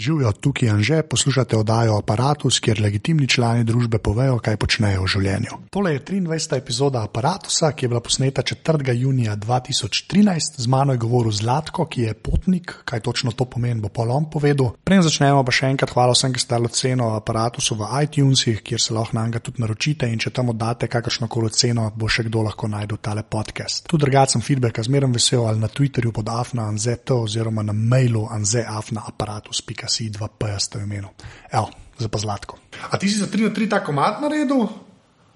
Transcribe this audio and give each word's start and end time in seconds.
Živijo 0.00 0.32
tukaj 0.32 0.68
in 0.68 0.82
že 0.82 1.02
poslušate 1.02 1.56
oddajo 1.56 1.98
Apparatus, 1.98 2.58
kjer 2.60 2.80
legitimni 2.80 3.26
člani 3.28 3.64
družbe 3.68 3.98
povejo, 3.98 4.38
kaj 4.40 4.56
počnejo 4.56 5.02
v 5.04 5.08
življenju. 5.12 5.58
Tole 5.70 5.92
je 5.92 6.00
23. 6.00 6.56
epizoda 6.56 7.02
Apparatusa, 7.04 7.72
ki 7.72 7.84
je 7.84 7.88
bila 7.92 8.00
posneta 8.00 8.42
4. 8.42 8.94
junija 8.96 9.36
2013. 9.36 10.56
Z 10.56 10.66
mano 10.72 10.96
je 10.96 11.02
govoril 11.02 11.32
Zlatko, 11.32 11.84
ki 11.84 12.06
je 12.06 12.14
potnik, 12.14 12.72
kaj 12.84 13.00
točno 13.00 13.32
to 13.32 13.44
pomeni, 13.44 13.80
bo 13.80 13.90
polom 13.92 14.30
povedal. 14.30 14.70
Preden 14.84 15.04
začnemo, 15.04 15.42
pa 15.44 15.52
še 15.52 15.68
enkrat 15.74 15.92
hvala 15.92 16.16
vsem, 16.16 16.32
ki 16.32 16.40
ste 16.40 16.54
dali 16.54 16.72
ceno 16.72 17.10
Apparatusu 17.18 17.76
v 17.76 17.90
iTunesih, 18.06 18.64
kjer 18.64 18.80
se 18.80 18.96
lahko 18.96 19.18
na 19.18 19.26
njega 19.26 19.44
tudi 19.44 19.60
naročite 19.60 20.08
in 20.08 20.16
če 20.16 20.32
tam 20.32 20.54
oddate 20.54 20.88
kakršno 20.88 21.28
koli 21.28 21.52
ceno, 21.52 21.90
bo 21.92 22.08
še 22.08 22.24
kdo 22.30 22.46
lahko 22.48 22.72
najdel 22.72 23.02
tale 23.04 23.26
podcast. 23.28 23.84
Tu 23.84 24.00
drugačen 24.00 24.40
feedback, 24.40 24.80
zmeraj 24.80 25.12
vesel 25.12 25.44
ali 25.44 25.60
na 25.60 25.68
Twitterju 25.68 26.16
pod 26.16 26.32
afna 26.32 26.70
anzeto 26.72 27.20
oziroma 27.28 27.62
na 27.66 27.76
mailu 27.76 28.24
anzeafnaaparatus.com 28.32 29.89
si 29.90 30.10
dva 30.14 30.30
PST 30.30 30.78
v 30.78 30.86
imenu. 30.86 31.10
Evo, 31.50 31.68
za 31.98 32.08
pa 32.08 32.18
zlatko. 32.18 32.56
A 32.90 32.96
ti 32.96 33.10
si 33.10 33.18
za 33.18 33.26
3 33.26 33.50
na 33.50 33.50
3 33.50 33.70
ta 33.70 33.82
komat 33.84 34.22
naredil? 34.22 34.70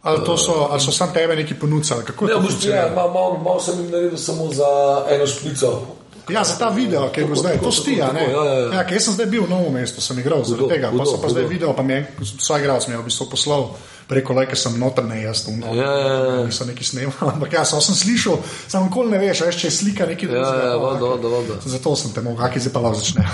Ali, 0.04 0.20
so, 0.36 0.68
ali 0.70 0.80
so 0.80 0.92
sam 0.92 1.12
tebe 1.12 1.36
neki 1.36 1.54
ponudili? 1.56 2.04
Ne, 2.28 2.36
boš 2.36 2.60
ti, 2.60 2.68
ja, 2.68 2.92
malo 2.92 3.40
mal 3.40 3.60
sem 3.60 3.80
jim 3.80 3.90
naredil 3.90 4.20
samo 4.20 4.52
za 4.52 4.68
eno 5.10 5.26
špico. 5.26 5.70
Ja, 6.28 6.44
za 6.44 6.56
ta 6.58 6.68
video, 6.68 7.08
ki 7.12 7.20
je 7.20 7.26
bil 7.26 7.36
zdaj, 7.36 7.58
to 7.60 7.72
sti, 7.72 7.96
ja, 7.98 8.12
ne. 8.12 8.22
Ja, 8.22 8.44
ja, 8.44 8.54
ja. 8.58 8.68
Ja, 8.72 8.84
jaz 8.88 9.04
sem 9.04 9.16
zdaj 9.16 9.26
bil 9.28 9.44
v 9.44 9.50
novem 9.50 9.74
mestu, 9.76 10.00
sem 10.00 10.18
igral 10.18 10.44
zaradi 10.44 10.70
tega, 10.72 10.92
pa 10.96 11.04
so 11.04 11.18
pa 11.20 11.28
zdaj 11.28 11.44
video, 11.50 11.74
pa 11.76 11.84
mi 11.84 11.98
je, 11.98 12.06
svoj 12.38 12.64
igralec 12.64 12.86
mi 12.88 12.96
je 12.96 13.00
v 13.02 13.08
bistvu 13.10 13.28
poslal 13.28 13.68
preko 14.08 14.36
ker 14.36 14.58
sem 14.58 14.76
notrne, 14.80 15.16
jaz 15.22 15.44
tu 15.44 15.52
noter. 15.56 15.76
Ja, 15.80 15.92
ja, 15.92 16.14
ja. 16.24 16.44
Nisem 16.48 16.68
neki 16.68 16.84
snemal, 16.84 17.28
ampak 17.34 17.56
ja, 17.56 17.64
sem 17.64 17.80
slišal, 17.80 18.40
samo 18.68 18.88
nikoli 18.88 19.12
ne 19.12 19.20
veš, 19.20 19.44
veš, 19.48 19.60
če 19.60 19.68
je 19.68 19.74
slika 19.80 20.08
neki 20.08 20.28
drugi. 20.28 20.44
Ja, 20.44 20.70
ja, 20.72 20.78
voda, 20.80 21.04
voda, 21.04 21.28
voda. 21.28 21.60
Zato 21.64 21.96
sem 21.96 22.12
te 22.16 22.24
mogel, 22.24 22.40
kaki 22.44 22.64
zdaj 22.64 22.72
pa 22.72 22.84
lahko 22.84 23.00
začne. 23.00 23.24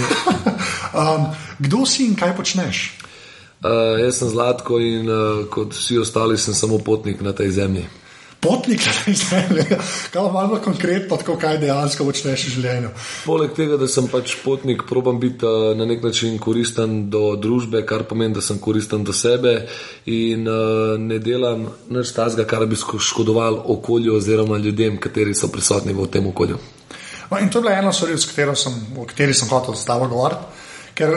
um, 1.00 1.30
kdo 1.58 1.86
si 1.86 2.06
in 2.06 2.18
kaj 2.18 2.34
počneš? 2.38 2.84
Uh, 3.60 3.98
jaz 4.00 4.22
sem 4.22 4.30
Zlatko 4.32 4.78
in 4.80 5.10
uh, 5.10 5.42
kot 5.52 5.74
vsi 5.76 5.98
ostali 6.00 6.38
sem 6.40 6.56
samo 6.56 6.78
potnik 6.80 7.20
na 7.20 7.36
tej 7.36 7.52
zemlji 7.58 7.99
potnik 8.40 8.80
zemlji, 9.30 9.64
kaj 10.12 10.22
pa 10.22 10.32
malo 10.32 10.60
konkretno, 10.64 11.16
tako 11.16 11.36
kaj 11.40 11.58
dejansko 11.60 12.04
počneš 12.08 12.46
v 12.46 12.54
življenju. 12.54 12.90
Poleg 13.26 13.54
tega, 13.56 13.76
da 13.80 13.88
sem 13.88 14.08
pač 14.10 14.34
potnik, 14.44 14.86
probam 14.88 15.20
biti 15.20 15.46
uh, 15.46 15.72
na 15.76 15.86
nek 15.88 16.02
način 16.04 16.38
koristen 16.42 17.10
do 17.12 17.36
družbe, 17.40 17.84
kar 17.86 18.06
pomeni, 18.08 18.34
da 18.34 18.44
sem 18.44 18.58
koristen 18.58 19.04
do 19.04 19.12
sebe 19.16 19.54
in 20.06 20.48
uh, 20.48 20.96
ne 20.98 21.20
delam 21.22 21.68
nič 21.92 22.14
tazga, 22.16 22.48
kar 22.48 22.66
bi 22.70 22.78
škodoval 22.80 23.62
okolju 23.76 24.16
oziroma 24.16 24.58
ljudem, 24.58 24.98
kateri 25.00 25.36
so 25.36 25.52
prisotni 25.52 25.96
v 25.96 26.08
tem 26.10 26.26
okolju. 26.26 26.58
No, 27.30 27.38
in 27.38 27.50
to 27.50 27.60
je 27.60 27.62
bila 27.62 27.76
ena 27.78 27.92
stvar, 27.92 28.10
o 28.98 29.06
kateri 29.06 29.34
sem 29.34 29.48
hotel 29.48 29.76
tabo 29.86 30.08
govoriti. 30.10 30.66
Ker 30.98 31.14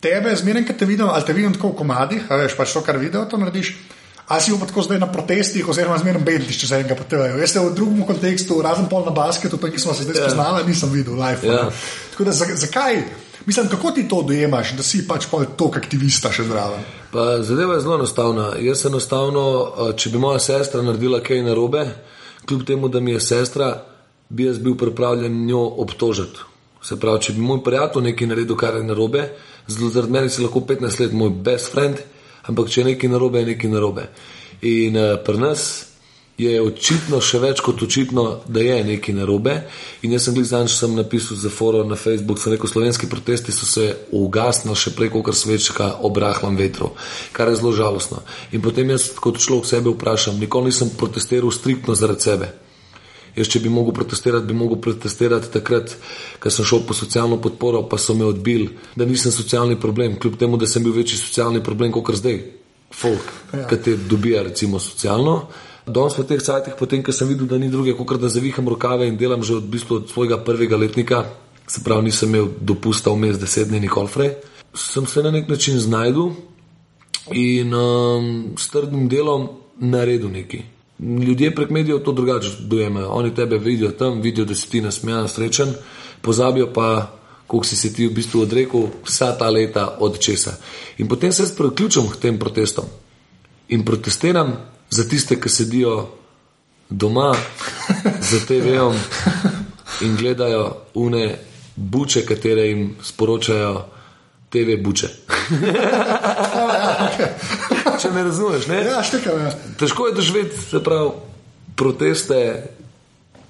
tebe, 0.00 0.32
zmeraj, 0.36 0.64
ki 0.66 0.76
te 0.78 0.86
vidim, 0.88 1.08
ali 1.08 1.26
te 1.26 1.36
vidim 1.36 1.52
tako 1.54 1.74
v 1.74 1.82
komadih, 1.82 2.30
veš 2.30 2.56
pač 2.56 2.72
to, 2.72 2.82
kar 2.86 2.96
video 2.98 3.26
to 3.28 3.36
narediš. 3.36 3.74
Ali 4.30 4.42
si 4.42 4.52
pa 4.60 4.66
tako 4.66 4.82
zdaj 4.86 5.00
na 5.02 5.08
protestih, 5.10 5.68
oziroma 5.68 5.96
zmerno 5.98 6.20
bedliš, 6.22 6.60
če 6.60 6.66
se 6.68 6.76
enega 6.78 6.94
potevajo. 6.94 7.38
Jaz 7.42 7.56
v 7.56 7.72
drugem 7.74 8.04
kontekstu, 8.06 8.60
razen 8.62 8.86
pol 8.86 9.02
na 9.02 9.10
basketu, 9.10 9.58
ki 9.58 9.80
smo 9.82 9.94
se 9.94 10.04
zdaj 10.06 10.20
ja. 10.20 10.28
spoznali, 10.28 10.68
nisem 10.68 10.92
videl 10.92 11.16
live. 11.18 11.42
Yeah. 11.42 11.66
Ja. 11.66 11.72
Tako 12.12 12.26
da 12.28 12.32
zakaj? 12.62 13.00
Mislim, 13.46 13.68
kako 13.72 13.90
ti 13.90 14.04
to 14.08 14.20
dojemaš, 14.22 14.76
da 14.78 14.86
si 14.86 15.00
pač 15.08 15.26
tok 15.58 15.80
aktivista 15.80 16.30
še 16.30 16.44
zraven? 16.46 16.84
Zadeva 17.42 17.74
je 17.74 17.80
zelo 17.82 17.96
enostavna. 17.98 18.44
Jaz 18.62 18.84
enostavno, 18.86 19.42
če 19.98 20.14
bi 20.14 20.22
moja 20.22 20.38
sestra 20.38 20.84
naredila 20.86 21.18
kaj 21.26 21.42
narobe, 21.48 21.82
kljub 22.46 22.62
temu, 22.68 22.88
da 22.88 23.02
mi 23.02 23.16
je 23.16 23.24
sestra, 23.32 23.72
bi 24.28 24.46
jaz 24.46 24.62
bil 24.62 24.78
pripravljen 24.78 25.42
njo 25.48 25.64
obtožiti. 25.82 26.46
Se 26.86 27.00
pravi, 27.00 27.24
če 27.26 27.34
bi 27.34 27.42
moj 27.42 27.64
prijatelj 27.66 28.12
nekaj 28.12 28.30
naredil, 28.30 28.60
kar 28.60 28.78
je 28.78 28.86
narobe, 28.86 29.26
zelo 29.66 29.90
zaradi 29.90 30.14
mene 30.20 30.30
si 30.30 30.46
lahko 30.46 30.62
15 30.70 31.02
let 31.02 31.18
moj 31.18 31.34
best 31.42 31.74
friend 31.74 31.98
ampak 32.48 32.70
če 32.70 32.80
je 32.80 32.88
nekaj 32.92 33.10
narobe, 33.10 33.40
je 33.40 33.52
nekaj 33.52 33.70
narobe. 33.70 34.08
In 34.62 34.96
uh, 34.96 35.16
pri 35.24 35.38
nas 35.40 35.90
je 36.40 36.60
očitno 36.62 37.20
še 37.20 37.38
več 37.42 37.60
kot 37.64 37.82
očitno, 37.84 38.24
da 38.48 38.62
je 38.64 38.78
nekaj 38.84 39.14
narobe. 39.16 39.56
In 40.06 40.14
jaz 40.14 40.28
sem 40.28 40.36
bil 40.36 40.46
zadnjič, 40.48 40.76
sem 40.78 40.96
napisal 40.96 41.36
za 41.36 41.52
forum 41.52 41.90
na 41.92 41.98
Facebook, 42.00 42.40
da 42.40 42.56
so 42.56 42.72
slovenski 42.72 43.10
protesti 43.10 43.52
so 43.52 43.68
se 43.68 43.90
ugasnili 44.16 44.76
še 44.76 44.94
prej, 44.96 45.12
kot 45.12 45.36
svečka 45.36 45.90
ob 46.06 46.16
rahlem 46.16 46.56
vetru, 46.56 46.94
kar 47.36 47.50
je 47.50 47.60
zelo 47.60 47.74
žalostno. 47.76 48.22
In 48.56 48.64
potem 48.64 48.88
jaz 48.94 49.10
kot 49.20 49.40
človek 49.42 49.68
sebe 49.68 49.92
vprašam, 49.92 50.40
nikoli 50.40 50.72
nisem 50.72 50.92
protestiral 50.96 51.52
striktno 51.52 51.98
zaradi 51.98 52.28
sebe. 52.30 52.52
Jaz, 53.36 53.48
če 53.48 53.60
bi 53.62 53.70
mogel 53.70 53.94
protestirati, 53.94 54.46
bi 54.46 54.56
mogel 54.58 54.80
protestirati 54.82 55.52
takrat, 55.54 55.94
ko 56.42 56.50
sem 56.50 56.66
šel 56.66 56.82
po 56.86 56.96
socialno 56.96 57.38
podporo, 57.42 57.84
pa 57.88 57.98
so 57.98 58.14
me 58.18 58.26
odbili, 58.26 58.68
da 58.96 59.06
nisem 59.06 59.32
socialni 59.32 59.78
problem, 59.80 60.18
kljub 60.20 60.38
temu, 60.38 60.58
da 60.58 60.66
sem 60.66 60.82
bil 60.84 60.96
večji 60.96 61.18
socialni 61.18 61.62
problem 61.64 61.92
kot 61.94 62.16
zdaj. 62.18 62.40
Folk, 62.90 63.28
ja. 63.54 63.66
ki 63.70 63.76
te 63.84 63.96
dobija, 64.10 64.42
recimo, 64.42 64.80
socialno. 64.82 65.44
Danes 65.86 66.18
v 66.18 66.24
teh 66.26 66.42
cajtih, 66.42 66.74
potem, 66.78 67.04
ko 67.06 67.14
sem 67.14 67.28
videl, 67.30 67.46
da 67.46 67.58
ni 67.58 67.70
druge, 67.70 67.94
kot 67.96 68.18
da 68.20 68.28
zaviham 68.28 68.68
rokave 68.68 69.06
in 69.08 69.16
delam 69.18 69.46
že 69.46 69.60
od, 69.60 69.68
v 69.68 69.76
bistvu 69.76 70.00
od 70.02 70.10
svojega 70.10 70.40
prvega 70.44 70.76
letnika, 70.76 71.24
se 71.70 71.84
pravi, 71.84 72.10
nisem 72.10 72.34
imel 72.34 72.50
dopusta 72.60 73.14
vmes 73.14 73.38
deset 73.38 73.70
dni, 73.70 73.80
nikoli 73.86 74.10
frej, 74.10 74.34
sem 74.74 75.06
se 75.06 75.22
na 75.22 75.30
nek 75.30 75.48
način 75.48 75.78
znašel 75.80 76.32
in 77.32 77.74
um, 77.74 78.54
s 78.58 78.70
trdnim 78.70 79.08
delom 79.08 79.48
naredil 79.78 80.30
nekaj. 80.30 80.79
Ljudje 81.02 81.54
prek 81.54 81.70
medijev 81.70 81.98
to 81.98 82.12
drugače 82.12 82.48
dojemajo. 82.60 83.08
Oni 83.08 83.34
tebe 83.34 83.58
vidijo 83.58 83.90
tam, 83.90 84.20
vidijo, 84.20 84.44
da 84.44 84.54
si 84.54 84.70
ti 84.70 84.80
nasmejan, 84.80 85.28
srečen, 85.28 85.74
pozabijo 86.20 86.72
pa, 86.72 87.12
koliko 87.46 87.66
si 87.66 87.76
se 87.76 87.92
ti 87.92 88.06
v 88.06 88.14
bistvu 88.14 88.40
odrekel 88.40 88.88
vsa 89.04 89.32
ta 89.38 89.50
leta 89.50 89.96
od 90.00 90.18
česa. 90.18 90.52
In 90.98 91.08
potem 91.08 91.32
se 91.32 91.56
priključim 91.56 92.08
k 92.08 92.16
tem 92.16 92.38
protestom 92.38 92.84
in 93.68 93.84
protestiram 93.84 94.52
za 94.90 95.08
tiste, 95.08 95.40
ki 95.40 95.48
sedijo 95.48 96.08
doma 96.90 97.34
za 98.30 98.40
TV-om 98.48 98.94
in 100.00 100.16
gledajo 100.16 100.76
une 100.94 101.38
buče, 101.76 102.26
katere 102.26 102.62
jim 102.66 102.96
sporočajo 103.02 103.84
TV 104.50 104.82
buče. 104.82 105.08
Če 108.00 108.10
me 108.14 108.22
razumeš, 108.24 108.66
ne? 108.70 108.78
Ja, 108.86 109.02
štekam, 109.04 109.40
ja. 109.44 109.50
Težko 109.76 110.06
je 110.08 110.14
doživeti, 110.16 110.56
se 110.56 110.80
pravi, 110.84 111.10
proteste 111.76 112.38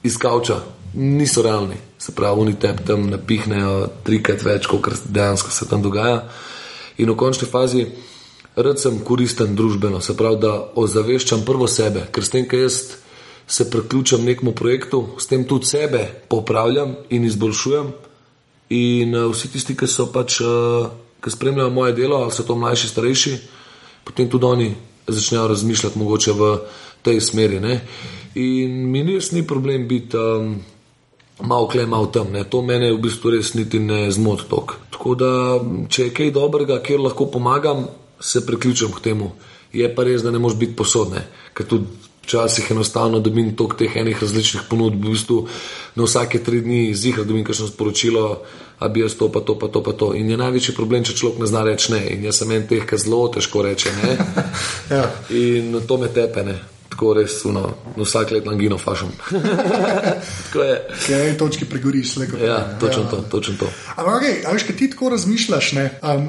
iz 0.03 0.17
kavča, 0.19 0.57
niso 0.95 1.45
realni. 1.47 1.77
Se 1.99 2.15
pravi, 2.17 2.41
oni 2.41 2.55
te 2.59 2.73
tam 2.87 3.07
napihnejo 3.13 3.91
trikrat 4.07 4.43
več, 4.43 4.67
kot 4.67 4.89
dejansko 5.07 5.53
se 5.55 5.69
tam 5.71 5.85
dogaja. 5.85 6.25
In 6.99 7.13
v 7.13 7.17
končni 7.21 7.47
fazi, 7.47 7.85
rad 8.57 8.81
sem 8.83 8.99
koristen 9.07 9.55
družbeno, 9.55 10.01
se 10.03 10.17
pravi, 10.19 10.41
da 10.43 10.57
ozaveščam 10.83 11.47
prvo 11.47 11.71
sebe, 11.71 12.09
ker 12.11 12.27
s 12.27 12.35
tem, 12.35 12.49
ker 12.51 12.65
jaz 12.65 12.81
se 13.51 13.69
priključim 13.71 14.27
nekmu 14.27 14.57
projektu, 14.59 15.05
s 15.19 15.31
tem 15.31 15.47
tudi 15.47 15.71
sebe 15.71 16.05
popravljam 16.29 16.97
in 17.11 17.25
izboljšujem. 17.27 17.95
In 18.71 19.15
uh, 19.15 19.31
vsi 19.31 19.51
tisti, 19.55 19.79
ki 19.79 19.87
so 19.91 20.11
pač, 20.11 20.41
uh, 20.43 20.91
ki 21.23 21.31
spremljajo 21.35 21.71
moje 21.75 21.95
delo, 21.99 22.23
ali 22.23 22.35
so 22.35 22.47
to 22.47 22.59
mlajši, 22.59 22.91
starejši, 22.93 23.39
potem 24.05 24.29
tudi 24.29 24.45
oni 24.45 24.75
začnejo 25.07 25.49
razmišljati 25.49 25.99
mogoče 25.99 26.33
v 26.33 26.51
tej 27.03 27.21
smeri. 27.21 27.61
Ne? 27.61 27.81
In 28.35 28.91
mi 28.91 29.03
res 29.03 29.33
ni 29.33 29.43
problem 29.47 29.89
biti 29.89 30.17
um, 30.17 30.55
malo 31.43 31.69
kle, 31.69 31.87
malo 31.87 32.07
tam. 32.07 32.33
Ne? 32.33 32.45
To 32.45 32.63
mene 32.63 32.93
v 32.93 33.01
bistvu 33.01 33.35
res 33.37 33.55
niti 33.55 33.81
ne 33.81 34.11
zmot 34.11 34.47
tok. 34.51 34.77
Tako 34.91 35.15
da, 35.15 35.33
če 35.89 36.09
je 36.09 36.15
kaj 36.15 36.35
dobrega, 36.37 36.83
kjer 36.85 37.01
lahko 37.01 37.31
pomagam, 37.33 37.89
se 38.21 38.45
priključim 38.47 38.93
k 38.93 39.01
temu. 39.11 39.33
Je 39.73 39.89
pa 39.95 40.05
res, 40.05 40.23
da 40.23 40.31
ne 40.31 40.39
moš 40.43 40.59
biti 40.61 40.77
posodne, 40.77 41.25
ker 41.57 41.67
tudi 41.67 41.87
včasih 42.31 42.71
enostavno 42.71 43.19
dobim 43.21 43.55
toliko 43.57 43.77
teh 43.81 43.97
enih 43.97 44.19
različnih 44.23 44.67
ponudb, 44.71 45.03
v 45.05 45.15
bistvu 45.15 45.39
na 45.97 46.05
vsake 46.07 46.43
tri 46.45 46.61
dni 46.63 46.95
zihar 46.95 47.25
dobim 47.25 47.45
kakšno 47.45 47.71
sporočilo, 47.71 48.43
a 48.81 48.89
bi 48.89 49.05
jaz 49.05 49.15
to 49.21 49.29
pa 49.33 49.45
to 49.45 49.59
pa 49.59 49.69
to 49.69 49.83
pa 49.85 49.93
to. 49.93 50.13
In 50.17 50.31
je 50.31 50.41
največji 50.41 50.75
problem, 50.75 51.05
če 51.05 51.17
človek 51.17 51.45
ne 51.45 51.53
zna 51.53 51.65
reči 51.69 51.93
ne. 51.93 52.03
In 52.17 52.25
jaz 52.25 52.43
sem 52.43 52.51
en 52.57 52.67
teh, 52.67 52.85
ki 52.89 52.99
zelo 52.99 53.23
težko 53.29 53.63
reče 53.69 53.95
ne. 54.01 54.13
ja. 54.97 55.07
In 55.31 55.81
to 55.87 56.01
me 56.01 56.09
tepe 56.09 56.45
ne 56.45 56.59
tako 57.01 57.15
res, 57.17 57.39
no, 57.49 57.63
vsak 57.97 58.35
let 58.35 58.49
angino 58.51 58.77
fašam. 58.79 59.09
tako 60.45 60.65
je. 60.67 60.75
Na 61.09 61.21
eni 61.25 61.39
točki 61.39 61.65
pregoriš, 61.65 62.17
le 62.21 62.27
kot 62.29 62.43
ja, 62.45 62.59
točno 62.81 63.05
to. 63.11 63.21
Točno 63.31 63.55
to. 63.63 63.71
Ampak, 63.95 64.19
okay, 64.19 64.35
veš, 64.53 64.67
kaj 64.69 64.77
ti 64.77 64.91
tako 64.93 65.09
razmišljaš, 65.15 65.71
ne, 65.79 65.87
um, 66.03 66.27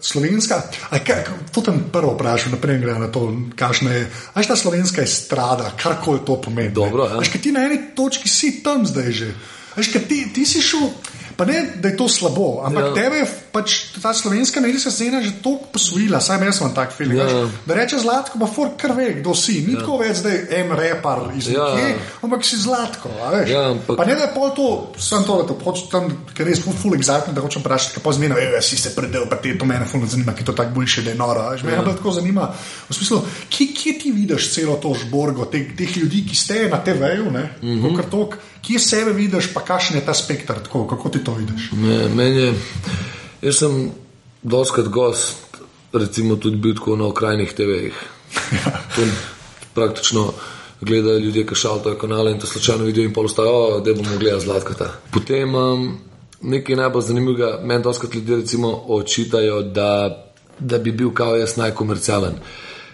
slovenska, 0.00 0.60
kaj, 0.90 1.24
to 1.54 1.64
tam 1.64 1.80
prvo 1.94 2.12
vprašam, 2.18 2.52
naprej 2.58 2.82
gre 2.82 2.98
na 3.00 3.08
to, 3.14 3.24
kakšna 3.56 3.94
je, 3.94 4.04
veš, 4.36 4.52
ta 4.52 4.58
slovenska 4.58 5.06
je 5.06 5.14
strada, 5.14 5.72
karkoli 5.80 6.20
to 6.26 6.36
pomeni. 6.44 6.74
Dobro, 6.76 7.08
ja. 7.08 7.22
Veš, 7.22 7.32
kaj 7.32 7.46
ti 7.46 7.56
na 7.56 7.64
eni 7.70 7.80
točki 7.96 8.28
si 8.28 8.58
tam 8.60 8.84
zdaj 8.86 9.12
že. 9.16 9.32
Veš, 9.78 9.94
kaj 9.94 10.08
ti, 10.10 10.26
ti 10.34 10.44
si 10.44 10.60
šel. 10.60 10.90
Pa 11.36 11.44
ne, 11.44 11.66
da 11.74 11.88
je 11.88 11.96
to 11.96 12.08
slabo, 12.08 12.62
ampak 12.64 12.84
ja. 12.84 12.94
tebe 12.94 13.16
je 13.16 13.26
pač 13.52 13.92
ta 14.02 14.14
slovenska 14.16 14.60
medijska 14.60 14.90
scena 14.90 15.20
že 15.22 15.30
toliko 15.44 15.68
posvojila, 15.72 16.20
saj 16.20 16.40
jaz 16.44 16.60
imam 16.60 16.74
tak 16.74 16.92
film. 16.96 17.16
Ja. 17.16 17.26
Da 17.66 17.74
reče 17.74 17.98
zlatko, 17.98 18.38
pa 18.40 18.46
for 18.46 18.72
kar 18.80 18.94
ve, 18.96 19.12
kdo 19.20 19.34
si. 19.34 19.60
Ni 19.66 19.74
ja. 19.76 19.80
tako 19.80 19.98
več, 20.00 20.22
da 20.24 20.32
je 20.32 20.46
en 20.60 20.72
repar 20.76 21.20
iz 21.36 21.50
ja. 21.52 21.68
nekje, 21.74 21.98
ampak 22.24 22.46
si 22.48 22.56
zlatko. 22.56 23.12
Ja, 23.46 23.68
ampak... 23.70 23.96
Pa 24.00 24.06
ne, 24.08 24.16
da 24.16 24.26
je 24.26 24.32
pol 24.34 24.50
to, 24.56 24.68
sem 24.96 25.24
to, 25.28 25.38
da 25.48 25.56
hočem 25.64 25.90
tam, 25.92 26.08
ker 26.32 26.46
je 26.46 26.54
res 26.54 26.62
full, 26.64 26.76
full 26.78 26.96
exactno, 26.96 27.34
da 27.36 27.44
hočem 27.44 27.64
vprašati, 27.64 28.00
pa 28.02 28.14
zmena, 28.16 28.40
ej, 28.40 28.56
si 28.64 28.80
se 28.80 28.94
predel, 28.96 29.28
pa 29.30 29.36
te 29.42 29.54
to 29.58 29.68
mene 29.68 29.86
full 29.88 30.08
zanima, 30.08 30.34
ki 30.36 30.48
to 30.48 30.56
tako 30.56 30.78
boljše, 30.80 31.04
da 31.06 31.12
je 31.12 31.20
noro. 31.20 31.44
Me 31.62 31.76
ja. 31.76 31.84
tako 31.84 32.16
zanima, 32.16 32.48
v 32.88 32.96
smislu, 32.96 33.20
kje, 33.52 33.68
kje 33.76 33.96
ti 34.00 34.12
vidiš 34.16 34.50
celo 34.56 34.78
to 34.80 34.94
žborgo, 34.96 35.46
teh, 35.52 35.74
teh 35.76 35.96
ljudi, 36.00 36.24
ki 36.28 36.36
ste 36.36 36.68
na 36.72 36.80
TV-ju, 36.80 37.30
mm 37.30 37.36
-hmm. 37.62 38.36
kje 38.62 38.78
sebe 38.78 39.12
vidiš, 39.12 39.52
pa 39.54 39.60
kakšen 39.60 39.96
je 39.96 40.06
ta 40.06 40.14
spektr, 40.14 40.62
tako, 40.64 40.86
kako 40.86 41.08
ti 41.08 41.24
to 41.24 41.34
vidiš? 41.34 41.72
Me, 41.72 42.08
meni, 42.08 42.54
jaz 43.42 43.58
sem 43.58 43.90
doskrat 44.42 44.88
gost, 44.88 45.36
recimo 45.92 46.36
tudi 46.36 46.56
bil 46.56 46.74
tako 46.74 46.96
na 46.96 47.06
okrajnih 47.06 47.52
TV-jih. 47.52 48.02
praktično 49.74 50.32
gledajo 50.80 51.18
ljudje, 51.18 51.46
ki 51.46 51.54
šaltajo 51.54 51.98
kanale 51.98 52.32
in 52.32 52.38
to 52.38 52.46
slučajno 52.46 52.84
vidijo 52.84 53.04
in 53.04 53.12
polostajo, 53.12 53.80
da 53.80 53.94
bomo 53.94 54.16
gledali 54.18 54.42
zlatkata. 54.42 54.92
Potem 55.10 55.54
um, 55.54 55.98
nekaj 56.42 56.76
najbolj 56.76 57.02
zanimivega, 57.02 57.60
meni 57.62 57.82
doskrat 57.82 58.14
ljudje 58.14 58.36
recimo 58.36 58.84
očitajo, 58.88 59.62
da, 59.62 60.24
da 60.58 60.78
bi 60.78 60.92
bil 60.92 61.14
kao 61.14 61.36
jaz 61.36 61.56
najkomercialen. 61.56 62.34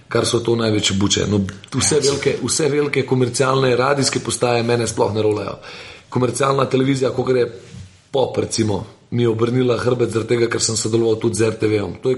Kar 0.09 0.27
so 0.27 0.39
to 0.41 0.56
največje 0.56 0.97
buče. 0.97 1.27
No, 1.29 1.41
vse, 1.75 2.00
velike, 2.05 2.37
vse 2.43 2.69
velike 2.69 3.06
komercialne 3.06 3.77
radijske 3.77 4.21
postaje 4.21 4.62
mene 4.62 4.87
sploh 4.87 5.15
ne 5.15 5.23
rolajo. 5.23 5.59
Komercialna 6.09 6.65
televizija, 6.65 7.11
kot 7.11 7.37
je 7.37 7.61
pop, 8.11 8.39
recimo, 8.39 8.87
mi 9.10 9.22
je 9.22 9.28
obrnila 9.28 9.78
hrbet 9.78 10.10
zaradi 10.12 10.28
tega, 10.28 10.49
ker 10.52 10.62
sem 10.62 10.76
sodeloval 10.76 11.16
tudi 11.20 11.40
z 11.40 11.50
RTV-om. 11.55 11.96
To, 12.02 12.12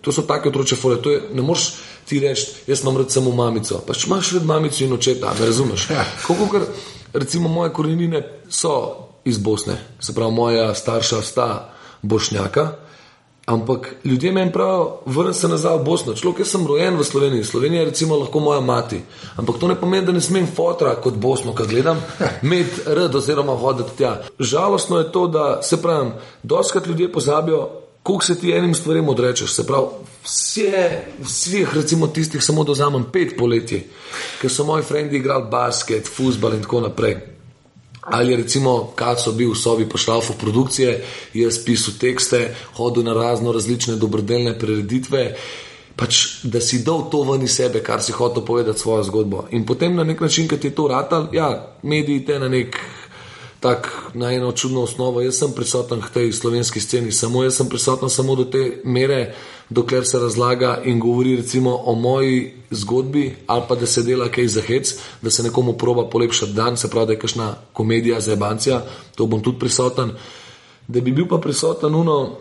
to 0.00 0.12
so 0.12 0.24
take 0.28 0.48
otroče 0.48 0.76
fore. 0.76 0.96
Je, 1.04 1.20
ne 1.36 1.42
moreš 1.44 1.66
ti 2.08 2.20
reči, 2.20 2.46
jaz 2.66 2.82
imam 2.82 2.96
rad 2.96 3.12
samo 3.12 3.32
mamico. 3.36 3.82
Pač 3.86 4.06
imaš 4.06 4.32
rad 4.38 4.46
mamico 4.48 4.84
in 4.84 4.92
očeta, 4.96 5.34
me 5.40 5.46
razumeš? 5.46 5.90
Ja. 5.90 6.04
Kako, 6.26 6.48
ker, 6.52 6.66
recimo, 7.12 7.48
moje 7.48 7.72
korenine 7.76 8.22
so 8.48 8.72
iz 9.24 9.38
Bosne, 9.38 9.76
se 10.00 10.14
pravi, 10.14 10.32
moja 10.32 10.74
starša 10.74 11.22
sta 11.22 11.48
bošnjaka. 12.02 12.70
Ampak 13.50 13.94
ljudje 14.04 14.32
meni 14.32 14.52
pravijo, 14.52 15.00
vrni 15.06 15.34
se 15.34 15.48
nazaj 15.48 15.78
v 15.78 15.84
Bosno. 15.84 16.12
Človek, 16.14 16.38
jaz 16.44 16.52
sem 16.54 16.66
rojen 16.66 16.94
v 16.96 17.04
Sloveniji, 17.04 17.44
Slovenija 17.44 17.82
je 17.82 17.88
recimo 17.88 18.18
lahko 18.18 18.38
moja 18.40 18.60
mati. 18.60 19.00
Ampak 19.36 19.58
to 19.58 19.68
ne 19.68 19.74
pomeni, 19.74 20.06
da 20.06 20.12
ne 20.12 20.20
smem 20.20 20.46
fotra 20.46 20.92
kot 20.94 21.16
Bosno, 21.18 21.54
kaj 21.54 21.66
gledam, 21.66 21.98
imeti 22.46 22.84
rad 22.86 23.14
oziroma 23.14 23.56
hoditi 23.58 23.96
tja. 23.98 24.20
Žalostno 24.38 24.98
je 24.98 25.10
to, 25.12 25.26
da 25.26 25.62
se 25.62 25.82
pravim, 25.82 26.12
doskrat 26.42 26.86
ljudje 26.86 27.12
pozabijo, 27.12 27.68
koliko 28.02 28.24
se 28.24 28.38
ti 28.40 28.52
enim 28.52 28.74
stvarem 28.74 29.08
odrečeš. 29.08 29.52
Se 29.52 29.66
pravi, 29.66 29.86
vse, 30.24 31.02
vseh 31.24 31.74
recimo 31.74 32.06
tistih 32.06 32.44
samo 32.44 32.64
dozamem 32.64 33.04
pet 33.12 33.34
poletji, 33.38 33.82
ker 34.40 34.50
so 34.50 34.64
moji 34.64 34.86
frendi 34.86 35.16
igrali 35.16 35.50
basket, 35.50 36.06
futbal 36.06 36.54
in 36.54 36.62
tako 36.62 36.86
naprej. 36.86 37.18
Ali 38.00 38.36
recimo, 38.36 38.92
kaj 38.96 39.18
so 39.20 39.32
bili 39.32 39.52
v 39.52 39.58
sobi 39.60 39.88
pošlafov 39.88 40.36
produkcije, 40.40 41.04
jaz 41.34 41.58
pisal 41.64 41.94
tekste, 42.00 42.54
hodil 42.74 43.04
na 43.04 43.12
razno 43.12 43.52
različne 43.52 43.96
dobrodelne 43.96 44.58
prireditve, 44.58 45.34
pač, 45.96 46.40
da 46.42 46.60
si 46.64 46.80
dal 46.84 47.10
to 47.12 47.22
ven 47.28 47.44
iz 47.44 47.58
sebe, 47.60 47.82
kar 47.84 48.02
si 48.02 48.12
hotel 48.16 48.44
povedati 48.44 48.80
svojo 48.80 49.04
zgodbo. 49.04 49.44
In 49.50 49.66
potem 49.66 49.96
na 49.96 50.04
nek 50.04 50.20
način, 50.20 50.48
ki 50.48 50.56
ti 50.56 50.72
je 50.72 50.74
to 50.74 50.88
ratal, 50.88 51.28
ja, 51.32 51.76
mediji 51.82 52.24
te 52.24 52.38
na 52.38 52.48
nek 52.48 52.80
tak, 53.60 53.92
na 54.14 54.32
eno 54.32 54.52
čudno 54.52 54.82
osnovo. 54.82 55.20
Jaz 55.20 55.38
sem 55.38 55.52
prisoten 55.52 56.00
v 56.00 56.10
tej 56.14 56.32
slovenski 56.32 56.80
sceni, 56.80 57.12
samo 57.12 57.44
jaz 57.44 57.60
sem 57.60 57.68
prisoten 57.68 58.08
samo 58.08 58.34
do 58.34 58.48
te 58.48 58.80
mere, 58.84 59.34
dokler 59.70 60.06
se 60.06 60.18
razlaga 60.18 60.80
in 60.84 61.00
govori 61.00 61.36
recimo 61.36 61.80
o 61.84 61.94
moji 61.94 62.52
zgodbi, 62.70 63.36
ali 63.46 63.62
pa 63.68 63.74
da 63.74 63.86
se 63.86 64.02
dela 64.02 64.28
kaj 64.28 64.46
za 64.46 64.60
hec, 64.60 64.94
da 65.22 65.30
se 65.30 65.42
nekomu 65.42 65.72
proba 65.72 66.08
polepšati 66.08 66.52
dan, 66.52 66.76
se 66.76 66.90
pravi, 66.90 67.06
da 67.06 67.12
je 67.12 67.18
kakšna 67.18 67.54
komedija 67.72 68.20
za 68.20 68.32
ebancija, 68.32 68.82
to 69.14 69.26
bom 69.26 69.42
tudi 69.42 69.58
prisoten. 69.58 70.10
Da 70.88 71.00
bi 71.00 71.12
bil 71.12 71.28
pa 71.28 71.38
prisoten 71.38 71.94
uno. 71.94 72.36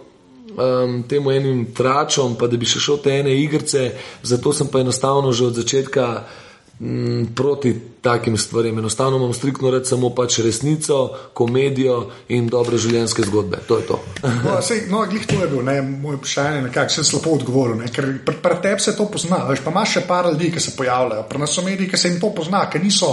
Um, 0.49 1.03
temu 1.03 1.31
enim 1.31 1.67
tračom, 1.73 2.33
pa 2.35 2.47
da 2.47 2.57
bi 2.57 2.65
še 2.65 2.79
šel 2.81 2.97
te 3.03 3.11
ene 3.19 3.35
igrice, 3.37 3.91
zato 4.23 4.49
sem 4.53 4.67
pa 4.67 4.79
enostavno 4.81 5.31
že 5.31 5.45
od 5.45 5.53
začetka 5.53 6.05
uh, 6.09 6.48
Mm, 6.79 7.25
proti 7.35 7.81
takim 8.01 8.37
stvarem. 8.37 8.79
Enostavno 8.79 9.17
imam 9.17 9.33
striktno 9.33 9.71
reči 9.71 9.89
samo 9.89 10.09
pač 10.15 10.39
resnico, 10.39 11.09
komedijo 11.33 12.05
in 12.27 12.47
dobre 12.47 12.77
življenjske 12.77 13.25
zgodbe. 13.27 13.59
To 13.67 13.77
je 13.77 13.87
to. 13.87 13.99
no, 14.45 14.61
sej, 14.63 14.85
no, 14.87 15.03
glih 15.09 15.25
to 15.27 15.41
je 15.41 15.47
bil 15.51 15.65
ne, 15.67 15.81
moj 15.81 16.15
vprašanje, 16.21 16.61
nekako 16.69 16.95
sem 16.95 17.07
slabo 17.09 17.35
odgovoril. 17.35 17.75
Ne, 17.81 17.91
ker 17.91 18.07
pri, 18.25 18.37
pri 18.39 18.61
tebi 18.63 18.85
se 18.85 18.95
to 18.95 19.09
pozna. 19.11 19.41
Veš, 19.49 19.65
pa 19.65 19.75
imaš 19.75 19.97
še 19.97 20.05
par 20.07 20.31
ljudi, 20.31 20.53
ki 20.55 20.63
se 20.63 20.77
pojavljajo, 20.79 21.27
pri 21.27 21.43
nas 21.43 21.57
so 21.57 21.65
mediji, 21.67 21.89
ki 21.91 21.99
se 21.99 22.13
jim 22.13 22.19
to 22.23 22.31
pozna, 22.35 22.63
ker 22.71 22.83
niso. 22.83 23.11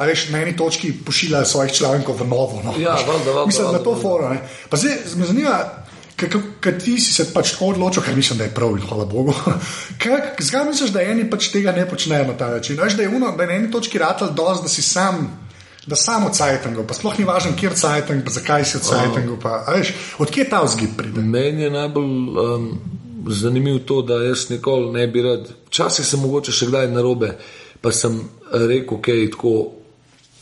A 0.00 0.06
veš, 0.08 0.28
na 0.32 0.40
eni 0.40 0.54
točki 0.56 0.94
pošiljajo 1.04 1.44
svojih 1.44 1.74
člankov 1.76 2.22
v 2.22 2.28
novo. 2.30 2.62
No. 2.64 2.72
Ja, 2.78 2.94
valda, 2.94 3.34
valda, 3.34 3.46
Mislim, 3.50 3.66
da 3.74 3.82
je 3.82 3.84
to 3.84 3.98
fora. 4.00 4.30
Pa 4.70 4.78
zdaj 4.80 4.96
me 5.16 5.26
zanima, 5.26 5.58
Kaj 6.60 6.78
ti 6.78 6.98
si 7.00 7.14
se 7.14 7.30
pač 7.32 7.54
tako 7.54 7.72
odločil, 7.74 8.02
ker 8.04 8.16
mislim, 8.16 8.38
da 8.38 8.44
je 8.44 8.54
prav 8.54 8.76
in 8.76 8.84
hvala 8.84 9.04
Bogu. 9.04 9.34
Zakaj 10.46 10.66
misliš, 10.68 10.92
da 10.92 11.02
eni 11.02 11.24
pač 11.30 11.48
tega 11.52 11.72
ne 11.72 11.86
počnejo 11.88 12.26
na 12.28 12.36
ta 12.36 12.50
način? 12.50 12.78
Veš, 12.80 12.96
da 12.98 13.02
je 13.02 13.08
uno, 13.08 13.32
da 13.36 13.42
je 13.42 13.48
na 13.48 13.54
eni 13.54 13.70
točki 13.70 13.98
ratelj 13.98 14.34
dosti, 14.36 14.64
da 14.64 14.68
si 14.68 14.82
sam. 14.82 15.28
Da 15.86 15.96
samo 15.96 16.28
cajtango, 16.28 16.82
pa 16.84 16.94
sploh 16.94 17.14
ni 17.18 17.24
važno, 17.24 17.54
kje 17.56 17.70
je 17.70 17.76
cajtang, 17.80 18.28
zakaj 18.30 18.64
si 18.68 18.78
cajtango. 18.84 19.38
Odkje 20.20 20.44
ta 20.50 20.60
vzgib 20.62 20.92
pride? 20.96 21.22
Meni 21.24 21.62
je 21.62 21.70
najbolj 21.70 22.04
um, 22.04 22.66
zanimivo 23.32 23.78
to, 23.78 24.02
da 24.02 24.20
jaz 24.22 24.50
nikoli 24.50 24.92
ne 24.92 25.06
bi 25.06 25.22
rad. 25.22 25.48
Včasih 25.66 26.06
sem 26.06 26.20
mogoče 26.20 26.52
še 26.52 26.68
kdaj 26.68 26.90
na 26.92 27.02
robe, 27.02 27.32
pa 27.80 27.92
sem 27.96 28.20
rekel, 28.52 29.00
je 29.08 29.30
tako, 29.32 29.54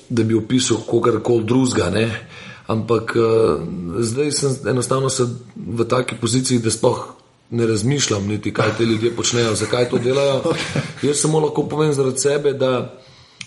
da 0.08 0.26
bi 0.26 0.34
opisal 0.34 0.82
kogarkoli 0.86 1.44
drugega 1.44 1.90
ampak 2.68 3.16
uh, 3.16 3.60
zdaj 3.98 4.32
sem 4.32 4.56
enostavno 4.68 5.08
v 5.56 5.84
taki 5.88 6.16
poziciji, 6.20 6.60
da 6.60 6.70
sploh 6.70 7.06
ne 7.50 7.66
razmišljam, 7.66 8.26
niti 8.28 8.52
kaj 8.54 8.76
ti 8.76 8.84
ljudje 8.84 9.16
počnejo, 9.16 9.54
zakaj 9.54 9.88
to 9.88 9.98
delajo. 9.98 10.42
Okay. 10.48 11.08
Jaz 11.08 11.20
samo 11.20 11.40
lahko 11.40 11.62
povem 11.68 11.92
zaradi 11.92 12.18
sebe, 12.18 12.52
da 12.52 12.98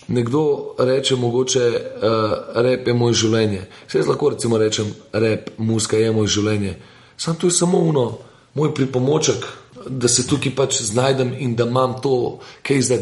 nekdo 0.08 0.74
reče, 0.78 1.16
mogoče 1.16 1.66
uh, 1.68 2.32
rep 2.54 2.88
je 2.88 2.94
moje 2.94 3.14
življenje. 3.14 3.66
Vse 3.86 3.98
jaz 3.98 4.08
lahko 4.08 4.30
recimo 4.30 4.58
rečem, 4.58 4.94
rep, 5.12 5.50
muska 5.58 5.96
je 5.96 6.12
moje 6.12 6.28
življenje. 6.28 6.76
Sam 7.16 7.36
to 7.36 7.46
je 7.46 7.56
samo 7.56 7.78
uno, 7.78 8.18
moj 8.54 8.74
pripomoček, 8.74 9.46
da 9.86 10.08
se 10.08 10.26
tukaj 10.26 10.54
pač 10.56 10.80
znajdem 10.82 11.34
in 11.38 11.54
da 11.56 11.66
imam 11.68 11.94
to, 12.02 12.40
kaj 12.62 12.82
za 12.82 12.98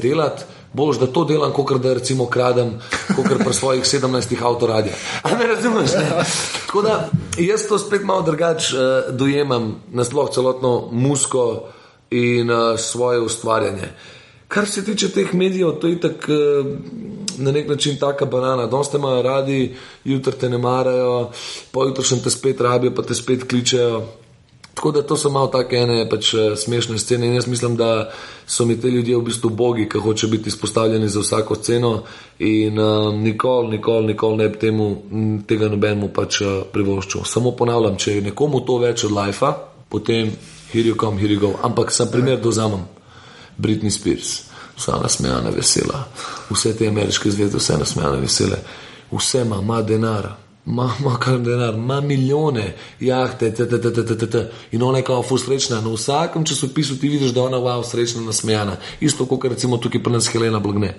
boš, 0.72 0.98
da 0.98 1.06
to 1.06 1.24
delam, 1.24 1.52
kot 1.52 1.82
da 1.82 1.94
recimo 1.94 2.26
kradem, 2.26 2.78
kot 3.16 3.26
pri 3.44 3.54
svojih 3.54 3.84
17 3.84 4.44
avtoradijah. 4.44 4.96
Ne 5.38 5.46
razumeš? 5.46 5.90
Ne? 5.92 6.24
Tako 6.66 6.82
da 6.82 7.08
jaz 7.38 7.66
to 7.68 7.78
spet 7.78 8.04
malo 8.04 8.22
drugače 8.22 8.76
uh, 8.76 9.14
dojemam, 9.14 9.82
nasploh 9.88 10.30
celotno 10.30 10.88
musko 10.92 11.68
in 12.10 12.50
uh, 12.50 12.78
svoje 12.78 13.20
ustvarjanje. 13.20 13.88
Kar 14.48 14.68
se 14.68 14.84
tiče 14.84 15.08
teh 15.08 15.34
medijev, 15.34 15.70
to 15.70 15.86
je 15.86 16.00
tako 16.00 16.32
uh, 16.32 16.66
na 17.38 17.52
nek 17.52 17.68
način 17.68 17.98
taka 17.98 18.24
banana. 18.24 18.70
Te 18.90 18.96
imajo 18.96 19.22
radi, 19.22 19.76
jutri 20.04 20.32
te 20.32 20.48
ne 20.48 20.58
marajo, 20.58 21.30
pojutro 21.72 22.04
še 22.04 22.22
te 22.22 22.30
spet 22.30 22.60
rabijo, 22.60 22.94
pa 22.94 23.02
te 23.02 23.14
spet 23.14 23.48
kličejo. 23.48 24.02
Tako 24.80 24.90
da 24.90 25.02
to 25.02 25.16
so 25.16 25.28
malo 25.30 25.46
take 25.46 25.76
ene 25.76 26.08
pač, 26.08 26.34
eh, 26.34 26.56
smešne 26.56 26.98
scene 26.98 27.26
in 27.26 27.34
jaz 27.34 27.46
mislim, 27.46 27.76
da 27.76 28.12
so 28.46 28.64
mi 28.64 28.80
te 28.80 28.88
ljudje 28.88 29.16
v 29.16 29.22
bistvu 29.22 29.50
bogi, 29.50 29.88
ki 29.88 29.98
hoče 29.98 30.26
biti 30.26 30.48
izpostavljeni 30.48 31.08
za 31.08 31.20
vsako 31.20 31.56
ceno 31.56 32.02
in 32.38 32.78
uh, 32.78 33.14
nikoli, 33.14 33.68
nikoli, 33.68 34.06
nikoli 34.06 34.36
ne 34.36 34.48
bi 34.48 34.58
temu, 34.58 34.96
tega 35.46 35.68
nobenemu 35.68 36.08
pač 36.08 36.40
uh, 36.40 36.48
privoščil. 36.72 37.24
Samo 37.24 37.52
ponavljam, 37.52 37.96
če 37.96 38.14
je 38.14 38.22
nekomu 38.30 38.64
to 38.64 38.78
več 38.78 39.04
od 39.04 39.12
life, 39.12 39.52
potem 39.88 40.32
here 40.72 40.88
you 40.88 40.96
come, 40.96 41.20
here 41.20 41.34
you 41.34 41.40
go. 41.40 41.54
Ampak 41.62 41.92
sem 41.92 42.08
primer 42.08 42.40
dozamem. 42.40 42.88
Britney 43.58 43.92
Spears, 43.92 44.46
vsa 44.78 44.96
nasmejana, 44.96 45.50
vesela, 45.50 46.06
vse 46.48 46.72
te 46.78 46.88
ameriške 46.88 47.30
zvezde, 47.30 47.60
vse 47.60 47.76
nasmejane, 47.84 48.20
vesele, 48.20 48.64
vse 49.12 49.44
ima, 49.44 49.60
ima 49.60 49.82
denar 49.82 50.36
ima 50.66 51.18
kar 51.20 51.38
denar, 51.38 51.74
ima 51.74 52.00
milijone 52.00 52.74
jahte, 53.00 53.52
ttt. 53.52 54.36
in 54.72 54.82
ona 54.82 54.98
je 54.98 55.04
kao 55.04 55.22
fu 55.22 55.38
srečna. 55.38 55.80
Na 55.80 55.92
vsakem 55.92 56.44
časopisu 56.44 56.98
ti 56.98 57.08
vidiš, 57.08 57.30
da 57.30 57.42
ona 57.42 57.56
je 57.56 57.62
wow, 57.62 57.84
srečna, 57.90 58.22
nasmejana. 58.22 58.76
Isto 59.00 59.26
kot 59.26 59.44
recimo 59.44 59.76
tukaj 59.76 60.02
pri 60.02 60.12
nas 60.12 60.28
Helena 60.28 60.58
Blagne. 60.58 60.94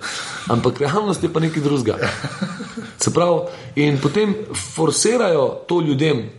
Ampak 0.48 0.80
realnost 0.80 1.22
je 1.22 1.32
pa 1.32 1.40
nekaj 1.40 1.62
drugega. 1.62 1.98
Se 3.02 3.12
pravi, 3.12 3.40
in 3.76 3.98
potem 4.02 4.34
forsirajo 4.74 5.64
to 5.68 5.80
ljudem, 5.80 6.30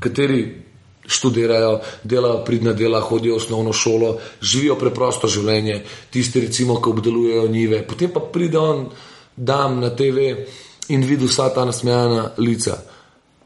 kateri. 0.00 0.64
Študirajo, 1.08 1.80
delajo 2.04 2.42
pridna 2.44 2.74
dela, 2.76 3.00
hodijo 3.00 3.32
v 3.32 3.36
osnovno 3.40 3.72
šolo, 3.72 4.18
živijo 4.42 4.74
preprosto 4.76 5.28
življenje, 5.28 5.78
tisti, 6.12 6.42
recimo, 6.44 6.82
ki 6.84 6.90
obdelujejo 6.90 7.46
njive. 7.48 7.78
Potem 7.88 8.10
pa 8.12 8.20
pride 8.20 8.58
on, 8.58 8.82
dam 9.36 9.80
na 9.80 9.88
TV, 9.96 10.34
in 10.88 11.04
videl 11.04 11.28
vsa 11.28 11.48
ta 11.54 11.64
nasmejana 11.64 12.30
lica. 12.38 12.78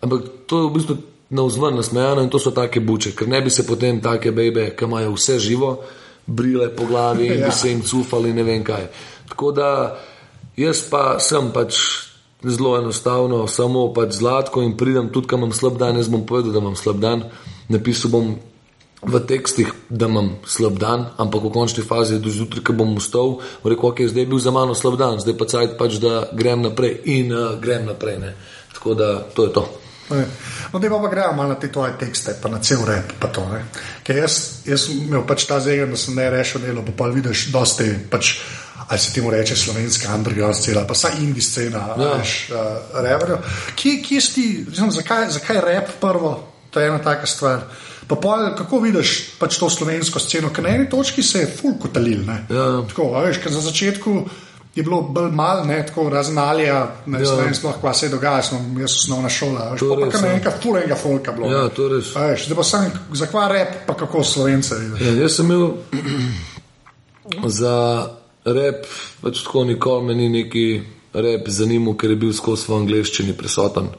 Ampak 0.00 0.46
to 0.46 0.62
je 0.62 0.68
v 0.68 0.74
bistvu 0.74 0.96
na 1.30 1.42
vzven 1.42 1.76
nasmejano 1.76 2.22
in 2.22 2.30
to 2.30 2.38
so 2.38 2.50
take 2.50 2.80
buče, 2.80 3.14
ker 3.16 3.28
ne 3.28 3.40
bi 3.40 3.50
se 3.50 3.66
potem 3.66 4.00
take 4.00 4.30
bebe, 4.30 4.70
ki 4.76 4.84
imajo 4.84 5.14
vse 5.16 5.38
živo, 5.38 5.78
brile 6.26 6.68
po 6.76 6.86
glavi 6.86 7.26
in 7.26 7.40
ja. 7.40 7.46
bi 7.46 7.52
se 7.52 7.68
jim 7.68 7.82
cufali 7.82 8.32
ne 8.32 8.42
vem 8.42 8.64
kaj. 8.64 8.86
Tako 9.28 9.52
da 9.52 9.68
jaz 10.56 10.84
pa 10.90 11.18
sem 11.18 11.50
pač 11.52 11.78
zelo 12.44 12.76
enostavno, 12.78 13.46
samo 13.46 13.92
pač 13.94 14.18
zlatko 14.18 14.62
in 14.62 14.76
pridem 14.76 15.08
tudi, 15.12 15.28
kam 15.28 15.40
imam 15.40 15.52
slab 15.52 15.78
dan, 15.78 15.96
jaz 15.96 16.08
bom 16.08 16.26
povedal, 16.26 16.52
da 16.52 16.58
imam 16.58 16.76
slab 16.76 17.00
dan, 17.00 17.24
napisal 17.68 18.10
bom 18.10 18.34
v 19.02 19.18
tekstih, 19.26 19.72
da 19.90 20.06
imam 20.06 20.36
slab 20.46 20.78
dan, 20.78 21.10
ampak 21.18 21.42
v 21.42 21.50
končni 21.50 21.82
fazi, 21.82 22.20
do 22.22 22.30
zjutraj, 22.30 22.62
ko 22.62 22.72
bom 22.72 22.94
ustal, 22.96 23.40
rekel, 23.66 23.90
ok, 23.90 24.06
zdaj 24.06 24.22
je 24.22 24.30
bil 24.30 24.38
za 24.38 24.54
mano 24.54 24.78
slab 24.78 24.94
dan, 24.94 25.18
zdaj 25.18 25.34
pa 25.34 25.46
cajt 25.50 25.74
pač, 25.78 25.98
da 25.98 26.30
grem 26.30 26.62
naprej 26.62 27.02
in 27.10 27.34
uh, 27.34 27.58
grem 27.58 27.86
naprej. 27.90 28.18
Ne. 28.22 28.34
Tako 28.72 28.94
da 28.94 29.08
to 29.34 29.50
je 29.50 29.52
to. 29.52 29.64
No, 30.72 30.78
da 30.78 30.88
pa 30.90 31.08
gremo 31.08 31.32
malo 31.32 31.48
na 31.48 31.54
te 31.54 31.72
tvoje 31.72 31.92
tekste, 31.98 32.34
pa 32.42 32.48
na 32.48 32.58
cel 32.58 32.84
rep. 32.86 33.12
To, 33.32 33.46
Ker 34.04 34.16
jaz, 34.16 34.62
jaz 34.66 34.88
imel 34.92 35.26
pač 35.26 35.46
ta 35.48 35.60
zegen, 35.60 35.90
da 35.90 35.96
sem 35.96 36.14
ne 36.14 36.30
rešil 36.30 36.60
delo, 36.60 36.82
pa, 36.86 36.92
pa 36.96 37.10
vidiš, 37.10 37.48
da 37.52 37.64
ste 37.66 37.94
pač. 38.10 38.38
Ali 38.88 38.98
se 39.00 39.12
temu 39.14 39.30
reče 39.30 39.56
slovenska 39.56 40.14
underground 40.14 40.56
scena, 40.58 40.82
pa 40.86 40.92
vsa 40.92 41.12
indijska 41.16 41.50
scena, 41.50 41.78
ja. 41.96 42.08
veš, 42.18 42.32
uh, 42.50 42.98
reverjo. 43.00 43.38
Kje, 43.78 44.02
kje 44.04 44.20
si 44.20 44.32
ti, 44.34 44.46
zakaj, 44.90 45.30
zakaj 45.38 45.60
rep 45.64 45.94
prvo? 46.00 46.34
To 46.70 46.80
je 46.80 46.90
ena 46.90 46.98
taka 46.98 47.26
stvar. 47.26 47.64
Pa 48.08 48.16
pol, 48.16 48.48
kako 48.58 48.80
vidiš 48.82 49.12
pač 49.38 49.58
to 49.60 49.70
slovensko 49.70 50.20
sceno, 50.20 50.50
ker 50.54 50.64
na 50.66 50.74
eni 50.76 50.88
točki 50.90 51.22
se 51.22 51.44
je 51.44 51.50
fulko 51.50 51.88
talil. 51.88 52.24
Ja. 52.50 52.82
Tako, 52.88 53.12
veš, 53.20 53.38
ker 53.42 53.52
za 53.54 53.62
začetku 53.64 54.16
je 54.74 54.82
bilo 54.82 55.02
bolj 55.02 55.30
malo, 55.30 55.64
tako 55.86 56.08
raznalija, 56.08 56.94
ne 57.06 57.20
ja. 57.22 57.34
vem, 57.34 57.54
sploh 57.54 57.76
kva 57.80 57.92
se 57.94 58.06
je 58.06 58.10
dogajalo, 58.10 58.42
sem 58.42 58.78
jaz 58.80 58.94
osnovna 59.02 59.28
šola. 59.28 59.68
Veš, 59.72 59.84
pa 60.00 60.08
kar 60.14 60.22
nekaj 60.28 60.56
fulenga 60.62 60.96
folka 60.96 61.32
bilo. 61.36 61.50
Ja, 61.52 61.68
to 61.68 61.88
res. 61.92 62.14
Veš, 62.16 62.46
zdaj 62.46 62.56
pa 62.56 62.64
sem 62.64 62.88
za 63.12 63.28
kva 63.28 63.48
rep, 63.52 63.76
pa 63.86 63.94
kako 63.94 64.24
slovence 64.24 64.78
vidiš. 64.80 65.06
Ja, 65.06 65.12
jaz 65.22 65.36
sem 65.36 65.52
imel 65.52 65.74
za 67.60 67.76
rep, 68.44 68.88
pač 69.22 69.44
tako 69.44 69.64
nikoli 69.68 70.08
me 70.08 70.14
ni 70.14 70.28
neki 70.40 70.66
rep 71.12 71.48
zanimal, 71.52 71.96
ker 72.00 72.16
je 72.16 72.20
bil 72.24 72.32
skozi 72.32 72.72
v 72.72 72.80
angleščini 72.80 73.36
prisoten. 73.36 73.92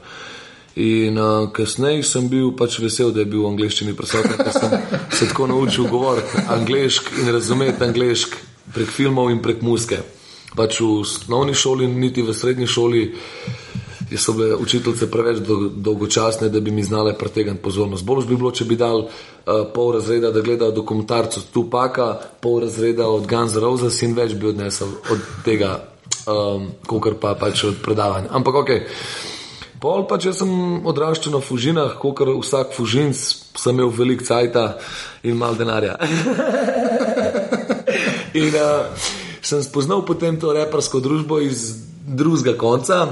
In 0.74 1.18
uh, 1.18 1.50
kasneje 1.54 2.02
sem 2.02 2.26
bil 2.28 2.50
pač 2.58 2.80
vesel, 2.82 3.12
da 3.14 3.22
je 3.22 3.30
bil 3.30 3.44
v 3.44 3.52
angleščini 3.52 3.94
prisoten, 3.94 4.34
ker 4.34 4.50
sem 4.50 4.72
se 5.14 5.28
tako 5.30 5.46
naučil 5.46 5.86
govoriti 5.86 6.42
angliški 6.50 7.20
in 7.22 7.30
razumeti 7.30 7.84
angliški 7.86 8.40
prek 8.74 8.90
filmov 8.90 9.30
in 9.30 9.38
prek 9.42 9.62
muske. 9.62 10.00
Pač 10.54 10.80
v 10.82 10.88
osnovni 11.04 11.54
šoli, 11.54 11.86
niti 11.86 12.22
v 12.26 12.34
srednji 12.34 12.66
šoli, 12.66 13.04
so 14.18 14.34
bile 14.34 14.56
učiteljice 14.58 15.06
preveč 15.10 15.38
dolgočasne, 15.76 16.48
da 16.48 16.60
bi 16.60 16.70
mi 16.70 16.82
znale 16.82 17.14
pretegniti 17.18 17.62
pozornost. 17.62 18.04
Bolj 18.04 18.26
bi 18.26 18.36
bilo, 18.36 18.50
če 18.50 18.66
bi 18.66 18.78
dal 18.78 19.04
uh, 19.06 19.10
pol 19.74 19.92
razreda, 19.94 20.32
da 20.34 20.42
gledajo 20.42 20.74
dokumentarce 20.74 21.40
tu 21.54 21.68
paka, 21.70 22.16
pol 22.42 22.60
razreda 22.66 23.06
od 23.06 23.30
Guns 23.30 23.54
N' 23.54 23.62
Roses 23.62 24.02
in 24.02 24.14
več 24.18 24.34
bi 24.34 24.50
odnesel 24.50 24.90
od 25.10 25.22
tega, 25.46 25.76
um, 26.26 26.66
kot 26.86 27.14
pa 27.22 27.36
pač 27.38 27.64
od 27.70 27.78
predavanja. 27.82 28.34
Ampak 28.34 28.60
ok. 28.64 28.74
Pol 29.84 30.06
pa 30.08 30.16
če 30.16 30.30
sem 30.32 30.50
odraščal 30.88 31.34
na 31.34 31.42
fužinah, 31.44 31.98
kot 32.00 32.22
vsak 32.24 32.70
fužin, 32.72 33.10
sem 33.12 33.74
imel 33.74 33.90
veliko 33.92 34.24
cajta 34.24 34.78
in 35.28 35.36
malo 35.36 35.58
denarja. 35.58 35.98
in 38.40 38.54
uh, 38.56 39.02
sem 39.44 39.60
spoznal 39.60 40.00
potem 40.08 40.38
to 40.40 40.54
repersko 40.56 41.02
družbo 41.04 41.36
iz 41.44 41.66
drugega 42.00 42.54
konca. 42.56 43.02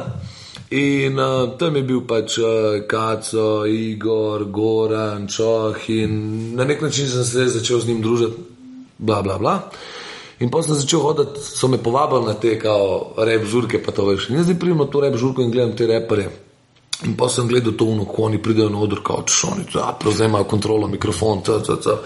In 0.73 1.21
uh, 1.21 1.53
tam 1.61 1.77
je 1.77 1.83
bil 1.91 2.07
pač 2.09 2.39
uh, 2.41 2.79
Kaco, 2.89 3.67
Igor, 3.69 4.47
Goran, 4.49 5.27
Čoh 5.29 5.77
in 5.93 6.55
na 6.57 6.65
nek 6.65 6.81
način 6.81 7.11
sem 7.11 7.27
se 7.29 7.51
začel 7.53 7.83
z 7.83 7.91
njim 7.91 8.01
družiti, 8.01 8.47
bla, 8.97 9.21
bla, 9.21 9.37
bla. 9.37 9.59
In 10.41 10.49
potem 10.49 10.73
sem 10.73 10.81
začel 10.87 11.05
hoditi, 11.05 11.45
so 11.45 11.69
me 11.69 11.77
povabili 11.77 12.33
na 12.33 12.33
te 12.33 12.57
kao 12.57 13.13
rep 13.21 13.45
žurke, 13.45 13.83
pa 13.85 13.93
to 13.93 14.09
veš. 14.09 14.31
In 14.33 14.41
zdaj 14.41 14.57
pridem 14.57 14.81
na 14.81 14.89
to 14.89 15.05
rep 15.05 15.21
žurko 15.21 15.45
in 15.45 15.53
gledam 15.53 15.77
te 15.77 15.91
repere. 15.93 16.31
In 17.03 17.17
pa 17.19 17.27
sem 17.29 17.49
gledal 17.49 17.75
to, 17.75 17.89
kako 18.05 18.29
oni 18.29 18.39
pridejo 18.43 18.69
na 18.71 18.79
oder, 18.79 19.01
kot 19.03 19.31
šoni, 19.33 19.67
da 19.75 19.91
prevzemajo 20.01 20.45
kontrolo, 20.45 20.89
mikrofon, 20.89 21.43
etc. 21.43 21.99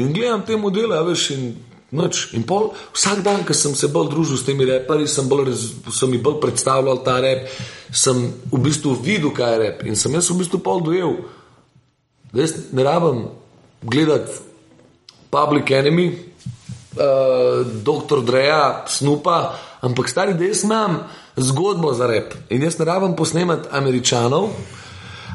In 0.00 0.12
gledam 0.12 0.44
te 0.46 0.56
modele, 0.56 1.02
veš, 1.04 1.30
in 1.34 1.48
noč. 1.94 2.28
In 2.34 2.44
pol, 2.48 2.70
vsak 2.94 3.22
dan, 3.24 3.44
ko 3.46 3.54
sem 3.56 3.74
se 3.78 3.88
bolj 3.92 4.10
družil 4.12 4.40
s 4.40 4.46
temi 4.46 4.66
reperi, 4.68 5.06
sem, 5.10 5.28
bolj, 5.30 5.52
sem 5.92 6.10
mi 6.10 6.20
bolj 6.22 6.40
predstavljal 6.42 7.02
ta 7.06 7.18
rep, 7.22 7.46
sem 7.94 8.26
v 8.50 8.60
bistvu 8.64 8.96
videl, 8.98 9.32
kaj 9.34 9.52
je 9.52 9.60
rep. 9.62 9.84
In 9.88 9.98
sem 9.98 10.14
jaz 10.14 10.30
v 10.30 10.40
bistvu 10.42 10.62
pol 10.64 10.82
dojel, 10.84 11.18
da 12.32 12.42
jaz 12.42 12.56
ne 12.74 12.86
rabim 12.86 13.26
gledati 13.84 14.40
Public 15.34 15.70
Enemy, 15.70 16.06
uh, 16.96 17.66
Dr. 17.86 18.24
Dreja, 18.26 18.84
Snupa, 18.88 19.54
ampak 19.82 20.08
stari, 20.08 20.34
da 20.38 20.48
jaz 20.48 20.64
imam 20.66 21.02
zgodbo 21.36 21.92
za 21.94 22.06
rep. 22.06 22.34
In 22.50 22.62
jaz 22.62 22.78
ne 22.78 22.84
rabim 22.84 23.16
posnemati 23.16 23.68
američanov, 23.70 24.48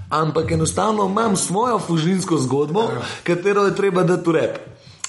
ampak 0.09 0.51
enostavno 0.51 1.05
imam 1.05 1.37
svojo 1.37 1.79
fužinsko 1.79 2.37
zgodbo, 2.37 2.81
ja. 2.81 3.01
katero 3.23 3.65
je 3.65 3.75
treba 3.75 4.03
dati 4.03 4.29
v 4.29 4.33
rep. 4.33 4.57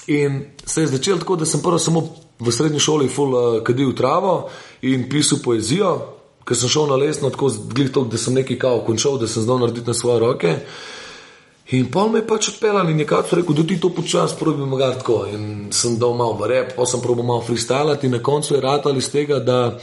In 0.07 0.45
se 0.65 0.81
je 0.81 0.87
začel 0.87 1.19
tako, 1.19 1.35
da 1.35 1.45
sem 1.45 1.61
prvo 1.61 1.79
samo 1.79 2.07
v 2.39 2.51
srednji 2.51 2.79
šoli 2.79 3.07
full 3.07 3.33
uh, 3.33 3.63
kadil 3.63 3.95
travo 3.95 4.49
in 4.81 5.09
pisal 5.09 5.39
poezijo, 5.43 5.97
ker 6.45 6.57
sem 6.57 6.69
šel 6.69 6.87
na 6.89 6.95
lesno, 6.95 7.29
tako 7.29 7.49
zglito, 7.49 8.03
da 8.03 8.17
sem 8.17 8.33
nekaj 8.33 8.57
kao 8.57 8.81
končal, 8.85 9.17
da 9.17 9.27
sem 9.27 9.43
znal 9.43 9.59
narediti 9.59 9.87
na 9.87 9.93
svoje 9.93 10.19
roke. 10.19 10.55
In 11.71 11.85
pol 11.91 12.09
me 12.11 12.19
je 12.19 12.27
pač 12.27 12.49
odpeljal 12.49 12.89
in 12.89 12.97
nekako 12.97 13.29
so 13.29 13.35
rekel, 13.39 13.55
da 13.55 13.63
ti 13.63 13.79
to 13.79 13.89
počasi 13.95 14.35
probi 14.39 14.65
mogati 14.65 14.99
tako. 14.99 15.21
In 15.31 15.69
sem 15.71 15.95
dal 15.99 16.17
malo 16.17 16.33
v 16.41 16.49
rep, 16.51 16.73
pa 16.75 16.85
sem 16.85 17.01
probil 17.01 17.23
malo 17.23 17.45
freestylati 17.47 18.09
in 18.09 18.17
na 18.17 18.19
koncu 18.19 18.55
je 18.55 18.61
ratal 18.61 18.97
iz 18.97 19.07
tega, 19.11 19.39
da 19.39 19.79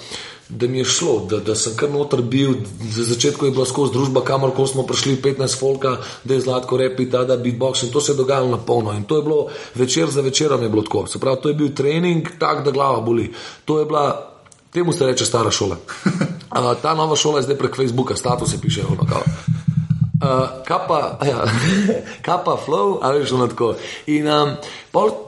da 0.49 0.67
mi 0.67 0.79
je 0.79 0.85
šlo, 0.85 1.27
da, 1.31 1.39
da 1.39 1.55
sem 1.55 1.77
kar 1.77 1.91
noter 1.91 2.23
bil. 2.23 2.55
Za 2.81 3.05
začetek 3.05 3.43
je 3.43 3.51
bila 3.51 3.67
skozi 3.67 3.93
družba, 3.93 4.25
kamor 4.25 4.53
smo 4.69 4.83
prišli, 4.87 5.19
15 5.23 5.59
folka, 5.59 5.97
da 6.25 6.35
je 6.35 6.41
zlatko 6.41 6.77
repi, 6.77 7.07
da 7.07 7.21
je 7.21 7.39
beatbox 7.39 7.83
in 7.85 7.93
to 7.93 8.01
se 8.01 8.13
je 8.13 8.17
dogajalo 8.17 8.51
na 8.51 8.57
polno. 8.57 8.93
In 8.93 9.05
to 9.05 9.17
je 9.17 9.23
bilo 9.23 9.47
večer 9.75 10.11
za 10.11 10.21
večerom, 10.21 10.63
je 10.63 10.69
bilo 10.69 10.83
tako. 10.83 11.07
Se 11.07 11.19
pravi, 11.19 11.41
to 11.43 11.49
je 11.49 11.55
bil 11.55 11.75
trening, 11.75 12.29
tak 12.39 12.65
da 12.65 12.71
glava 12.71 13.01
boli. 13.01 13.33
To 13.65 13.79
je 13.79 13.85
bila, 13.85 14.33
temu 14.73 14.93
se 14.93 15.07
reče 15.07 15.25
stara 15.25 15.51
šola. 15.51 15.77
Uh, 16.49 16.73
ta 16.83 16.95
nova 16.95 17.17
šola 17.17 17.39
je 17.39 17.43
zdaj 17.43 17.57
prek 17.59 17.77
Facebooka, 17.77 18.17
status 18.17 18.53
je 18.53 18.59
piše, 18.59 18.83
ono 18.89 19.05
kao. 19.05 19.21
Uh, 19.21 20.65
kapa, 20.65 21.19
ja, 21.27 21.45
kapa, 22.27 22.57
flow, 22.67 22.99
ali 23.03 23.27
že 23.27 23.35
ono 23.35 23.47
tako. 23.47 23.75
In 24.07 24.29
um, 24.29 24.57
pol 24.93 25.28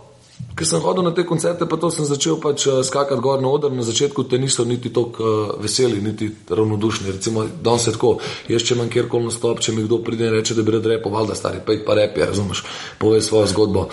Ker 0.56 0.66
sem 0.66 0.82
hodil 0.82 1.06
na 1.06 1.12
te 1.14 1.22
koncerte, 1.26 1.66
pa 1.68 1.78
to 1.80 1.88
sem 1.94 2.04
začel 2.04 2.36
pač 2.42 2.66
uh, 2.66 2.80
skakati 2.84 3.22
gor 3.22 3.40
na 3.42 3.48
oder. 3.48 3.70
Na 3.72 3.84
začetku 3.86 4.26
te 4.28 4.38
niso 4.38 4.66
niti 4.66 4.90
tako 4.92 5.22
uh, 5.22 5.52
veseli, 5.62 6.00
niti 6.02 6.30
ravnodušni. 6.50 7.12
Recimo, 7.12 7.46
da 7.62 7.78
se 7.78 7.94
tako, 7.94 8.16
jaz 8.50 8.66
če 8.66 8.74
imam 8.74 8.90
kjerkoli 8.90 9.30
na 9.30 9.34
stop, 9.34 9.62
če 9.62 9.72
mi 9.76 9.86
kdo 9.86 10.00
pride 10.04 10.26
in 10.28 10.34
reče, 10.34 10.56
da 10.58 10.66
bi 10.66 10.74
rad 10.74 10.88
repo, 10.90 11.12
valjda 11.14 11.38
stari, 11.38 11.62
pej 11.66 11.84
pa 11.86 11.94
repi, 11.98 12.26
razumeš, 12.26 12.64
pove 12.98 13.22
svojo 13.22 13.46
zgodbo. 13.54 13.86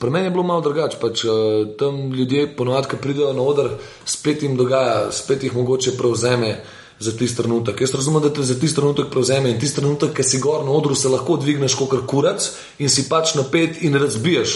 Pri 0.00 0.10
meni 0.10 0.26
je 0.26 0.34
bilo 0.34 0.44
malo 0.46 0.62
drugače, 0.64 1.00
pač 1.02 1.24
uh, 1.26 1.32
tam 1.78 2.12
ljudje 2.14 2.46
ponovadi, 2.56 2.92
ki 2.92 3.02
pridejo 3.02 3.32
na 3.36 3.42
oder, 3.42 3.74
spet 4.06 4.46
jim 4.46 4.54
dogaja, 4.56 5.10
spet 5.12 5.44
jih 5.44 5.56
mogoče 5.56 5.98
prevzeme. 5.98 6.60
Za 7.02 7.10
tisti 7.18 7.40
trenutek. 7.40 7.80
Jaz 7.82 7.96
razumem, 7.98 8.22
da 8.22 8.28
te 8.30 8.44
za 8.46 8.54
tisti 8.54 8.78
trenutek 8.78 9.08
prevzame 9.10 9.50
in 9.50 9.56
tisti 9.58 9.80
trenutek, 9.80 10.12
ki 10.14 10.22
si 10.22 10.38
gor 10.38 10.62
na 10.62 10.70
odru, 10.70 10.94
se 10.94 11.10
lahko 11.10 11.34
dvigneš 11.40 11.74
kot 11.74 11.96
kurac 12.06 12.46
in 12.78 12.92
si 12.92 13.08
pač 13.08 13.32
napet 13.34 13.80
in 13.82 13.98
razbiješ. 13.98 14.52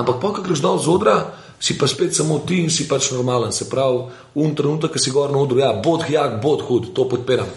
Ampak, 0.00 0.20
ko 0.20 0.42
greš 0.42 0.62
dol 0.64 0.78
z 0.80 0.88
odra, 0.88 1.16
si 1.60 1.76
pa 1.76 1.84
spet 1.84 2.16
samo 2.16 2.40
ti 2.40 2.62
in 2.64 2.70
si 2.72 2.88
pač 2.88 3.10
normalen. 3.12 3.52
Se 3.52 3.68
pravi, 3.68 4.08
un 4.40 4.54
trenutek, 4.56 4.96
ki 4.96 5.02
si 5.02 5.12
gor 5.12 5.28
na 5.32 5.42
odru, 5.44 5.60
ja, 5.60 5.74
bod 5.76 6.08
jak, 6.08 6.40
bod 6.40 6.64
hud, 6.64 6.94
to 6.96 7.04
podpiram. 7.04 7.48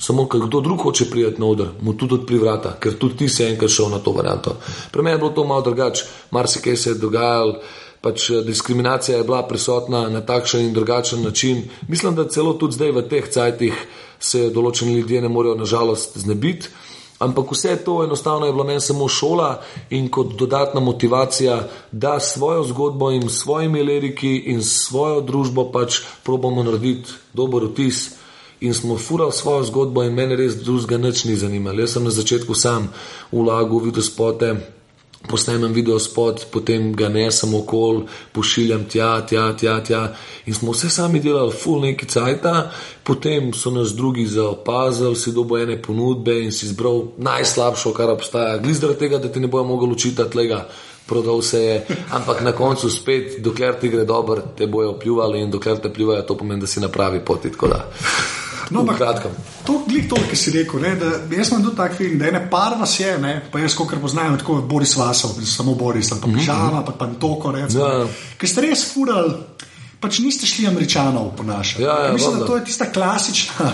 Samo, 0.00 0.26
ker 0.28 0.44
kdo 0.44 0.60
drug 0.60 0.82
hoče 0.88 1.08
priti 1.08 1.40
na 1.40 1.48
oder, 1.48 1.72
mu 1.80 1.92
tudi 1.96 2.18
odpri 2.18 2.38
vrata, 2.40 2.74
ker 2.80 2.96
tudi 3.00 3.24
ti 3.24 3.28
si 3.32 3.44
enkrat 3.44 3.72
šel 3.72 3.88
na 3.92 4.00
to 4.00 4.12
varianto. 4.12 4.56
Pri 4.92 5.02
meni 5.02 5.16
je 5.16 5.20
bilo 5.24 5.32
to 5.36 5.44
malo 5.44 5.64
drugače, 5.64 6.04
marsikaj 6.30 6.76
se 6.76 6.90
je 6.90 7.00
dogajalo. 7.00 7.60
Pač 8.00 8.30
eh, 8.30 8.42
diskriminacija 8.44 9.18
je 9.18 9.24
bila 9.24 9.42
prisotna 9.48 10.08
na 10.12 10.20
takšen 10.20 10.66
in 10.68 10.74
drugačen 10.76 11.22
način. 11.24 11.64
Mislim, 11.88 12.14
da 12.14 12.28
celo 12.28 12.52
tudi 12.52 12.76
zdaj 12.76 12.92
v 12.92 13.06
teh 13.08 13.28
cajtih 13.28 13.86
se 14.20 14.50
določeni 14.52 14.98
ljudje 15.00 15.22
ne 15.24 15.32
morejo 15.32 15.56
nažalost 15.56 16.18
znebiti. 16.18 16.68
Ampak 17.18 17.52
vse 17.52 17.76
to 17.76 18.04
enostavno 18.04 18.46
je 18.46 18.52
bilo 18.52 18.64
meni 18.64 18.80
samo 18.80 19.08
šola 19.08 19.62
in 19.90 20.08
kot 20.08 20.34
dodatna 20.34 20.80
motivacija, 20.80 21.68
da 21.92 22.20
svojo 22.20 22.64
zgodbo 22.64 23.10
in 23.10 23.28
svojimi 23.28 23.82
liriki 23.82 24.36
in 24.36 24.62
svojo 24.62 25.20
družbo 25.20 25.70
pač 25.72 26.00
probamo 26.24 26.62
narediti 26.62 27.12
dober 27.32 27.64
vtis. 27.64 28.10
In 28.60 28.74
smo 28.74 28.98
furali 28.98 29.32
svojo 29.32 29.64
zgodbo, 29.64 30.02
in 30.02 30.14
meni 30.14 30.36
res 30.36 30.56
drugega 30.56 30.98
ni 30.98 31.36
zanimalo. 31.36 31.80
Jaz 31.80 31.92
sem 31.92 32.04
na 32.04 32.10
začetku 32.10 32.54
sam 32.54 32.88
vlagal, 33.32 33.78
videl 33.78 34.02
spote, 34.02 34.54
posnemem 35.28 35.72
video 35.72 35.98
spot, 35.98 36.46
potem 36.52 36.92
ga 36.96 37.08
nesem 37.08 37.54
okol, 37.54 38.04
pošiljam 38.32 38.84
tja, 38.90 39.20
tja, 39.26 39.52
tja, 39.56 39.80
tja. 39.84 40.02
In 40.46 40.54
smo 40.54 40.72
vse 40.72 40.90
sami 40.90 41.20
delali, 41.20 41.52
full 41.52 41.82
neki 41.84 42.06
cajt, 42.06 42.46
potem 43.04 43.52
so 43.54 43.70
nas 43.70 43.94
drugi 43.96 44.26
zaopazili, 44.26 45.16
si 45.16 45.32
dobo 45.32 45.58
ene 45.58 45.78
ponudbe 45.82 46.38
in 46.44 46.52
si 46.52 46.66
izbral 46.66 47.12
najslabšo, 47.18 47.92
kar 47.92 48.14
obstaja. 48.14 48.58
Glede 48.58 48.78
zaradi 48.80 48.98
tega, 48.98 49.18
da 49.18 49.32
ti 49.32 49.40
ne 49.40 49.50
bojo 49.50 49.64
mogli 49.64 49.92
učitati 49.92 50.36
tega. 50.36 50.66
Prodal 51.06 51.42
se 51.42 51.60
je, 51.62 51.76
ampak 52.10 52.40
na 52.42 52.52
koncu 52.52 52.90
spet, 52.90 53.36
dokler 53.42 53.76
ti 53.80 53.88
gre 53.88 54.04
dobro, 54.04 54.42
te 54.56 54.66
bojo 54.66 54.96
pljuvali 54.98 55.40
in 55.40 55.50
dokler 55.50 55.78
te 55.78 55.92
pljuvajo, 55.92 56.22
to 56.22 56.36
pomeni, 56.36 56.60
da 56.60 56.66
si 56.66 56.80
na 56.80 56.88
pravi 56.88 57.20
poti. 57.24 57.50
No, 58.70 58.80
ampak, 58.80 58.98
to 59.66 59.82
je 59.88 60.08
to, 60.08 60.16
kar 60.16 60.36
si 60.36 60.50
rekel. 60.50 60.80
Ne, 60.82 60.94
da, 60.98 61.10
jaz 61.36 61.50
sem 61.52 61.62
tudi 61.62 61.76
tak 61.76 61.94
film, 61.96 62.18
da 62.18 62.26
je 62.26 62.32
ne 62.32 62.42
par 62.50 62.74
vas 62.80 63.00
je, 63.00 63.12
ne, 63.22 63.34
pa 63.52 63.62
jaz, 63.62 63.76
kot 63.78 63.94
poznam, 64.02 64.38
tako 64.38 64.60
Boris 64.66 64.96
Vasov, 64.96 65.38
samo 65.46 65.74
Boris, 65.74 66.10
pa 66.10 66.16
Pižama, 66.16 66.70
mm 66.70 66.74
-hmm. 66.74 66.86
pa, 66.86 66.92
pa 66.92 67.06
Toko. 67.20 67.56
Ja. 67.56 68.06
Ker 68.38 68.48
ste 68.48 68.60
res 68.60 68.84
furali, 68.94 69.34
pač 70.00 70.18
niste 70.18 70.46
šli 70.46 70.66
američanov 70.66 71.36
ponašati. 71.36 71.82
Ja, 71.82 72.06
ja, 72.06 72.12
mislim, 72.12 72.38
da 72.38 72.46
to 72.46 72.56
je 72.56 72.64
tista 72.64 72.92
klasična. 72.92 73.72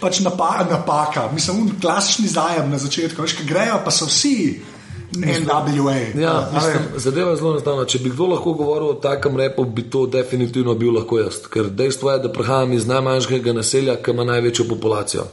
Pač 0.00 0.20
napaka, 0.20 0.64
napaka. 0.70 1.28
mislim, 1.34 1.80
klasični 1.80 2.28
zajem 2.28 2.70
na 2.70 2.78
začetku. 2.78 3.22
Veš, 3.22 3.36
grejo 3.44 3.80
pa 3.84 3.90
so 3.90 4.06
vsi 4.06 4.62
NWA. 5.12 6.20
Ja, 6.20 6.50
mislim, 6.54 6.82
zadeva 6.96 7.30
je 7.30 7.36
zelo 7.36 7.50
enostavna. 7.50 7.84
Če 7.84 7.98
bi 7.98 8.10
kdo 8.10 8.26
lahko 8.34 8.52
govoril 8.52 8.88
o 8.92 9.00
takem 9.02 9.36
repu, 9.36 9.64
bi 9.64 9.82
to 9.90 10.06
definitivno 10.06 10.74
bil 10.74 10.94
lahko 10.94 11.18
jaz. 11.18 11.40
Ker 11.50 11.70
dejstvo 11.70 12.12
je, 12.12 12.22
da 12.24 12.32
prihajam 12.32 12.72
iz 12.72 12.86
najmanjšega 12.86 13.52
naselja, 13.56 13.96
ki 14.02 14.10
ima 14.10 14.24
največjo 14.28 14.68
populacijo. 14.68 15.26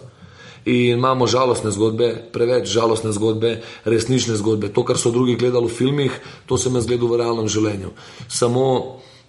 In 0.65 0.97
imamo 0.97 1.27
žalostne 1.27 1.71
zgodbe, 1.71 2.09
preveč 2.33 2.71
žalostne 2.73 3.11
zgodbe, 3.13 3.59
resnične 3.85 4.35
zgodbe. 4.35 4.71
To, 4.73 4.83
kar 4.83 4.97
so 4.97 5.11
drugi 5.13 5.35
gledali 5.35 5.69
v 5.69 5.77
filmih, 5.77 6.21
to 6.45 6.57
sem 6.57 6.73
jaz 6.75 6.87
gledal 6.89 7.11
v 7.11 7.19
realnem 7.21 7.49
življenju. 7.51 7.91
Samo 8.27 8.65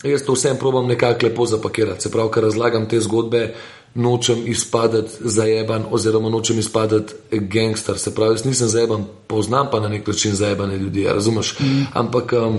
jaz 0.05 0.25
to 0.25 0.33
vsem 0.33 0.57
probam 0.57 0.87
nekako 0.89 1.27
lepo 1.27 1.47
zapakirati. 1.47 2.07
Se 2.07 2.13
pravi, 2.13 2.33
ker 2.33 2.49
razlagam 2.49 2.89
te 2.89 3.01
zgodbe, 3.01 3.51
nočem 3.97 4.47
izpadati 4.47 5.11
zajeban, 5.21 5.85
oziroma 5.91 6.31
nočem 6.31 6.59
izpadati 6.59 7.15
gangster. 7.31 7.99
Se 7.99 8.15
pravi, 8.15 8.35
jaz 8.35 8.45
nisem 8.45 8.69
zajeban, 8.69 9.05
poznam 9.27 9.69
pa 9.73 9.81
na 9.81 9.89
nek 9.89 10.07
način 10.07 10.35
zajebane 10.35 10.77
ljudi, 10.79 11.05
razumeš? 11.05 11.59
Mm. 11.61 11.83
Ampak 11.93 12.33
um, 12.33 12.59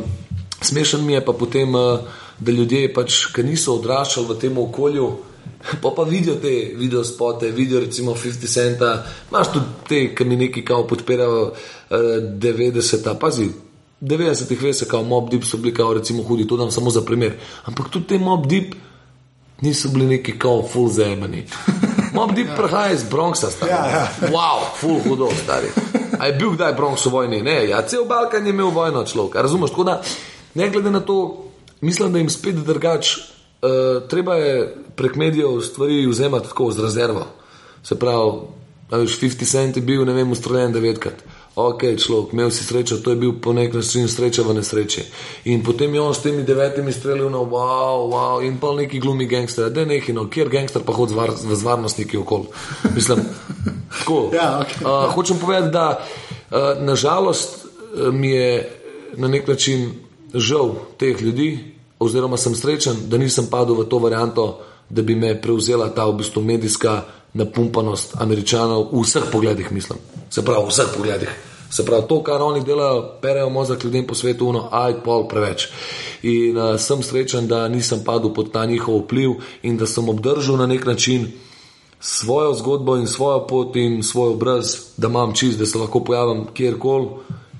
smešen 0.61 1.05
mi 1.05 1.13
je 1.13 1.25
pa 1.25 1.33
potem, 1.33 1.75
uh, 1.75 1.99
da 2.39 2.51
ljudje, 2.51 2.93
pač, 2.93 3.25
ki 3.35 3.43
niso 3.43 3.75
odraščali 3.77 4.27
v 4.29 4.39
tem 4.39 4.57
okolju, 4.57 5.11
pa 5.81 5.93
pa 5.95 6.03
vidijo 6.03 6.35
te 6.41 6.73
video 6.75 7.03
spote, 7.03 7.51
vidijo 7.51 7.79
recimo 7.79 8.15
50 8.15 8.53
centa, 8.53 9.05
imaš 9.31 9.53
tudi 9.53 9.65
te, 9.89 10.01
ki 10.15 10.25
mi 10.25 10.35
neki 10.35 10.65
kao 10.65 10.87
podpirajo 10.87 11.43
uh, 11.43 11.97
90, 12.33 13.13
pazi. 13.19 13.49
90-ih 14.01 14.61
veste, 14.61 14.85
kao 14.85 15.03
mob 15.03 15.31
deep 15.31 15.43
so 15.43 15.57
bili 15.57 15.73
kao 15.73 15.93
recimo 15.93 16.23
hudi, 16.23 16.47
to 16.47 16.57
dam 16.57 16.71
samo 16.71 16.89
za 16.89 17.01
primer. 17.01 17.33
Ampak 17.65 17.89
tudi 17.89 18.07
te 18.07 18.19
mob 18.19 18.45
deep 18.47 18.75
niso 19.61 19.89
bili 19.89 20.05
neki 20.05 20.39
kao 20.39 20.63
full 20.73 20.89
zemani. 20.89 21.45
Mob 22.13 22.35
deep 22.35 22.47
ja. 22.47 22.55
prihaja 22.55 22.93
iz 22.93 23.03
Bronxa, 23.03 23.49
stari. 23.51 23.71
Ja, 23.71 23.85
ja. 23.85 24.07
Wow, 24.21 24.63
full 24.79 24.99
hudo, 25.07 25.29
stari. 25.43 25.67
A 26.19 26.25
je 26.25 26.33
bil 26.33 26.51
kdaj 26.51 26.73
Bronx 26.73 27.05
v 27.05 27.11
vojni? 27.13 27.41
Ne, 27.41 27.69
ja, 27.69 27.81
cel 27.87 28.05
Balkan 28.05 28.45
je 28.45 28.49
imel 28.49 28.71
vojno 28.73 29.03
človek. 29.05 29.35
Razumeš, 29.35 29.69
tako 29.69 29.83
da, 29.83 30.01
ne 30.53 30.69
glede 30.69 30.91
na 30.91 30.99
to, 30.99 31.45
mislim, 31.81 32.13
da 32.13 32.19
jim 32.19 32.29
spet 32.29 32.55
drugač, 32.55 33.17
uh, 33.17 34.07
treba 34.09 34.35
je 34.35 34.75
prek 34.95 35.15
medijev 35.15 35.61
stvari 35.61 36.07
vzemati 36.07 36.47
tako 36.47 36.71
z 36.71 36.83
rezervo. 36.83 37.27
Se 37.83 37.99
pravi, 37.99 38.31
da 38.89 38.97
je 38.97 39.07
50 39.07 39.45
cent 39.51 39.79
bil, 39.79 40.05
ne 40.05 40.13
vem, 40.13 40.31
ustreljen 40.31 40.73
devetkrat 40.73 41.23
ok, 41.57 41.97
človek, 41.97 42.33
imel 42.33 42.51
si 42.53 42.61
srečo, 42.63 43.01
to 43.01 43.09
je 43.09 43.17
bil 43.17 43.33
po 43.41 43.53
nek 43.53 43.73
način 43.73 44.05
sreča 44.05 44.45
v 44.45 44.53
nesreči. 44.53 45.01
In 45.49 45.63
potem 45.65 45.93
je 45.93 46.01
on 46.01 46.13
s 46.13 46.21
temi 46.21 46.43
devetimi 46.45 46.93
strelili 46.93 47.29
na 47.33 47.41
wow, 47.41 48.05
wow, 48.05 48.45
in 48.45 48.59
pa 48.61 48.75
neki 48.77 48.99
glumi 48.99 49.25
gangster, 49.25 49.69
da 49.73 49.81
je 49.81 49.85
neki, 49.85 50.13
no, 50.13 50.27
kjer 50.29 50.49
gangster 50.53 50.85
pa 50.85 50.93
hodi 50.93 51.17
v 51.17 51.57
varnostniki 51.63 52.17
okol. 52.17 52.45
Mislim, 52.95 53.25
tako. 53.99 54.29
ja, 54.33 54.61
okay. 54.61 54.85
uh, 54.85 55.13
hočem 55.13 55.39
povedati, 55.41 55.73
da 55.73 55.97
uh, 55.97 56.77
nažalost 56.85 57.65
mi 58.11 58.29
je 58.29 58.69
na 59.17 59.27
nek 59.27 59.47
način 59.47 59.91
žal 60.33 60.75
teh 60.97 61.21
ljudi, 61.21 61.73
oziroma 61.99 62.37
sem 62.37 62.55
srečen, 62.55 63.09
da 63.09 63.17
nisem 63.17 63.49
padel 63.49 63.81
v 63.81 63.89
to 63.89 63.99
varianto, 63.99 64.61
da 64.89 65.01
bi 65.01 65.15
me 65.15 65.33
prevzela 65.41 65.89
ta 65.89 66.05
v 66.05 66.21
bistvu 66.21 66.41
medijska 66.41 67.01
napumpanost 67.33 68.15
američanov 68.21 68.89
v 68.91 69.01
vseh 69.01 69.23
pogledih, 69.31 69.71
mislim. 69.71 69.99
Se 70.29 70.45
pravi, 70.45 70.65
v 70.65 70.69
vseh 70.69 70.93
pogledih. 70.93 71.46
Se 71.69 71.85
pravi, 71.85 72.07
to, 72.07 72.21
kar 72.23 72.41
oni 72.41 72.63
delajo, 72.63 73.01
perejo 73.21 73.49
mozak 73.49 73.83
ljudem 73.83 74.07
po 74.07 74.15
svetu, 74.15 74.51
no, 74.53 74.67
aj 74.71 75.01
pol 75.03 75.27
preveč. 75.27 75.67
In 76.23 76.57
uh, 76.57 76.75
sem 76.79 77.03
srečen, 77.03 77.47
da 77.47 77.67
nisem 77.67 78.03
padel 78.05 78.33
pod 78.33 78.51
ta 78.53 78.65
njihov 78.65 79.03
vpliv 79.03 79.37
in 79.63 79.77
da 79.77 79.85
sem 79.85 80.09
obdržal 80.09 80.57
na 80.57 80.67
nek 80.67 80.85
način 80.85 81.27
svojo 81.99 82.53
zgodbo 82.53 82.97
in 82.97 83.07
svojo 83.07 83.47
pot 83.47 83.75
in 83.75 84.03
svoj 84.03 84.33
obraz, 84.33 84.75
da 84.97 85.07
imam 85.07 85.33
čist, 85.33 85.59
da 85.59 85.65
se 85.65 85.77
lahko 85.77 85.99
pojavim 85.99 86.45
kjerkoli 86.53 87.07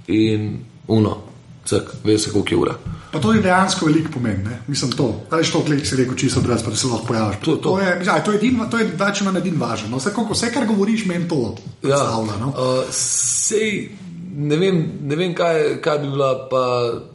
in 0.08 0.60
uno, 0.88 1.18
cek, 1.66 1.84
ve 2.04 2.18
se, 2.18 2.32
koliko 2.32 2.54
je 2.54 2.58
ura. 2.58 2.76
Pa 3.12 3.20
to 3.20 3.34
je 3.34 3.42
dejansko 3.42 3.86
veliko 3.86 4.12
pomen, 4.14 4.44
ne? 4.44 4.60
mislim 4.68 4.92
to. 4.92 5.14
Ali 5.30 5.46
je 5.46 5.52
to, 5.52 5.62
kar 5.64 5.86
si 5.86 5.96
rekel, 5.96 6.16
čisto 6.16 6.42
brez, 6.42 6.64
pa 6.64 6.70
da 6.70 6.76
se 6.76 6.88
lahko 6.88 7.08
pojaviš. 7.08 7.38
To, 7.38 7.56
to. 7.56 7.70
to 7.70 7.80
je, 7.80 8.02
ja, 8.06 8.24
to 8.24 8.32
je, 8.32 8.38
edin, 8.38 8.60
to 8.72 8.78
je 8.78 8.90
več 9.00 9.22
manj 9.22 9.38
edin 9.38 9.60
važno. 9.60 9.90
No, 9.90 10.02
vse, 10.02 10.12
vse, 10.32 10.52
kar 10.54 10.68
govoriš, 10.68 11.06
meni 11.06 11.28
to 11.28 11.56
predstavlja. 11.82 12.34
Ja, 12.34 12.40
no? 12.42 12.50
uh, 12.52 12.82
sej, 12.92 13.92
ne 14.36 14.58
vem, 14.58 14.82
ne 15.08 15.16
vem 15.16 15.36
kaj, 15.36 15.78
kaj 15.84 16.02
bi 16.04 16.12
bila 16.12 16.34
pa 16.52 16.64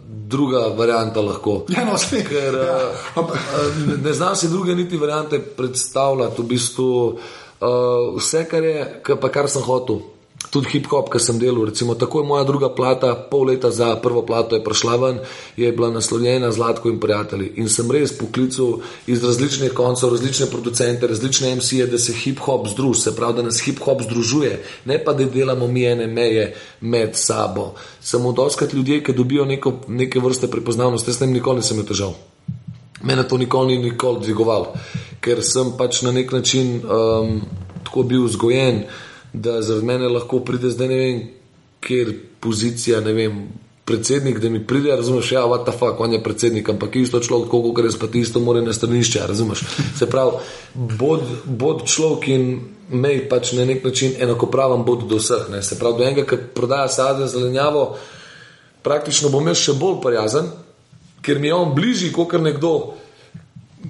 druga 0.08 0.66
varianta 0.78 1.20
lahko. 1.20 1.64
Ja, 1.68 1.84
no, 1.84 1.98
spet. 2.00 2.28
Ker, 2.28 2.56
ja. 2.56 2.78
uh, 3.20 3.36
ne 4.04 4.12
znam 4.12 4.36
si 4.36 4.48
druge 4.48 4.74
niti 4.74 4.96
variante 4.96 5.38
predstavljati, 5.38 6.42
v 6.42 6.48
bistvu 6.54 6.88
uh, 7.12 8.16
vse, 8.16 8.46
kar 8.48 8.64
je, 8.64 8.88
kar, 9.04 9.28
kar 9.28 9.50
sem 9.50 9.62
hotel 9.68 10.00
tudi 10.50 10.68
hip-hop, 10.72 11.10
ki 11.12 11.20
sem 11.20 11.38
delal. 11.38 11.64
Recimo, 11.68 11.94
tako 11.94 12.20
je 12.20 12.26
moja 12.26 12.44
druga 12.44 12.68
plata, 12.74 13.14
pol 13.30 13.46
leta 13.52 13.70
za 13.70 13.96
prvo 13.96 14.22
plato 14.26 14.56
je 14.56 14.64
prišla 14.64 14.96
ven, 14.96 15.18
je 15.56 15.72
bila 15.72 15.90
naslovljena 15.90 16.52
Zlatko 16.52 16.88
in 16.90 17.00
prijatelji. 17.00 17.52
In 17.56 17.68
sem 17.68 17.90
res 17.90 18.12
poklical 18.18 18.80
iz 19.06 19.24
različnih 19.24 19.72
koncev, 19.72 20.10
različne 20.12 20.46
producente, 20.50 21.06
različne 21.06 21.54
MC-je, 21.56 21.86
da 21.86 21.98
se 21.98 22.12
hip-hop 22.12 22.68
združi, 22.72 23.00
se 23.00 23.16
pravi, 23.16 23.36
da 23.36 23.42
nas 23.42 23.62
hip-hop 23.64 24.02
združuje, 24.02 24.58
ne 24.84 24.98
pa 25.04 25.12
da 25.12 25.24
delamo 25.24 25.68
mi 25.68 25.84
ene 25.86 26.06
meje 26.06 26.54
med 26.80 27.16
sabo. 27.16 27.74
Samo 28.00 28.32
doskrat 28.32 28.72
ljudje, 28.72 29.02
ki 29.04 29.12
dobijo 29.12 29.44
neko, 29.44 29.72
neke 29.88 30.20
vrste 30.20 30.50
prepoznavnosti, 30.50 31.12
s 31.12 31.18
tem 31.18 31.32
nikoli 31.32 31.62
nisem 31.62 31.76
imel 31.76 31.88
težav. 31.88 32.14
Mene 33.02 33.28
to 33.28 33.38
nikoli 33.38 33.76
ni 33.76 33.90
nikoli 33.90 34.20
dvigoval, 34.22 34.68
ker 35.20 35.42
sem 35.42 35.72
pač 35.78 36.02
na 36.02 36.12
nek 36.12 36.32
način 36.32 36.76
um, 36.84 37.40
tako 37.84 38.02
bil 38.02 38.28
vzgojen 38.28 38.84
da 39.32 39.62
zaradi 39.62 39.86
mene 39.86 40.08
lahko 40.08 40.40
pride 40.44 40.70
zdaj 40.70 40.88
ne 40.88 40.96
vem, 40.96 41.20
kjer 41.80 42.14
pozicija, 42.40 43.00
ne 43.00 43.12
vem. 43.12 43.44
Predsednik, 43.84 44.38
da 44.38 44.48
mi 44.48 44.60
pride, 44.66 44.94
razumeš, 44.96 45.32
ja, 45.32 45.40
what 45.50 45.64
the 45.66 45.72
fuck, 45.72 46.00
on 46.00 46.12
je 46.12 46.22
predsednik, 46.22 46.68
ampak 46.68 46.96
isto 46.96 47.18
človek, 47.20 47.48
koliko 47.50 47.72
gre 47.72 47.90
spati, 47.90 48.20
isto 48.20 48.40
mora 48.40 48.60
na 48.62 48.72
stranišče, 48.72 49.24
razumeš. 49.28 49.64
Se 49.98 50.06
pravi, 50.06 50.38
bod, 50.74 51.24
bod 51.44 51.82
človek 51.90 52.28
in 52.30 52.46
mej 52.94 53.24
pač 53.28 53.52
na 53.58 53.64
nek 53.66 53.82
način 53.84 54.14
enakopraven 54.20 54.84
bod 54.86 55.08
do 55.10 55.18
vseh. 55.18 55.48
Ne. 55.50 55.62
Se 55.62 55.78
pravi, 55.78 55.98
do 55.98 56.04
enega, 56.06 56.26
ki 56.30 56.38
prodaja 56.54 56.88
sadje 56.88 57.26
zelenjavo, 57.34 57.96
praktično 58.86 59.32
bom 59.34 59.50
jaz 59.50 59.58
še 59.58 59.74
bolj 59.78 59.98
prijazen, 60.04 60.52
ker 61.22 61.42
mi 61.42 61.50
je 61.50 61.58
on 61.58 61.74
bližji, 61.74 62.12
kot 62.14 62.38
nekdo, 62.38 62.94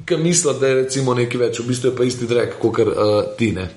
ki 0.06 0.16
misli, 0.16 0.54
da 0.60 0.66
je 0.66 0.74
recimo 0.74 1.14
nekaj 1.14 1.40
več, 1.40 1.60
v 1.60 1.68
bistvu 1.68 1.90
je 1.90 1.96
pa 1.96 2.06
isti 2.06 2.26
drek, 2.28 2.56
kot 2.62 2.80
uh, 2.82 3.12
ti. 3.38 3.52
Ne. 3.54 3.68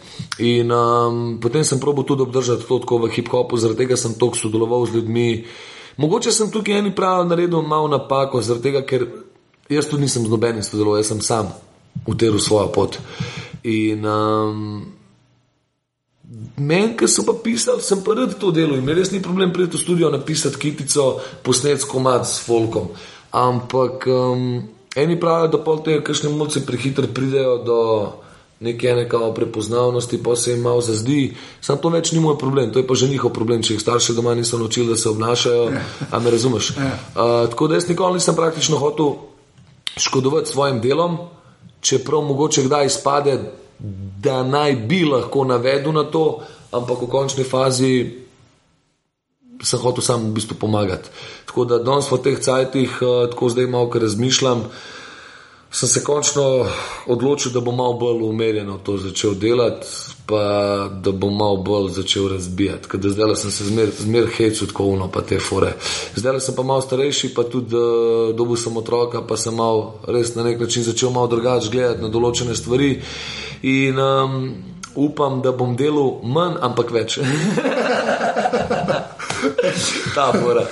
In 0.45 0.71
um, 0.73 1.21
potem 1.41 1.65
sem 1.67 1.79
probo 1.81 2.03
tudi 2.03 2.25
obdržati 2.25 2.65
to 2.67 2.79
tako 2.83 3.03
v 3.05 3.11
hip-hopu, 3.13 3.59
zaradi 3.61 3.85
tega 3.85 3.97
sem 3.99 4.17
toliko 4.19 4.39
sodeloval 4.39 4.87
z 4.87 4.99
ljudmi. 4.99 5.29
Mogoče 6.01 6.33
sem 6.35 6.51
tukaj 6.51 6.81
eni 6.81 6.95
pravi 6.95 7.29
naredil 7.29 7.61
malo 7.61 7.87
napako, 7.91 8.41
zaradi 8.41 8.69
tega, 8.69 8.83
ker 8.87 9.07
jaz 9.69 9.89
tudi 9.89 10.07
nisem 10.07 10.25
z 10.25 10.33
nobenim 10.33 10.65
sodeloval, 10.65 10.99
jaz 11.03 11.13
sem 11.13 11.23
sam 11.23 11.53
uteril 12.09 12.41
svojo 12.43 12.71
pot. 12.75 12.99
In 13.63 14.05
um, 14.05 14.61
meni, 16.57 16.93
ki 16.97 17.07
so 17.09 17.23
pa 17.27 17.37
pisali, 17.37 17.85
sem 17.85 18.03
pa 18.03 18.17
rad 18.17 18.37
to 18.41 18.51
delo 18.55 18.77
in 18.77 18.89
res 18.89 19.13
ni 19.13 19.23
problem 19.23 19.53
priti 19.53 19.77
v 19.77 19.83
studio, 19.83 20.13
napisati 20.13 20.59
kitico, 20.59 21.19
posnetko 21.45 21.91
komad 21.97 22.25
s 22.27 22.41
folkom. 22.45 22.95
Ampak. 23.35 24.07
Um, 24.09 24.74
Eni 24.95 25.19
pravijo, 25.19 25.47
da 25.51 25.63
pol 25.63 25.81
tega, 25.83 26.03
kakšne 26.03 26.29
mulce 26.31 26.65
prehitro 26.65 27.07
pridejo 27.13 27.57
do 27.63 27.79
neke 28.59 28.93
nekao 28.93 29.33
prepoznavnosti, 29.33 30.23
pa 30.23 30.35
se 30.35 30.51
jim 30.51 30.61
malo 30.61 30.81
zazdi. 30.81 31.35
Sam 31.61 31.77
to 31.77 31.89
več 31.89 32.11
ni 32.11 32.19
moj 32.19 32.37
problem, 32.39 32.71
to 32.71 32.79
je 32.79 32.87
pa 32.87 32.95
že 32.95 33.09
njihov 33.11 33.33
problem, 33.35 33.63
če 33.63 33.75
jih 33.75 33.81
starši 33.81 34.15
doma 34.15 34.35
niso 34.35 34.57
naučili, 34.57 34.87
da 34.87 34.97
se 34.97 35.09
obnašajo. 35.09 35.69
A 36.11 36.19
me 36.19 36.31
razumeš? 36.31 36.69
Uh, 36.71 37.49
tako 37.51 37.67
da 37.67 37.75
jaz 37.75 37.89
nikoli 37.89 38.21
nisem 38.21 38.35
praktično 38.35 38.77
hotel 38.77 39.13
škodovati 39.97 40.51
svojim 40.51 40.81
delom, 40.81 41.17
čeprav 41.81 42.21
mogoče 42.21 42.63
kdaj 42.63 42.85
izpade, 42.85 43.39
da 44.23 44.43
naj 44.43 44.75
bi 44.87 45.03
lahko 45.05 45.43
navedel 45.43 45.91
na 45.93 46.03
to, 46.03 46.39
ampak 46.71 47.01
v 47.01 47.11
končni 47.11 47.43
fazi 47.43 48.24
sem 49.63 49.79
hotel 49.79 50.03
sam 50.03 50.29
v 50.29 50.33
bistvu 50.39 50.57
pomagati. 50.59 51.09
Tako 51.45 51.65
da 51.65 51.79
danes 51.79 52.11
v 52.11 52.21
teh 52.23 52.39
cajtih, 52.39 52.99
uh, 53.01 53.29
tako 53.31 53.49
zdaj 53.49 53.67
malo 53.67 53.89
razmišljam, 53.93 54.65
sem 55.75 55.89
se 55.89 56.03
končno 56.03 56.65
odločil, 57.07 57.51
da 57.51 57.59
bom 57.59 57.75
malo 57.75 57.93
bolj 57.99 58.21
umerjeno 58.23 58.77
to 58.77 58.97
začel 58.97 59.33
delati, 59.35 59.87
pa 60.25 60.89
da 61.03 61.11
bom 61.11 61.35
malo 61.37 61.57
bolj 61.57 61.89
začel 61.91 62.29
razbijati. 62.31 62.87
Ker 62.87 62.99
zdaj 63.03 63.35
sem 63.35 63.51
se 63.51 63.65
zmer, 63.65 63.91
zmer 63.99 64.27
hecu 64.37 64.67
tako 64.67 64.85
uno, 64.95 65.09
pa 65.11 65.21
te 65.21 65.39
fore. 65.39 65.73
Zdaj 66.15 66.39
sem 66.39 66.55
pa 66.55 66.63
malo 66.63 66.81
starejši, 66.81 67.33
pa 67.35 67.43
tudi 67.43 67.75
uh, 67.75 68.35
dobil 68.35 68.55
sem 68.55 68.77
otroka, 68.77 69.21
pa 69.27 69.37
sem 69.37 69.55
malo 69.55 69.99
res 70.07 70.35
na 70.35 70.43
nek 70.43 70.59
način 70.59 70.83
začel 70.83 71.09
malo 71.09 71.27
drugače 71.27 71.69
gledati 71.71 72.01
na 72.01 72.09
določene 72.09 72.55
stvari. 72.55 73.01
In 73.63 73.99
um, 73.99 74.53
upam, 74.95 75.41
da 75.41 75.51
bom 75.51 75.75
delal 75.75 76.21
manj, 76.23 76.55
ampak 76.61 76.91
več. 76.95 77.19
ta 80.15 80.31
bora. 80.35 80.65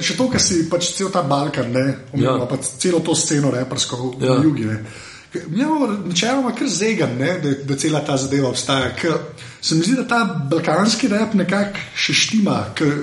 Še 0.00 0.16
to, 0.16 0.28
kar 0.32 0.42
si 0.42 0.64
pač 0.70 0.92
cel 0.96 1.12
ta 1.14 1.22
Balkan, 1.22 1.72
ne, 1.72 1.86
umemo, 2.12 2.44
ja. 2.44 2.48
pa 2.50 2.58
celo 2.62 3.00
to 3.04 3.14
sceno 3.18 3.52
reprsko 3.54 4.00
v 4.16 4.24
ja. 4.24 4.38
jugi. 4.42 4.68
Načeloma, 6.08 6.54
kar 6.56 6.68
zegan, 6.72 7.16
ne, 7.18 7.38
da, 7.42 7.54
da 7.68 7.76
cela 7.76 8.00
ta 8.04 8.16
zadeva 8.16 8.48
obstaja. 8.48 8.94
Ker 8.96 9.18
se 9.60 9.74
mi 9.74 9.84
zdi, 9.84 9.96
da 9.98 10.06
ta 10.08 10.22
balkanski 10.50 11.08
rep 11.12 11.34
nekako 11.36 11.82
še 11.96 12.14
štima. 12.16 12.60
Ker, 12.78 12.94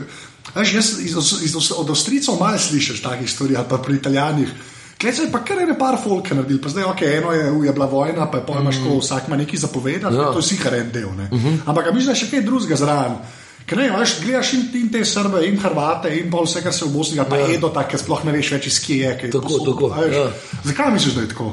veš, 0.56 0.74
jaz 0.74 0.94
iz, 1.06 1.18
iz, 1.46 1.58
od 1.78 1.92
Avstrijcev 1.94 2.40
malo 2.40 2.62
slišiš 2.62 3.04
takih 3.06 3.30
stvari, 3.30 3.60
ali 3.60 3.70
pa 3.70 3.78
pri 3.78 4.00
Italijanih. 4.02 4.56
Klej 5.02 5.14
se 5.14 5.22
je 5.26 5.32
pa 5.32 5.42
kar 5.44 5.60
ene 5.60 5.76
par 5.78 5.98
folke 6.04 6.36
naredil, 6.36 6.62
pa 6.64 6.70
zdaj, 6.72 6.86
ok, 6.88 7.02
eno 7.02 7.32
je, 7.36 7.48
je 7.66 7.72
bila 7.76 7.86
vojna, 7.86 8.30
pa 8.32 8.38
je 8.38 8.46
pojmaš, 8.48 8.78
mm. 8.80 9.00
vsak 9.00 9.28
ima 9.28 9.38
nekaj 9.38 9.60
zapovedati, 9.60 10.16
ja. 10.16 10.32
to 10.32 10.40
je 10.40 10.44
sicer 10.44 10.74
en 10.74 10.92
del. 10.92 11.10
Mm 11.10 11.28
-hmm. 11.32 11.58
Ampak 11.66 11.94
mislim, 11.94 12.14
da 12.14 12.16
še 12.16 12.30
kaj 12.32 12.42
drugega 12.42 12.76
zraven. 12.76 13.18
Ker 13.66 13.80
ne, 13.82 13.88
veš, 13.90 14.20
gledaš 14.22 14.52
in, 14.54 14.66
in 14.78 14.90
te 14.94 15.02
Srbe, 15.06 15.40
in 15.48 15.56
Hrvate, 15.58 16.12
in 16.20 16.30
pa 16.30 16.44
vse, 16.46 16.62
kar 16.62 16.74
se 16.74 16.86
v 16.86 16.92
Bosni, 16.94 17.18
pa 17.26 17.40
ja. 17.40 17.48
Edo, 17.56 17.72
tako 17.74 17.98
sploh 17.98 18.22
ne 18.28 18.36
veš 18.36 18.52
več, 18.54 18.68
iz 18.70 18.78
kje 18.84 18.98
je. 19.00 19.14
Kaj, 19.22 19.32
tako, 19.34 19.48
posod, 19.48 19.72
tako. 19.72 19.90
Veš, 19.96 20.14
ja. 20.14 20.60
Zakaj 20.70 20.94
misliš, 20.94 21.16
da 21.18 21.24
je 21.26 21.32
tako? 21.34 21.48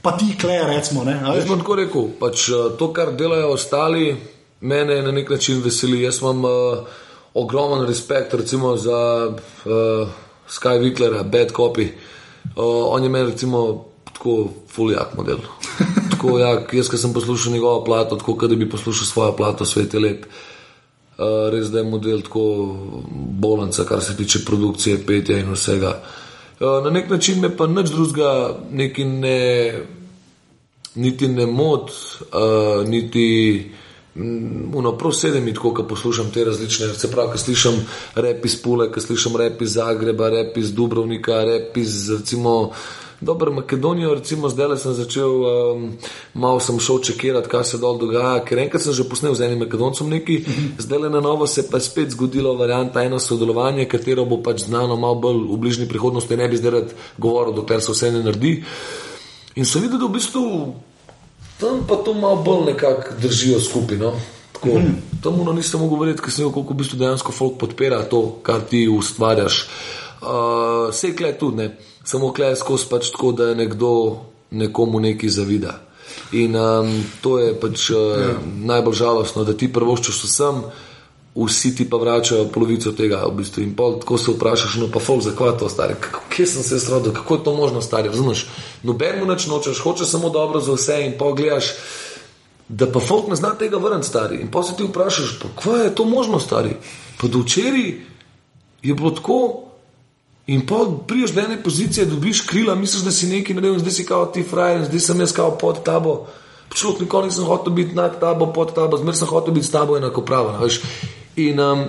Pa 0.00 0.14
ti, 0.16 0.30
klej, 0.40 0.62
recimo. 0.70 1.04
Ne, 1.04 1.18
Jaz 1.20 1.44
bom 1.44 1.60
tako 1.60 1.76
rekel, 1.82 2.08
pač, 2.22 2.46
eh, 2.48 2.72
to, 2.80 2.88
kar 2.96 3.12
delajo 3.20 3.52
ostali, 3.52 4.06
mene 4.64 5.02
na 5.04 5.12
nek 5.12 5.28
način 5.36 5.60
veseli. 5.60 6.00
Jaz 6.06 6.22
imam 6.22 6.48
uh, 6.48 7.04
ogromen 7.36 7.84
respekt 7.84 8.32
recimo, 8.34 8.72
za 8.80 9.28
uh, 9.28 10.18
Sky 10.48 10.80
Wicklera, 10.80 11.20
Bad 11.20 11.52
Copy. 11.52 11.90
Uh, 12.56 12.88
on 12.88 13.04
je 13.04 13.12
meni 13.12 13.34
recimo 13.34 13.84
tako 14.08 14.54
fuljak 14.72 15.18
model. 15.20 15.44
tako, 16.16 16.38
ja, 16.40 16.62
jaz, 16.72 16.88
ki 16.88 16.96
sem 16.96 17.12
poslušal 17.12 17.52
njegovo 17.52 17.84
plato, 17.84 18.16
tako 18.16 18.48
da 18.48 18.56
bi 18.56 18.70
poslušal 18.70 19.06
svojo 19.06 19.36
plato, 19.36 19.68
svet 19.68 19.94
je 19.94 20.00
lep. 20.00 20.24
Eh, 20.24 20.57
res 21.52 21.70
da 21.70 21.78
je 21.78 21.84
model 21.84 22.22
tako 22.22 22.42
bolanca, 23.40 23.84
kar 23.84 24.02
se 24.02 24.16
tiče 24.16 24.44
produkcije, 24.46 25.06
petja 25.06 25.38
in 25.38 25.52
vsega. 25.52 25.98
Uh, 26.60 26.84
na 26.84 26.90
nek 26.90 27.10
način 27.10 27.40
me 27.40 27.56
pa 27.56 27.66
nič 27.66 27.90
drugega, 27.90 28.58
ne, 28.70 29.84
niti 30.94 31.28
ne 31.28 31.46
mod, 31.46 31.90
uh, 32.32 32.88
niti 32.88 33.26
uno, 34.74 34.92
prav 34.98 35.12
sedem 35.12 35.48
in 35.48 35.54
tako, 35.54 35.74
ko 35.74 35.84
poslušam 35.86 36.30
te 36.34 36.44
različne, 36.44 36.88
se 36.94 37.10
pravi, 37.10 37.32
ko 37.32 37.38
slišim 37.38 37.76
rep 38.14 38.46
iz 38.46 38.56
Pule, 38.62 38.88
ko 38.92 39.00
slišim 39.00 39.36
rep 39.36 39.62
iz 39.62 39.74
Zagreba, 39.74 40.30
rep 40.30 40.56
iz 40.56 40.72
Dubrovnika, 40.74 41.44
rep 41.44 41.76
iz 41.76 42.10
recimo. 42.10 42.72
Dobro, 43.20 43.52
Makedonijo, 43.52 44.14
recimo, 44.14 44.48
zdaj 44.48 44.76
sem 44.78 44.94
začel, 44.94 45.30
um, 45.30 45.92
malo 46.34 46.60
sem 46.60 46.78
šel 46.78 47.00
čekirati, 47.02 47.48
kaj 47.48 47.64
se 47.64 47.78
dol 47.82 47.98
dogaja, 47.98 48.44
ker 48.46 48.60
enkrat 48.62 48.82
sem 48.82 48.94
že 48.94 49.08
posnel 49.10 49.34
z 49.34 49.48
enim 49.48 49.58
Makedoncem 49.58 50.06
neki, 50.06 50.44
zdaj 50.78 50.98
le 50.98 51.10
na 51.10 51.20
novo 51.20 51.46
se 51.46 51.66
pa 51.66 51.82
je 51.82 51.88
spet 51.90 52.14
zgodilo 52.14 52.54
varianta 52.54 53.02
eno 53.02 53.18
sodelovanje, 53.18 53.88
katero 53.90 54.24
bo 54.24 54.38
pač 54.42 54.68
znano 54.70 54.96
malo 54.96 55.18
bolj 55.18 55.40
v 55.50 55.58
bližnji 55.58 55.88
prihodnosti, 55.90 56.36
ne 56.36 56.48
bi 56.48 56.56
zdaj 56.62 56.70
rad 56.70 56.94
govoril, 57.18 57.58
dokler 57.58 57.82
se 57.82 57.92
vse 57.92 58.12
ne 58.12 58.22
naredi. 58.22 58.62
In 59.58 59.66
sem 59.66 59.82
videl, 59.82 59.98
da 59.98 60.06
v 60.06 60.14
bistvu 60.14 60.44
tam 61.58 61.82
pa 61.90 61.98
to 61.98 62.14
malo 62.14 62.38
bolj 62.46 62.70
nekako 62.70 63.18
držijo 63.18 63.58
skupaj. 63.60 63.98
No? 63.98 64.14
Tako. 64.54 64.78
Tam 65.22 65.42
no, 65.42 65.52
nisem 65.52 65.82
mogel 65.82 65.98
govoriti, 65.98 66.22
ker 66.22 66.30
sem 66.30 66.46
videl, 66.46 66.54
koliko 66.54 66.74
v 66.74 66.86
bistvu 66.86 67.02
dejansko 67.02 67.34
folk 67.34 67.58
podpira 67.58 67.98
to, 68.06 68.38
kar 68.46 68.62
ti 68.62 68.86
ustvarjaš. 68.86 69.66
Uh, 70.18 70.94
Sekle 70.94 71.34
tudi 71.38 71.56
ne 71.56 71.68
samo 72.08 72.32
klej 72.32 72.56
skozi 72.56 72.88
pač 72.90 73.12
tako, 73.12 73.32
da 73.36 73.50
je 73.50 73.58
nekdo 73.58 73.92
nekomu 74.50 75.00
nekaj 75.00 75.28
zavida. 75.28 75.74
In 76.32 76.56
um, 76.56 76.88
to 77.20 77.38
je 77.38 77.52
pač 77.60 77.90
uh, 77.90 77.98
ja. 78.16 78.36
najbolj 78.64 78.96
žalostno, 78.96 79.44
da 79.44 79.52
ti 79.52 79.68
prvoščeš 79.72 80.22
vsem, 80.24 80.62
vsi 81.36 81.74
ti 81.76 81.84
pa 81.90 82.00
vračajo 82.00 82.48
polovico 82.54 82.94
tega. 82.96 83.20
V 83.28 83.42
bistvu. 83.42 83.62
In 83.62 83.74
pol, 83.76 83.98
tako 84.00 84.18
se 84.18 84.32
vprašaš, 84.32 84.78
no 84.80 84.88
pa 84.92 85.04
fol, 85.04 85.20
zakaj 85.24 85.58
to 85.60 85.68
stari, 85.68 85.98
kje 86.32 86.46
sem 86.54 86.64
se 86.64 86.80
zrodil, 86.80 87.12
kako 87.12 87.38
je 87.38 87.44
to 87.44 87.54
možno 87.54 87.84
stari. 87.84 88.08
Razumeš, 88.08 88.46
noben 88.82 89.20
mu 89.20 89.28
nič 89.28 89.46
nočeš, 89.46 89.84
hočeš 89.84 90.08
samo 90.08 90.32
dobro 90.32 90.64
za 90.64 90.78
vse 90.78 91.02
in 91.04 91.18
pogledaš. 91.20 91.74
Da 92.68 92.84
pa 92.92 93.00
folk 93.00 93.28
ne 93.28 93.36
zna 93.36 93.54
tega 93.56 93.78
vrniti, 93.80 94.08
stari. 94.08 94.42
In 94.44 94.50
pa 94.52 94.62
se 94.62 94.76
ti 94.76 94.84
vprašaš, 94.84 95.38
kako 95.40 95.76
je 95.76 95.94
to 95.94 96.04
možno, 96.04 96.40
stari. 96.40 96.76
Pa 97.20 97.28
do 97.28 97.44
včeraj 97.44 97.88
je 98.82 98.94
bilo 98.94 99.10
tako, 99.10 99.67
In 100.48 100.66
pa 100.66 100.76
priješ 101.06 101.34
do 101.36 101.40
ene 101.40 101.62
pozicije, 101.62 102.06
dobiš 102.06 102.40
krila, 102.40 102.74
misliš, 102.74 103.02
da 103.04 103.10
si 103.12 103.26
nekaj 103.28 103.54
naredil, 103.54 103.78
zdaj 103.78 103.92
si 103.92 104.06
kao 104.06 104.26
ti 104.26 104.42
frajer, 104.42 104.84
zdaj 104.84 105.00
sem 105.00 105.20
jaz 105.20 105.32
kao 105.32 105.50
pod 105.58 105.82
tabo. 105.84 106.26
Človek 106.74 107.00
nikoli 107.00 107.28
nisem 107.28 107.44
hotel 107.44 107.72
biti 107.72 107.94
nad 107.94 108.20
tabo, 108.20 108.46
pod 108.52 108.72
tabo, 108.74 108.96
zmer 108.96 109.16
sem 109.16 109.28
hotel 109.28 109.54
biti 109.54 109.66
s 109.66 109.70
tabo 109.70 109.96
enakopraven. 109.96 110.70
In 111.36 111.60
um, 111.60 111.84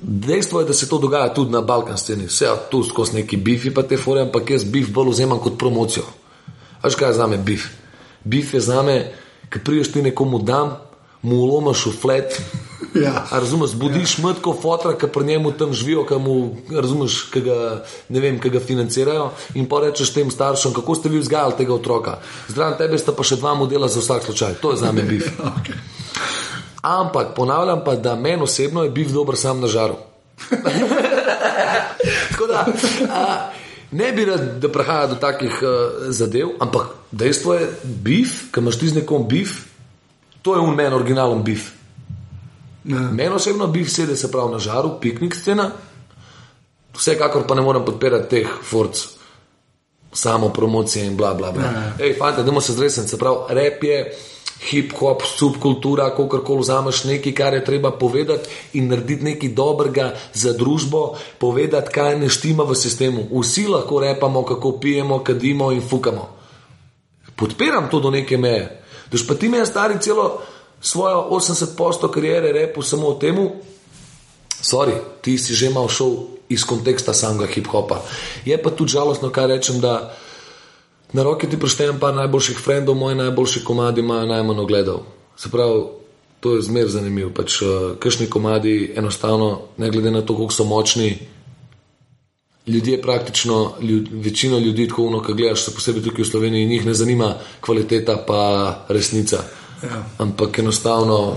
dejstvo 0.00 0.60
je, 0.60 0.66
da 0.66 0.72
se 0.72 0.88
to 0.88 0.98
dogaja 0.98 1.34
tudi 1.34 1.52
na 1.52 1.60
Balkan 1.60 1.98
sceni. 1.98 2.26
Vse 2.26 2.48
tu 2.70 2.82
skozi 2.82 3.14
neki 3.14 3.36
bifi, 3.36 3.74
pa 3.74 3.82
te 3.82 3.96
fore, 3.96 4.24
ampak 4.24 4.50
jaz 4.50 4.64
bif 4.64 4.88
bolj 4.90 5.10
vzemam 5.10 5.38
kot 5.38 5.58
promocijo. 5.58 6.04
Veš 6.84 6.96
kaj 6.96 7.08
je 7.08 7.14
za 7.14 7.26
me 7.26 7.36
bif? 7.38 7.68
Bif 8.24 8.54
je 8.54 8.60
za 8.60 8.82
me, 8.82 9.12
ki 9.52 9.60
priješ 9.64 9.92
ti 9.92 10.02
nekomu 10.02 10.38
dam, 10.38 10.78
mu 11.22 11.36
ulomaš 11.44 11.86
v 11.86 11.92
flet. 12.00 12.40
Ja. 12.94 13.26
Razumeš, 13.30 13.72
budiš 13.74 14.18
ja. 14.18 14.26
mrtko 14.26 14.56
fotra, 14.62 14.92
ki 14.98 15.06
pri 15.12 15.24
njemu 15.24 15.52
tam 15.52 15.72
živijo, 15.72 16.04
ki 16.06 16.14
mu, 16.14 16.56
razumeš, 16.70 17.22
ki 17.32 17.40
ga, 17.40 17.84
ne 18.08 18.20
vem, 18.20 18.40
ki 18.40 18.50
ga 18.50 18.60
financirajo. 18.60 19.30
In 19.54 19.68
pa 19.68 19.80
rečeš 19.80 20.12
tem 20.14 20.30
staršem, 20.30 20.74
kako 20.76 20.94
ste 20.94 21.08
vi 21.08 21.18
vzgajali 21.18 21.56
tega 21.58 21.74
otroka. 21.74 22.18
Zdravo 22.48 22.76
tebe 22.78 22.98
sta 22.98 23.12
pa 23.12 23.24
še 23.24 23.36
dva 23.40 23.54
modela 23.54 23.88
za 23.88 24.00
vsak 24.00 24.28
slučaj. 24.28 24.58
To 24.60 24.72
je 24.72 24.80
za 24.80 24.92
me 24.92 25.02
bif. 25.02 25.28
okay. 25.56 25.76
Ampak 26.82 27.34
ponavljam 27.36 27.84
pa, 27.84 27.96
da 27.96 28.14
meni 28.14 28.42
osebno 28.42 28.84
je 28.84 28.90
bil 28.90 29.08
dober 29.12 29.36
sam 29.36 29.60
na 29.60 29.66
žaru. 29.66 29.96
da, 32.48 32.66
a, 33.10 33.50
ne 33.90 34.12
bi 34.12 34.24
rad, 34.24 34.60
da 34.60 34.68
prihaja 34.68 35.06
do 35.06 35.16
takih 35.20 35.56
uh, 35.62 36.10
zadev, 36.14 36.52
ampak 36.60 36.92
dejstvo 37.10 37.54
je, 37.54 37.70
bif, 37.84 38.52
ki 38.52 38.60
imaš 38.60 38.78
ti 38.78 38.92
z 38.92 39.00
nekom 39.00 39.24
bif, 39.28 39.64
To 40.46 40.54
je 40.54 40.62
un 40.62 40.76
meni 40.78 40.94
originalen 40.94 41.42
bif. 41.42 41.72
Ja. 42.86 43.00
Meni 43.12 43.34
osebno 43.34 43.66
bif 43.66 43.90
sedi 43.90 44.16
se 44.16 44.30
pravi 44.32 44.52
na 44.52 44.58
žaru, 44.58 44.90
piknik 45.00 45.34
scena. 45.34 45.70
Vsekakor 46.96 47.46
pa 47.46 47.54
ne 47.54 47.62
morem 47.62 47.84
podpirati 47.84 48.28
teh 48.30 48.52
forc, 48.62 49.02
samo 50.12 50.48
promocije 50.48 51.06
in 51.06 51.16
bla 51.16 51.34
bla 51.34 51.52
bla. 51.52 51.62
Ja. 51.62 51.92
Ej, 52.00 52.14
fante, 52.18 52.40
idemo 52.40 52.60
se 52.60 52.72
zresen, 52.72 53.08
se 53.08 53.18
pravi, 53.18 53.36
rep 53.48 53.84
je. 53.84 54.00
Hip-hop, 54.56 55.20
subkultura, 55.36 56.06
kako 56.16 56.38
koli 56.40 56.60
vzameš 56.60 57.02
nekaj, 57.04 57.32
kar 57.36 57.54
je 57.54 57.64
treba 57.64 57.90
povedati 57.90 58.48
in 58.72 58.88
narediti 58.88 59.24
nekaj 59.24 59.50
dobrega 59.52 60.14
za 60.32 60.54
družbo, 60.56 61.18
povedati, 61.38 61.92
kaj 61.92 62.16
ne 62.18 62.30
štima 62.32 62.64
v 62.64 62.74
sistemu. 62.74 63.26
Vsi 63.36 63.66
lahko 63.68 64.00
repamo, 64.00 64.42
kako 64.48 64.78
pijemo, 64.80 65.18
kadimo 65.18 65.72
in 65.72 65.82
fukamo. 65.88 66.28
Podpiram 67.36 67.90
to 67.90 68.00
do 68.00 68.10
neke 68.10 68.38
meje. 68.38 68.82
Daš 69.12 69.26
pa 69.26 69.34
ti 69.34 69.48
me, 69.48 69.66
stari, 69.66 70.00
celo 70.00 70.40
svojo 70.80 71.28
80% 71.30 72.10
kariere 72.10 72.52
repo 72.52 72.82
samo 72.82 73.08
o 73.08 73.14
tem, 73.14 73.36
sorry, 74.62 74.94
ti 75.22 75.38
si 75.38 75.54
že 75.54 75.70
mal 75.70 75.88
šel 75.88 76.16
iz 76.48 76.64
konteksta 76.64 77.14
samega 77.14 77.46
hip-hopa. 77.46 78.02
Je 78.44 78.56
pa 78.62 78.70
tudi 78.70 78.92
žalostno, 78.92 79.30
kaj 79.30 79.46
rečem, 79.46 79.80
da 79.80 80.14
na 81.12 81.22
roke 81.22 81.48
ti 81.50 81.58
preštejem 81.58 81.98
par 82.00 82.14
najboljših 82.14 82.58
frendov, 82.58 82.94
moji 82.94 83.16
najboljši 83.16 83.64
komadi 83.64 84.00
imajo 84.00 84.26
najmanj 84.26 84.60
ogledov. 84.60 85.00
Se 85.36 85.50
pravi, 85.50 85.82
to 86.40 86.54
je 86.54 86.62
zmer 86.62 86.88
zanimivo. 86.88 87.30
Pač, 87.34 87.62
uh, 87.62 87.96
Kršni 87.98 88.30
komadi 88.30 88.92
enostavno, 88.96 89.60
ne 89.76 89.90
glede 89.90 90.10
na 90.10 90.22
to, 90.22 90.36
koliko 90.36 90.54
so 90.54 90.64
močni, 90.64 91.18
ljudje 92.66 93.02
praktično, 93.02 93.72
ljud, 93.80 94.08
večina 94.12 94.58
ljudi, 94.58 94.88
tako 94.88 95.06
ono, 95.06 95.22
ki 95.22 95.32
gledaš, 95.32 95.64
se 95.64 95.74
posebej 95.74 96.02
tukaj 96.02 96.24
v 96.24 96.28
Sloveniji, 96.28 96.66
njih 96.66 96.86
ne 96.86 96.94
zanima 96.94 97.34
kvaliteta, 97.60 98.16
pa 98.26 98.40
resnica. 98.88 99.44
Ja. 99.82 100.04
Ampak 100.18 100.58
enostavno, 100.58 101.36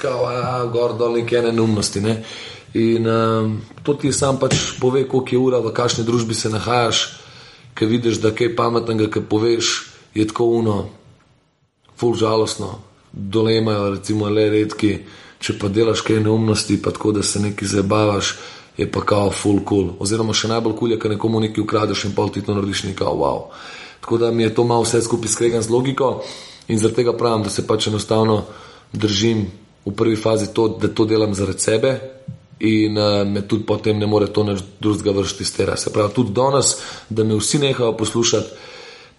kako 0.00 0.30
je, 0.30 0.42
gor 0.72 0.96
dol 0.98 1.12
neke 1.20 1.42
neumnosti. 1.42 2.00
Ne? 2.00 2.24
In 2.74 3.06
um, 3.06 3.60
to 3.82 3.94
ti 3.94 4.12
sam 4.12 4.38
pač 4.38 4.56
pove, 4.80 5.04
koliko 5.08 5.34
je 5.34 5.38
ura, 5.38 5.60
v 5.60 5.72
kakšni 5.72 6.04
družbi 6.04 6.34
se 6.34 6.50
nahajaš, 6.50 7.02
ki 7.74 7.86
vidiš, 7.86 8.20
da 8.20 8.34
kaj 8.34 8.56
pametnega, 8.56 9.10
ki 9.12 9.24
poveš, 9.28 9.92
je 10.14 10.26
tako 10.28 10.46
uno, 10.58 10.76
ful 11.96 12.14
žalostno, 12.14 12.78
dolemajo, 13.12 13.90
recimo, 13.94 14.28
le 14.28 14.48
redki 14.50 14.98
če 15.42 15.58
pa 15.58 15.68
delaš 15.72 16.04
kaj 16.06 16.22
neumnosti, 16.22 16.78
pa 16.82 16.92
tako 16.94 17.12
da 17.18 17.22
se 17.26 17.40
nekaj 17.42 17.68
zabavaš, 17.68 18.34
je 18.78 18.86
pa 18.90 19.02
kao 19.04 19.30
full 19.34 19.60
cool. 19.68 19.92
Oziroma 20.00 20.34
še 20.36 20.50
najbolj 20.52 20.76
kul 20.78 20.94
je, 20.94 20.98
ker 21.02 21.12
nekomu 21.12 21.42
nekaj 21.42 21.64
ukradeš 21.64 22.06
in 22.08 22.14
pol 22.16 22.30
ti 22.32 22.44
to 22.46 22.54
narediš 22.54 22.86
nekaj 22.88 23.18
wow. 23.18 23.48
Tako 24.02 24.18
da 24.18 24.30
mi 24.30 24.42
je 24.42 24.54
to 24.54 24.64
malo 24.64 24.82
vse 24.82 25.02
skupaj 25.02 25.30
skregan 25.30 25.62
z 25.62 25.70
logiko 25.70 26.24
in 26.68 26.78
zaradi 26.78 26.96
tega 26.96 27.12
pravim, 27.16 27.42
da 27.46 27.50
se 27.50 27.66
pač 27.66 27.86
enostavno 27.86 28.42
držim 28.92 29.46
v 29.86 29.94
prvi 29.94 30.16
fazi 30.16 30.50
to, 30.54 30.68
da 30.68 30.88
to 30.88 31.04
delam 31.04 31.34
zaradi 31.34 31.60
sebe. 31.60 32.00
In 32.60 32.98
uh, 32.98 33.26
me 33.26 33.42
tudi 33.48 33.64
potem 33.66 33.98
ne 33.98 34.06
more 34.06 34.26
to 34.26 34.42
več 34.46 34.60
drugega 34.80 35.14
vršiti 35.16 35.42
iz 35.42 35.54
tera. 35.54 35.76
Se 35.76 35.90
pravi, 35.92 36.14
tudi 36.14 36.34
danes, 36.34 36.76
da 37.10 37.24
me 37.24 37.38
vsi 37.38 37.58
nehajo 37.58 37.96
poslušati, 37.98 38.68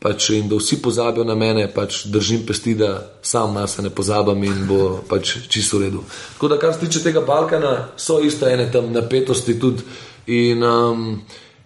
pač, 0.04 0.30
in 0.36 0.48
da 0.52 0.60
vsi 0.60 0.82
pozabijo 0.84 1.24
na 1.28 1.36
mene, 1.36 1.66
pač 1.72 2.06
držim 2.12 2.46
pesti, 2.48 2.76
da 2.80 2.92
sam 3.24 3.56
nas 3.56 3.78
ne 3.84 3.90
pozabim 3.90 4.44
in 4.48 4.64
bo 4.68 4.80
pač 5.10 5.38
čisto 5.52 5.80
v 5.80 5.88
redu. 5.88 6.04
Tako 6.36 6.52
da, 6.54 6.60
kar 6.60 6.76
se 6.76 6.86
tiče 6.86 7.04
tega 7.04 7.24
Balkana, 7.28 7.74
so 7.98 8.20
isto 8.24 8.48
ene 8.48 8.70
tam 8.72 8.92
napetosti 8.96 9.60
tudi. 9.60 9.84
In 10.28 10.64
um, 10.64 11.08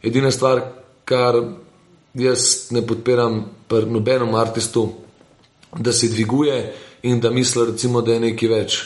edina 0.02 0.32
stvar, 0.34 0.64
kar 1.06 1.38
jaz 2.18 2.68
ne 2.72 2.82
podpiram 2.82 3.46
pri 3.68 3.86
nobenem 3.86 4.36
aristu, 4.36 4.90
da 5.78 5.94
se 5.94 6.08
dviguje 6.08 6.74
in 7.04 7.20
da 7.20 7.30
misli, 7.32 7.66
recimo, 7.72 8.02
da 8.02 8.14
je 8.14 8.20
nekaj 8.20 8.50
več. 8.50 8.78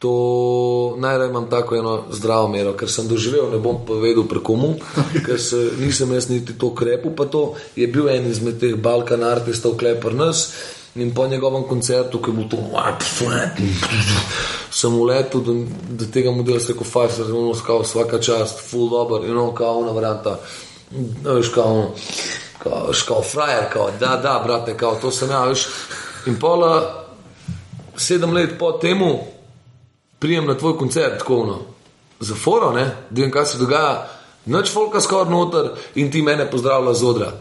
To 0.00 0.96
najraje 0.98 1.30
imam 1.30 1.50
tako 1.50 1.76
eno 1.76 1.94
zdravo 2.10 2.48
mero, 2.48 2.72
ker 2.72 2.88
sem 2.88 3.08
doživel, 3.08 3.50
ne 3.52 3.58
bom 3.60 3.82
povedal 3.86 4.24
prekomu, 4.28 4.74
ker 5.26 5.40
se, 5.40 5.60
nisem 5.78 6.12
jaz 6.16 6.30
niti 6.30 6.56
to 6.58 6.72
krepil. 6.74 7.12
Pa 7.16 7.28
to 7.28 7.54
je 7.76 7.86
bil 7.86 8.08
en 8.08 8.30
izmed 8.30 8.60
teh 8.60 8.76
Balkan 8.76 9.24
artistov, 9.24 9.76
klepr 9.76 10.16
nas. 10.16 10.48
In 10.98 11.12
po 11.14 11.26
njegovem 11.28 11.62
koncertu, 11.68 12.18
ki 12.18 12.32
je 12.32 12.34
bil 12.34 12.48
to, 12.50 12.58
sem 14.74 14.94
uletel 14.98 15.40
do, 15.40 15.54
do 15.86 16.08
tega 16.10 16.32
modela, 16.34 16.58
se 16.60 16.74
kot 16.74 16.88
fajn, 16.88 17.12
zelo 17.28 17.54
skal, 17.54 17.84
vsaka 17.84 18.18
čast, 18.18 18.64
full 18.70 18.90
dobro, 18.90 19.22
in 19.26 19.38
on 19.38 19.54
kao 19.54 19.84
na 19.84 19.92
vrata, 19.94 20.40
veš, 21.24 21.48
kao, 21.48 21.90
kao, 22.58 22.90
kao 23.08 23.22
frajer, 23.22 23.64
kao, 23.72 23.90
da, 24.00 24.16
da, 24.22 24.42
brate, 24.44 24.76
kao, 24.76 24.94
to 24.94 25.10
sem 25.10 25.30
ja, 25.30 25.44
veš. 25.44 25.66
In 26.26 26.38
pola, 26.40 27.04
sedem 27.96 28.32
let 28.32 28.58
po 28.58 28.72
temu, 28.72 29.18
prijem 30.18 30.46
na 30.46 30.54
tvoj 30.54 30.78
koncert, 30.78 31.18
tako 31.18 31.44
no, 31.46 31.58
za 32.20 32.34
foro, 32.34 32.72
ne, 32.72 32.84
da 33.10 33.22
vem, 33.22 33.30
kaj 33.30 33.46
se 33.46 33.58
dogaja, 33.58 34.08
noč 34.46 34.72
folka 34.72 35.00
skoraj 35.00 35.30
noter 35.30 35.70
in 35.94 36.10
ti 36.10 36.22
mene 36.22 36.50
pozdravlja 36.50 36.94
z 36.94 37.06
odra. 37.06 37.32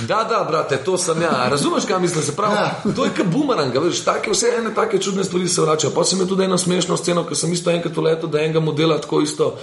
Da, 0.00 0.24
da, 0.28 0.44
brate, 0.48 0.76
to 0.84 0.98
sem 0.98 1.22
ja. 1.22 1.48
Razumeš, 1.50 1.84
kaj 1.84 2.00
mislim? 2.00 2.24
Se 2.24 2.36
pravi, 2.36 2.54
ja. 2.54 2.82
to 2.96 3.04
je 3.04 3.10
kot 3.16 3.26
bumerang, 3.26 3.76
veš, 3.84 4.04
take, 4.04 4.30
vse 4.30 4.52
ene 4.58 4.74
take 4.74 4.98
čudne 4.98 5.24
stvari 5.24 5.48
se 5.48 5.60
vračajo. 5.60 5.94
Pa 5.94 6.04
sem 6.04 6.20
je 6.20 6.28
tudi 6.28 6.44
eno 6.44 6.58
smešno 6.58 6.96
sceno, 6.96 7.24
ker 7.24 7.36
sem 7.36 7.52
isto 7.52 7.70
enkrat 7.70 7.96
v 7.96 8.04
letu, 8.04 8.26
da 8.26 8.40
enega 8.40 8.60
modela 8.60 8.98
tako 9.00 9.20
isto. 9.20 9.56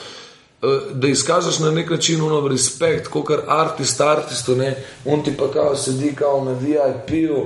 Eh, 0.63 0.67
da 0.93 1.07
izkažeš 1.07 1.59
na 1.59 1.71
nek 1.71 1.89
način 1.89 2.21
uno 2.21 2.47
respekt, 2.47 3.07
kot 3.07 3.27
kar 3.27 3.39
artist, 3.47 4.01
artist, 4.01 4.47
ne, 4.47 4.75
on 5.05 5.23
ti 5.23 5.33
pa 5.37 5.51
kao 5.51 5.75
sedi 5.75 6.15
kao 6.15 6.43
na 6.43 6.51
VIP-u 6.51 7.45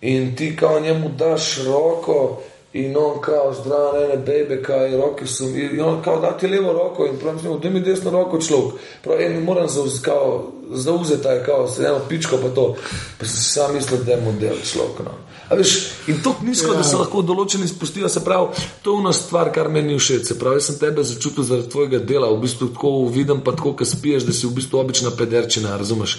in 0.00 0.36
ti 0.36 0.56
kao 0.56 0.80
njemu 0.80 1.08
daš 1.08 1.58
roko, 1.64 2.40
In 2.72 2.96
on 2.96 3.20
kao 3.20 3.54
zdrav, 3.54 3.94
ne, 3.94 4.08
ne, 4.08 4.16
bebe, 4.16 4.62
kaj 4.62 4.96
roke 4.96 5.26
so. 5.26 5.44
In 5.44 5.80
on 5.80 6.02
kao 6.02 6.20
da 6.20 6.36
ti 6.36 6.48
levo 6.48 6.72
roko 6.72 7.06
in 7.06 7.16
pravi, 7.18 7.58
da 7.62 7.70
mi 7.70 7.80
desno 7.80 8.10
roko 8.10 8.40
človek. 8.40 8.74
Pravi, 9.02 9.24
en 9.24 9.42
moram 9.42 9.68
zauzeti, 10.70 11.22
taj 11.22 11.44
kao 11.44 11.68
se 11.68 11.82
eno 11.82 12.00
pičko 12.08 12.36
pa 12.42 12.48
to. 12.48 12.76
Pa 13.18 13.26
si 13.26 13.44
sam 13.44 13.74
mislil, 13.74 14.04
da 14.04 14.12
je 14.12 14.20
model 14.20 14.56
človek. 14.64 14.98
No. 14.98 15.27
Veš, 15.50 15.90
in 16.06 16.18
to 16.22 16.34
nizko, 16.42 16.72
ja. 16.72 16.78
da 16.78 16.84
se 16.84 16.96
lahko 17.00 17.22
določeni 17.24 17.68
spustijo, 17.68 18.08
se 18.12 18.20
pravi, 18.24 18.64
to 18.84 18.92
je 18.92 19.00
ena 19.00 19.12
stvar, 19.16 19.48
kar 19.54 19.70
meni 19.72 19.96
všeč. 19.96 20.26
Se 20.28 20.36
pravi, 20.38 20.60
jaz 20.60 20.68
sem 20.68 20.76
tebe 20.80 21.04
začutil 21.08 21.46
zaradi 21.48 21.70
tvojega 21.72 22.02
dela, 22.04 22.28
v 22.34 22.42
bistvu 22.42 22.68
tako 22.74 22.92
vidim, 23.14 23.40
pa 23.44 23.54
tako, 23.56 23.72
ker 23.78 23.88
spiješ, 23.88 24.26
da 24.28 24.34
si 24.36 24.44
v 24.44 24.58
bistvu 24.58 24.80
obična 24.82 25.14
pederčina, 25.16 25.78
razumeš. 25.80 26.18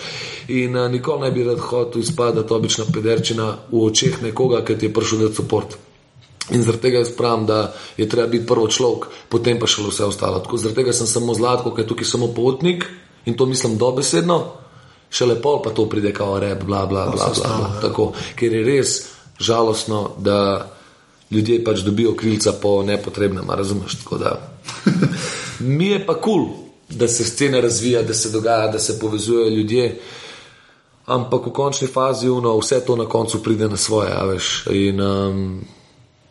In 0.50 0.78
uh, 0.78 0.88
nikoli 0.90 1.28
ne 1.28 1.32
bi 1.36 1.46
rad 1.46 1.62
hotel 1.62 2.02
izpadati 2.02 2.58
obična 2.58 2.88
pederčina 2.90 3.52
v 3.70 3.84
očeh 3.86 4.18
nekoga, 4.26 4.64
ki 4.66 4.80
ti 4.80 4.90
je 4.90 4.96
prišel 4.98 5.28
dati 5.28 5.46
podpor. 5.46 5.86
In 6.50 6.64
zaradi 6.66 6.82
tega 6.88 7.04
jaz 7.04 7.12
pravim, 7.14 7.46
da 7.46 7.74
je 7.98 8.10
treba 8.10 8.28
biti 8.28 8.48
prvo 8.50 8.66
človek, 8.68 9.12
potem 9.30 9.60
pa 9.62 9.70
še 9.70 9.86
vse 9.86 10.08
ostalo. 10.10 10.42
Tako, 10.42 10.58
zaradi 10.58 10.82
tega 10.82 10.96
sem 10.98 11.06
samo 11.06 11.38
zlatko, 11.38 11.76
ker 11.76 11.86
je 11.86 11.92
tukaj 11.94 12.10
samo 12.10 12.32
potnik 12.34 12.88
in 13.30 13.38
to 13.38 13.46
mislim 13.46 13.78
dobesedno, 13.78 14.40
še 15.14 15.30
lepo 15.30 15.60
pa 15.62 15.70
to 15.70 15.86
pride 15.90 16.10
kao 16.14 16.40
rep, 16.42 16.64
bla, 16.66 16.86
bla, 16.90 17.06
bla. 17.14 17.14
bla, 17.14 17.30
bla, 17.30 17.54
bla. 17.54 17.70
Ja. 17.76 17.82
Tako, 17.86 18.12
ker 18.40 18.58
je 18.58 18.66
res 18.66 18.98
žalostno, 19.40 20.16
da 20.18 20.68
ljudje 21.32 21.64
pač 21.64 21.80
dobijo 21.80 22.16
krilca 22.16 22.54
po 22.62 22.84
nepotrebnem, 22.84 23.50
razumeš? 23.50 23.98
Da, 24.20 24.52
mi 25.60 25.88
je 25.88 26.06
pa 26.06 26.14
kul, 26.14 26.46
cool, 26.46 26.48
da 26.90 27.08
se 27.08 27.24
scena 27.24 27.60
razvija, 27.60 28.04
da 28.04 28.14
se 28.14 28.30
dogaja, 28.30 28.68
da 28.68 28.80
se 28.80 29.00
povezujejo 29.00 29.50
ljudje. 29.50 30.00
Ampak 31.06 31.48
v 31.48 31.52
končni 31.52 31.88
fazi 31.88 32.30
uno, 32.30 32.58
vse 32.58 32.80
to 32.86 32.96
na 32.96 33.06
koncu 33.06 33.44
pride 33.44 33.68
na 33.70 33.78
svoje, 33.78 34.14
veš. 34.26 34.68
In, 34.72 35.02
um, 35.02 35.62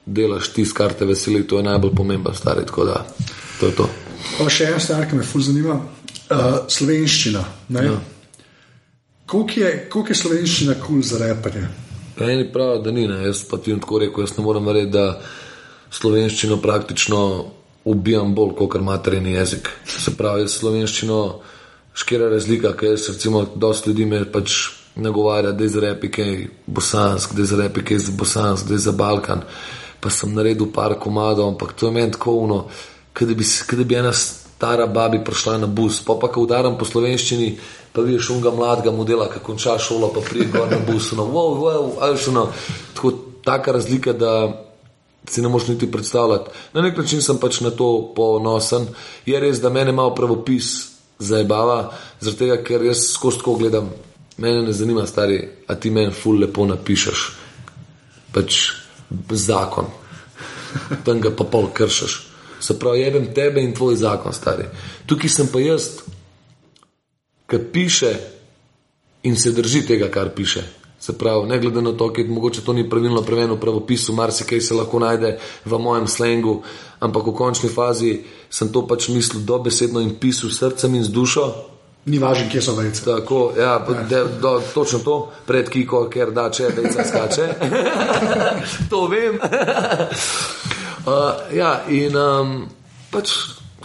delaš 0.06 0.52
tisto, 0.52 0.74
kar 0.74 0.92
te 0.92 1.04
veseli, 1.04 1.46
to 1.46 1.58
je 1.58 1.62
najbolj 1.62 1.94
pomembno, 1.94 2.34
stari. 2.34 2.66
Tako 2.66 2.84
da, 2.84 3.06
to 3.60 3.66
je 3.66 3.72
to. 3.72 3.88
Pa 4.38 4.48
še 4.50 4.70
ena 4.70 4.80
stvar, 4.80 5.06
ki 5.08 5.18
me 5.18 5.26
fulj 5.26 5.48
zanima, 5.50 5.74
uh, 5.78 6.46
slovenščina. 6.68 7.44
Ja. 7.74 7.98
Koliko 9.26 9.60
je, 9.60 9.72
kolik 9.90 10.14
je 10.14 10.20
slovenščina 10.22 10.78
kul 10.78 10.86
cool 10.86 11.02
za 11.02 11.20
repanje? 11.22 11.68
Eni 12.20 12.52
pravijo, 12.52 12.82
da 12.82 12.90
ni, 12.90 13.06
ne. 13.08 13.22
jaz 13.24 13.44
pa 13.50 13.58
ti 13.58 13.74
tako 13.80 13.98
rekel, 13.98 14.24
jaz 14.24 14.36
ne 14.38 14.44
morem 14.44 14.66
verjeti, 14.66 14.90
da 14.92 15.20
slovenščino 15.90 16.56
praktično 16.62 17.20
ubijam 17.84 18.34
bolj 18.34 18.54
kot 18.58 18.72
kar 18.72 18.82
materijni 18.82 19.32
jezik. 19.32 19.70
Se 19.86 20.16
pravi, 20.16 20.48
slovenščino 20.48 21.20
škera 21.94 22.28
razlika, 22.28 22.74
ker 22.76 22.98
se 22.98 23.12
recimo 23.12 23.46
dosti 23.54 23.90
ljudi 23.90 24.06
me 24.06 24.24
pač 24.32 24.56
nagovarja, 24.96 25.52
da 25.52 25.64
je 25.64 25.70
za 25.70 25.80
repike 25.80 26.24
bosansk, 26.66 27.34
da 27.34 27.42
je 27.42 27.46
za 27.46 27.56
repike 27.62 27.98
bosansk, 28.18 28.66
da 28.68 28.74
je 28.74 28.86
za 28.88 28.92
Balkan 28.92 29.44
pa 30.00 30.10
sem 30.10 30.30
naredil 30.34 30.70
par 30.70 30.94
komadov, 30.98 31.48
ampak 31.48 31.74
to 31.74 31.86
je 31.86 31.92
meni 31.92 32.12
tako 32.14 32.32
uno, 32.46 32.58
da 33.20 33.34
bi, 33.34 33.44
bi 33.84 33.94
ena 33.94 34.12
stara 34.12 34.86
babi 34.86 35.24
prišla 35.24 35.58
na 35.58 35.66
bus, 35.66 36.02
pa 36.04 36.14
pa 36.20 36.30
ko 36.30 36.46
udaram 36.46 36.78
po 36.78 36.86
slovenščini, 36.86 37.58
pa 37.92 38.00
vidiš 38.00 38.30
unga 38.30 38.50
mladega 38.50 38.90
modela, 38.90 39.28
ki 39.32 39.40
konča 39.44 39.78
šolo, 39.78 40.12
pa 40.14 40.20
pride 40.20 40.50
gor 40.52 40.70
na 40.70 40.78
bus, 40.86 41.12
no, 41.12 41.24
wow, 41.24 41.58
wow, 41.62 42.32
no, 42.32 42.48
tako 42.94 43.12
taka 43.44 43.72
razlika, 43.72 44.12
da 44.12 44.64
si 45.28 45.42
ne 45.42 45.48
moš 45.48 45.68
niti 45.68 45.90
predstavljati. 45.90 46.50
Na 46.72 46.82
nek 46.82 46.96
način 46.96 47.22
sem 47.22 47.38
pač 47.38 47.60
na 47.60 47.70
to 47.70 48.12
ponosen, 48.16 48.86
je 49.26 49.40
res, 49.40 49.60
da 49.60 49.70
mene 49.70 49.92
malo 49.92 50.14
pravopis 50.14 50.88
zajebava, 51.18 51.92
zaradi 52.20 52.38
tega, 52.38 52.60
ker 52.64 52.84
jaz 52.84 53.08
skozi 53.12 53.42
to 53.44 53.54
gledam. 53.54 53.90
Mene 54.38 54.62
ne 54.62 54.72
zanima, 54.72 55.06
stari, 55.06 55.40
a 55.66 55.74
ti 55.74 55.90
meni 55.90 56.12
ful 56.14 56.38
lepo 56.38 56.66
napišeš. 56.66 57.24
Pač 58.32 58.58
zakon, 59.30 59.88
tam 61.04 61.20
ga 61.20 61.32
pa 61.34 61.44
pol 61.44 61.72
kršiš. 61.74 62.18
Se 62.60 62.78
pravi, 62.78 63.00
jebem 63.00 63.32
tebe 63.34 63.62
in 63.62 63.74
tvoj 63.74 63.96
zakon, 63.96 64.32
stari. 64.32 64.66
Tukaj 65.06 65.30
sem 65.30 65.50
pa 65.52 65.60
jaz, 65.62 65.90
ki 67.50 67.58
piše 67.72 68.12
in 69.22 69.36
se 69.36 69.52
drži 69.52 69.86
tega, 69.86 70.08
kar 70.08 70.30
piše. 70.36 70.64
Se 71.00 71.18
pravi, 71.18 71.46
ne 71.48 71.58
glede 71.58 71.82
na 71.82 71.92
to, 71.92 72.10
ker 72.12 72.26
mogoče 72.26 72.64
to 72.64 72.72
ni 72.72 72.88
pravilno 72.90 73.22
prevedeno 73.22 73.54
v 73.54 73.60
pravopisu, 73.60 74.12
marsikaj 74.12 74.60
se 74.60 74.74
lahko 74.74 74.98
najde 74.98 75.38
v 75.64 75.78
mojem 75.78 76.08
slengu, 76.08 76.62
ampak 77.00 77.26
v 77.26 77.34
končni 77.38 77.70
fazi 77.70 78.24
sem 78.50 78.72
to 78.72 78.82
pač 78.86 79.08
mislil 79.08 79.46
dobesedno 79.46 80.00
in 80.00 80.16
pisal 80.18 80.50
srcem 80.50 80.94
in 80.94 81.04
z 81.04 81.14
dušo, 81.14 81.46
Ni 82.08 82.18
važno, 82.18 82.46
kje 82.48 82.62
so 82.62 82.72
vejce. 82.72 83.04
Tako, 83.04 83.52
ja, 83.58 83.72
ja. 83.88 84.02
De, 84.08 84.22
do, 84.40 84.62
točno 84.74 84.98
to, 85.04 85.16
pred 85.46 85.68
Kiko, 85.68 86.06
ker 86.08 86.30
da 86.32 86.46
če 86.50 86.70
vejce 86.76 87.04
skače. 87.04 87.48
to 88.90 89.02
vem. 89.12 89.36
uh, 91.10 91.42
ja, 91.52 91.72
in 91.92 92.16
um, 92.16 92.54
pač, 93.12 93.34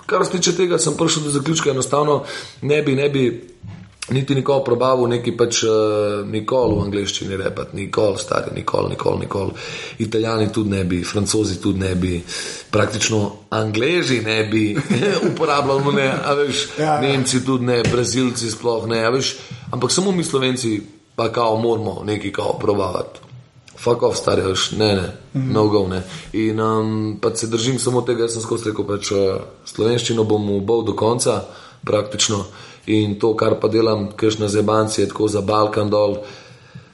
kar 0.06 0.26
se 0.26 0.32
tiče 0.32 0.56
tega, 0.56 0.78
sem 0.78 0.98
prišel 0.98 1.24
do 1.24 1.30
zaključka, 1.30 1.72
enostavno 1.72 2.24
ne 2.62 2.82
bi, 2.82 2.96
ne 2.96 3.10
bi 3.10 3.26
niti 4.10 4.36
nikoli 4.36 4.63
probavil 4.66 5.08
neki 5.08 5.32
pač 5.38 5.63
uh, 5.63 5.72
nikoli 6.28 6.76
v 6.76 6.84
angleščini 6.84 7.38
repet, 7.39 7.72
nikoli 7.74 8.20
stari, 8.20 8.52
nikoli, 8.56 8.89
nikoli, 8.89 9.20
nikoli. 9.24 9.56
Italijani 10.04 10.52
tudi 10.52 10.70
ne 10.70 10.84
bi, 10.84 11.04
francozi 11.08 11.62
tudi 11.62 11.80
ne 11.80 11.96
bi, 11.96 12.18
praktično 12.72 13.22
angleži 13.50 14.20
ne 14.26 14.44
bi 14.52 14.66
uporabljali, 15.32 15.96
ne, 15.96 16.10
veš, 16.44 16.68
ja, 16.78 16.86
ja. 16.86 17.00
Nemci 17.02 17.46
tudi 17.46 17.72
ne, 17.72 17.80
brazilci 17.92 18.52
sploh 18.52 18.88
ne, 18.92 19.06
veš, 19.12 19.36
ampak 19.72 19.92
samo 19.92 20.12
mi 20.12 20.24
slovenci 20.24 20.82
pa 21.16 21.32
kao 21.32 21.58
moramo 21.58 22.02
nekaj 22.06 22.32
kao 22.32 22.58
probavati. 22.60 23.23
Fuck 23.84 24.04
off, 24.08 24.15
stari, 24.15 24.41
veš, 24.41 24.72
ne, 24.80 24.93
ne, 24.96 25.08
mm. 25.34 25.50
no 25.52 25.65
go, 25.67 25.82
ne. 25.88 26.04
In 26.39 26.60
um, 26.63 27.17
pa 27.22 27.34
se 27.36 27.48
držim 27.52 27.80
samo 27.80 28.02
tega, 28.02 28.24
jaz 28.24 28.38
sem 28.38 28.43
skozi 28.46 28.69
rekel, 28.69 28.86
pač 28.88 29.10
uh, 29.12 29.41
slovenščino 29.67 30.24
bom 30.24 30.46
ubal 30.56 30.86
do 30.88 30.96
konca, 30.96 31.41
praktično 31.84 32.46
in 32.86 33.17
to, 33.19 33.34
kar 33.36 33.58
pa 33.60 33.67
delam, 33.67 34.10
kajšne 34.15 34.48
zebanci, 34.48 35.02
je 35.02 35.10
tako 35.12 35.28
za 35.28 35.41
Balkan 35.41 35.89
dol. 35.89 36.24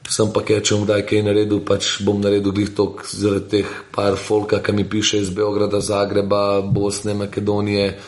sem 0.09 0.31
pa 0.33 0.41
kaj, 0.41 0.63
če 0.65 0.73
bom 0.73 0.85
kdaj 0.87 1.03
kaj 1.05 1.21
naredil, 1.21 1.59
pač 1.61 1.89
bom 2.01 2.17
naredil 2.17 2.49
glih 2.51 2.71
tok 2.73 3.03
zaradi 3.05 3.49
teh 3.49 3.67
par 3.93 4.17
folka, 4.17 4.57
ki 4.57 4.73
mi 4.73 4.83
piše 4.89 5.19
iz 5.21 5.29
Beograda, 5.29 5.81
Zagreba, 5.85 6.61
Bosne, 6.65 7.13
Makedonije, 7.13 7.99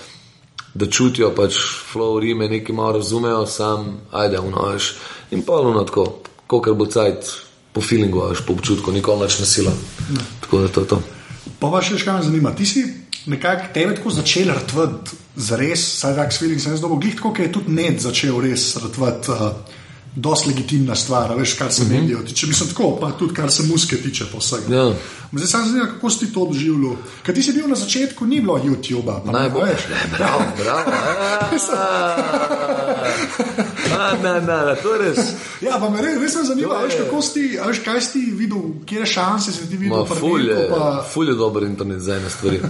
da 0.73 0.87
čutijo 0.89 1.29
pač 1.37 1.59
flow 1.61 2.17
Rime, 2.17 2.49
nekaj 2.49 2.75
malo 2.75 2.97
razumejo, 2.97 3.45
sam, 3.45 4.01
ajde, 4.11 4.39
unoviš. 4.39 4.95
In 5.31 5.45
pa 5.45 5.61
ono 5.61 5.85
tako, 5.85 6.07
kolikor 6.47 6.73
bo 6.73 6.89
cajt 6.89 7.50
po 7.73 7.81
feelingu, 7.81 8.23
až 8.27 8.43
po 8.45 8.53
občutku, 8.53 8.91
nikoli 8.91 9.25
več 9.25 9.39
nasila. 9.39 9.73
Tako 10.43 10.63
da 10.63 10.67
to 10.67 10.83
je 10.83 10.87
to. 10.87 11.01
Pa 11.59 11.71
vas 11.71 11.87
še 11.87 11.99
kaj 12.01 12.19
me 12.19 12.25
zanima. 12.25 12.55
Ti 12.55 12.65
si 12.65 12.85
nekako 13.31 13.71
tebe 13.73 13.95
tako 13.95 14.13
začel 14.13 14.51
rtvati, 14.55 15.19
za 15.35 15.55
res, 15.55 15.83
saj 16.01 16.17
tak 16.17 16.33
feeling 16.35 16.59
sem 16.59 16.73
jaz 16.73 16.81
dobil, 16.83 16.99
glih 17.05 17.15
tako, 17.15 17.31
ker 17.35 17.47
je 17.47 17.53
tudi 17.55 17.75
net 17.75 18.01
začel 18.03 18.41
res 18.43 18.73
rtvati. 18.81 19.31
Uh, 19.31 19.79
Dost 20.15 20.45
legitimna 20.45 20.95
stvar, 20.95 21.35
veš, 21.37 21.53
kar 21.53 21.71
se 21.71 21.83
mm 21.83 21.87
-hmm. 21.87 22.01
medijev 22.01 22.25
tiče. 22.25 22.47
Mislim, 22.47 22.69
tako, 22.69 22.97
pa 23.01 23.11
tudi 23.11 23.33
kar 23.33 23.51
se 23.51 23.63
muske 23.63 23.97
tiče, 23.97 24.25
pa 24.31 24.37
vsega. 24.37 24.75
Ja. 24.75 24.93
Zdaj 25.31 25.47
sem 25.47 25.65
zanimiv, 25.65 25.93
kako 25.93 26.09
si 26.09 26.33
to 26.33 26.45
doživljal. 26.45 26.95
Ker 27.23 27.35
ti 27.35 27.43
si 27.43 27.53
bil 27.53 27.67
na 27.67 27.75
začetku, 27.75 28.25
ni 28.25 28.41
bilo 28.41 28.59
YouTube-a. 28.59 29.31
Najbolj, 29.31 29.69
bravo, 30.17 30.43
bravo. 30.63 30.91
A, 33.99 34.13
na, 34.23 34.39
na, 34.39 34.65
na, 34.65 34.75
to 34.75 34.93
je 34.93 34.99
res. 34.99 35.19
Ja, 35.61 35.77
pa 35.79 35.89
me 35.89 36.01
res, 36.01 36.19
res 36.21 36.35
me 36.35 36.43
zanima, 36.43 36.79
veš, 36.83 36.95
kako 37.05 37.21
si, 37.21 37.59
veš, 37.67 37.79
kaj 37.85 38.01
si 38.01 38.19
videl, 38.35 38.61
kje 38.85 39.05
šanse 39.05 39.51
si 39.51 39.69
ti 39.69 39.77
videl. 39.77 40.05
Fulje, 40.05 40.67
pa... 40.69 41.05
fulje 41.13 41.35
dober 41.35 41.63
internet 41.63 42.01
za 42.01 42.15
ene 42.15 42.29
stvari. 42.29 42.61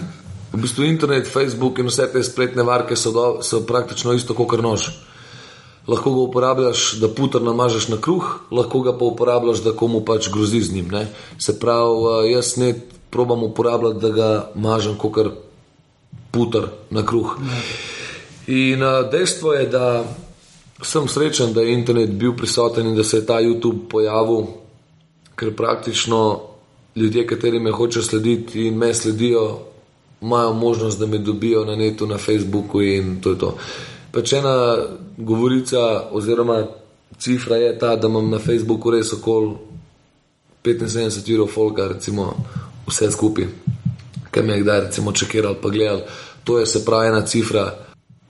V 0.53 0.59
bistvu 0.61 0.83
internet, 0.83 1.29
Facebook 1.33 1.79
in 1.79 1.87
vse 1.87 2.09
te 2.13 2.23
spletne 2.23 2.63
varke 2.63 2.95
so, 2.95 3.11
do, 3.11 3.27
so 3.43 3.61
praktično 3.65 4.13
isto 4.13 4.33
kot 4.35 4.59
nož. 4.61 4.89
Lahko 5.87 6.13
ga 6.13 6.21
uporabljaš, 6.21 6.93
da 7.01 7.09
puter 7.09 7.41
namažeš 7.41 7.87
na 7.89 7.97
kruh, 7.97 8.25
lahko 8.51 8.81
ga 8.85 8.93
pa 8.97 9.05
uporabljaš, 9.05 9.63
da 9.65 9.73
komu 9.73 10.03
pač 10.05 10.29
grozi 10.29 10.61
z 10.61 10.73
njim. 10.73 10.87
Ne? 10.91 11.07
Se 11.39 11.59
pravi, 11.59 12.31
jaz 12.31 12.57
ne 12.57 12.73
probam 13.09 13.43
uporabljati, 13.43 13.99
da 13.99 14.09
ga 14.09 14.51
mažem 14.55 14.97
kot 14.97 15.17
puter 16.31 16.69
na 16.89 17.05
kruh. 17.05 17.35
In 18.47 18.85
dejstvo 19.11 19.53
je, 19.53 19.65
da 19.65 20.03
sem 20.83 21.07
srečen, 21.07 21.53
da 21.53 21.61
je 21.61 21.73
internet 21.73 22.09
bil 22.09 22.35
prisoten 22.37 22.87
in 22.87 22.95
da 22.95 23.03
se 23.03 23.17
je 23.17 23.25
ta 23.25 23.41
YouTube 23.41 23.87
pojavil, 23.89 24.45
ker 25.35 25.55
praktično 25.55 26.41
ljudje, 26.95 27.27
kateri 27.27 27.59
me 27.59 27.71
hočejo 27.71 28.03
slediti 28.03 28.67
in 28.67 28.77
me 28.77 28.93
sledijo, 28.93 29.59
imajo 30.21 30.53
možnost, 30.53 30.99
da 30.99 31.05
me 31.05 31.17
dobijo 31.17 31.65
na 31.65 31.75
netu, 31.75 32.07
na 32.07 32.17
Facebooku 32.17 32.81
in 32.81 33.21
to 33.21 33.29
je 33.29 33.39
to. 33.39 33.57
Pač 34.11 34.33
ena 34.33 34.75
govorica 35.25 36.09
oziroma 36.11 36.65
cifra 37.19 37.55
je 37.55 37.79
ta, 37.79 37.95
da 37.95 38.07
imam 38.07 38.29
na 38.29 38.39
Facebooku 38.39 38.91
res 38.91 39.13
okoli 39.13 39.55
75 40.63 41.41
ur 41.41 41.49
folka, 41.49 41.87
recimo 41.87 42.33
vse 42.87 43.11
skupaj, 43.11 43.45
kaj 44.31 44.43
me 44.43 44.53
je 44.53 44.61
kdaj 44.61 44.79
recimo 44.79 45.11
čekiral 45.11 45.55
pa 45.61 45.69
gledal. 45.69 46.01
To 46.43 46.59
je 46.59 46.65
se 46.65 46.85
pravi 46.85 47.07
ena 47.07 47.21
cifra. 47.25 47.75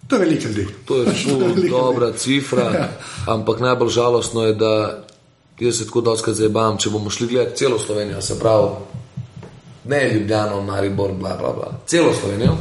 To 0.08 0.16
je 0.16 0.20
veliko 0.20 0.48
ljudi. 0.48 0.68
To 0.86 0.98
je 0.98 1.14
zelo 1.26 1.48
dobra 1.70 2.12
cifra, 2.12 2.64
ja. 2.64 2.90
ampak 3.28 3.60
najbolj 3.60 3.90
žalostno 3.90 4.46
je, 4.46 4.54
da 4.54 5.04
jaz 5.60 5.78
se 5.78 5.86
tako 5.86 6.02
doskrat 6.02 6.36
zabavam, 6.36 6.78
če 6.78 6.90
bomo 6.90 7.10
šli 7.10 7.28
gledati 7.28 7.58
celo 7.58 7.80
Slovenijo, 7.80 8.22
se 8.22 8.40
pravi, 8.40 8.70
ne 9.86 10.14
Ljubljano, 10.14 10.62
Maribor, 10.62 11.12
bla, 11.14 11.38
bla, 11.40 11.54
bla, 11.54 11.72
celo 11.86 12.14
Slovenijo. 12.14 12.58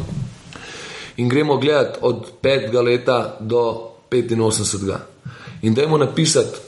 In 1.17 1.29
gremo 1.29 1.57
gledati 1.57 1.99
od 2.03 2.27
5. 2.43 2.83
leta 2.85 3.37
do 3.41 3.90
85. 4.11 4.99
In 5.63 5.75
dajmo 5.75 5.99
napisati 5.99 6.59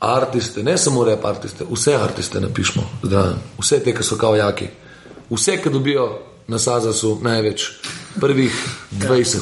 artiste, 0.00 0.62
ne 0.62 0.78
samo 0.78 1.04
rep 1.04 1.24
artiste, 1.24 1.64
vse 1.70 1.94
artiste 1.94 2.40
napišemo, 2.40 2.86
zdravo, 3.02 3.34
vse 3.58 3.80
te, 3.84 3.94
ki 3.94 4.04
so 4.04 4.16
kao 4.16 4.36
jaki, 4.36 4.68
vse, 5.30 5.58
ki 5.62 5.70
dobijo 5.70 6.06
na 6.48 6.58
Sazasu 6.58 7.18
največ, 7.22 7.66
prvih 8.20 8.54
20 8.92 9.38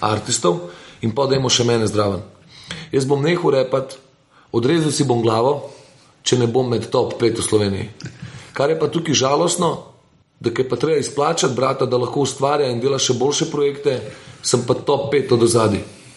artistov 0.00 0.60
in 1.00 1.14
pa 1.16 1.26
dajmo 1.26 1.48
še 1.48 1.64
mene 1.64 1.88
zdraven. 1.88 2.20
Jaz 2.92 3.06
bom 3.08 3.22
nehal 3.24 3.54
repati, 3.56 3.96
odrezal 4.52 4.92
si 4.92 5.06
bom 5.08 5.22
glavo, 5.22 5.70
če 6.22 6.38
ne 6.38 6.46
bom 6.46 6.68
med 6.68 6.90
top 6.92 7.16
5 7.20 7.40
v 7.40 7.46
Sloveniji. 7.46 7.88
Kar 8.52 8.70
je 8.70 8.78
pa 8.78 8.90
tukaj 8.92 9.16
žalostno, 9.16 9.70
da 10.40 10.52
je 10.52 10.68
pa 10.68 10.76
treba 10.76 10.98
izplačati 11.00 11.54
brata, 11.54 11.86
da 11.86 11.96
lahko 11.96 12.20
ustvarja 12.26 12.68
in 12.68 12.80
dela 12.80 12.98
še 12.98 13.16
boljše 13.16 13.48
projekte, 13.50 13.96
sem 14.42 14.62
pa 14.66 14.74
top 14.74 15.08
5 15.12 15.34
od 15.36 15.48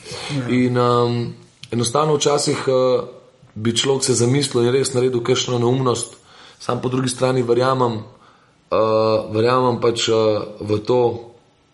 ozadja. 0.10 0.48
In 0.50 0.78
um, 0.78 1.34
enostavno 1.72 2.16
včasih 2.16 2.68
uh, 2.68 3.04
bi 3.56 3.76
človek 3.78 4.04
se 4.04 4.13
zamislil 4.13 4.66
in 4.66 4.74
res 4.74 4.94
naredil 4.94 5.24
kakšno 5.24 5.60
neumnost, 5.60 6.16
sam 6.60 6.82
po 6.82 6.89
drugi 6.89 7.10
strani 7.10 7.44
verjamem, 7.44 8.02
uh, 8.02 9.34
verjamem 9.34 9.80
pač 9.82 10.10
uh, 10.10 10.44
v 10.60 10.80
to, 10.86 11.02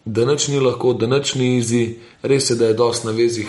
da 0.05 0.25
nič 0.25 0.47
ni 0.47 0.59
lahko, 0.59 0.93
da 0.93 1.07
nič 1.07 1.35
ni 1.35 1.57
izi, 1.57 1.99
res 2.21 2.49
je, 2.49 2.55
da 2.55 2.71
je 2.71 2.77
dost 2.77 3.05
na 3.05 3.11
vezih 3.11 3.47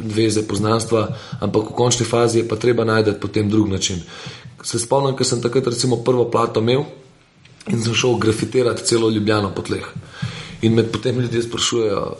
veze 0.00 0.46
poznanstva, 0.48 1.08
ampak 1.40 1.70
v 1.70 1.76
končni 1.76 2.06
fazi 2.08 2.40
je 2.40 2.48
pa 2.48 2.56
treba 2.56 2.84
najti 2.84 3.18
potem 3.20 3.50
drug 3.50 3.68
način. 3.68 4.00
Se 4.62 4.78
spomnim, 4.78 5.16
ker 5.16 5.26
sem 5.26 5.42
takrat 5.42 5.66
recimo 5.66 6.00
prvo 6.04 6.30
plato 6.30 6.60
imel 6.60 6.84
in 7.68 7.82
sem 7.82 7.94
šel 7.94 8.16
grafitirati 8.20 8.84
celo 8.84 9.10
Ljubljano 9.10 9.52
po 9.54 9.62
tleh. 9.62 9.84
In 10.62 10.74
med 10.74 10.92
potem 10.92 11.20
ljudje 11.20 11.42
sprašujejo, 11.42 12.16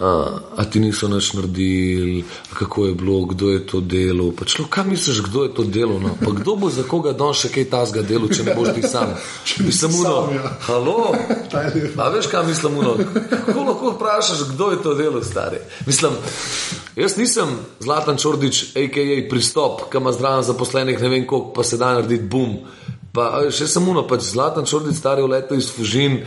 a, 0.00 0.40
a 0.56 0.64
ti 0.64 0.80
niso 0.80 1.08
nič 1.08 1.32
naredili, 1.36 2.24
kako 2.54 2.86
je 2.86 2.94
bilo, 2.94 3.24
kdo 3.24 3.50
je 3.50 3.66
to 3.66 3.80
delo. 3.80 4.32
Pa 4.32 4.44
člo, 4.44 4.64
kaj 4.64 4.84
misliš, 4.84 5.20
kdo 5.20 5.42
je 5.44 5.54
to 5.54 5.64
delo? 5.64 5.98
No? 6.00 6.16
Pa 6.24 6.32
kdo 6.32 6.56
bo 6.56 6.70
za 6.70 6.82
koga 6.88 7.12
don 7.12 7.34
še 7.36 7.52
kaj 7.52 7.68
tasga 7.68 8.02
delo, 8.02 8.28
če 8.32 8.48
ne 8.48 8.54
boš 8.56 8.72
ti 8.74 8.82
sam? 8.88 9.12
Če 9.48 9.64
bi 9.64 9.72
samo 9.72 10.00
uno, 10.00 10.16
ja. 10.32 10.54
halo, 10.64 11.12
a 12.04 12.08
veš, 12.08 12.30
kaj 12.32 12.46
mislim 12.48 12.80
uno? 12.80 12.96
Kako 13.28 13.60
lahko 13.60 13.92
vprašaš, 13.98 14.46
kdo 14.54 14.70
je 14.72 14.82
to 14.82 14.94
delo, 14.96 15.20
stari? 15.24 15.60
Mislim, 15.86 16.16
jaz 16.96 17.16
nisem 17.20 17.52
Zlatan 17.80 18.16
Čordič, 18.16 18.62
a.k.a. 18.80 19.20
pristop, 19.28 19.90
kam 19.92 20.08
ima 20.08 20.16
zdraven 20.16 20.48
zaposlenih, 20.48 21.00
ne 21.00 21.08
vem 21.12 21.26
koliko, 21.26 21.52
pa 21.52 21.64
se 21.64 21.76
da 21.76 21.92
narediti 21.98 22.24
bum. 22.24 22.56
Pa 23.12 23.50
še 23.52 23.68
samo 23.68 23.92
uno, 23.92 24.06
pač 24.08 24.32
Zlatan 24.32 24.64
Čordič, 24.64 24.96
stari 24.96 25.20
v 25.20 25.34
letu 25.34 25.60
iz 25.60 25.68
Fužin 25.68 26.22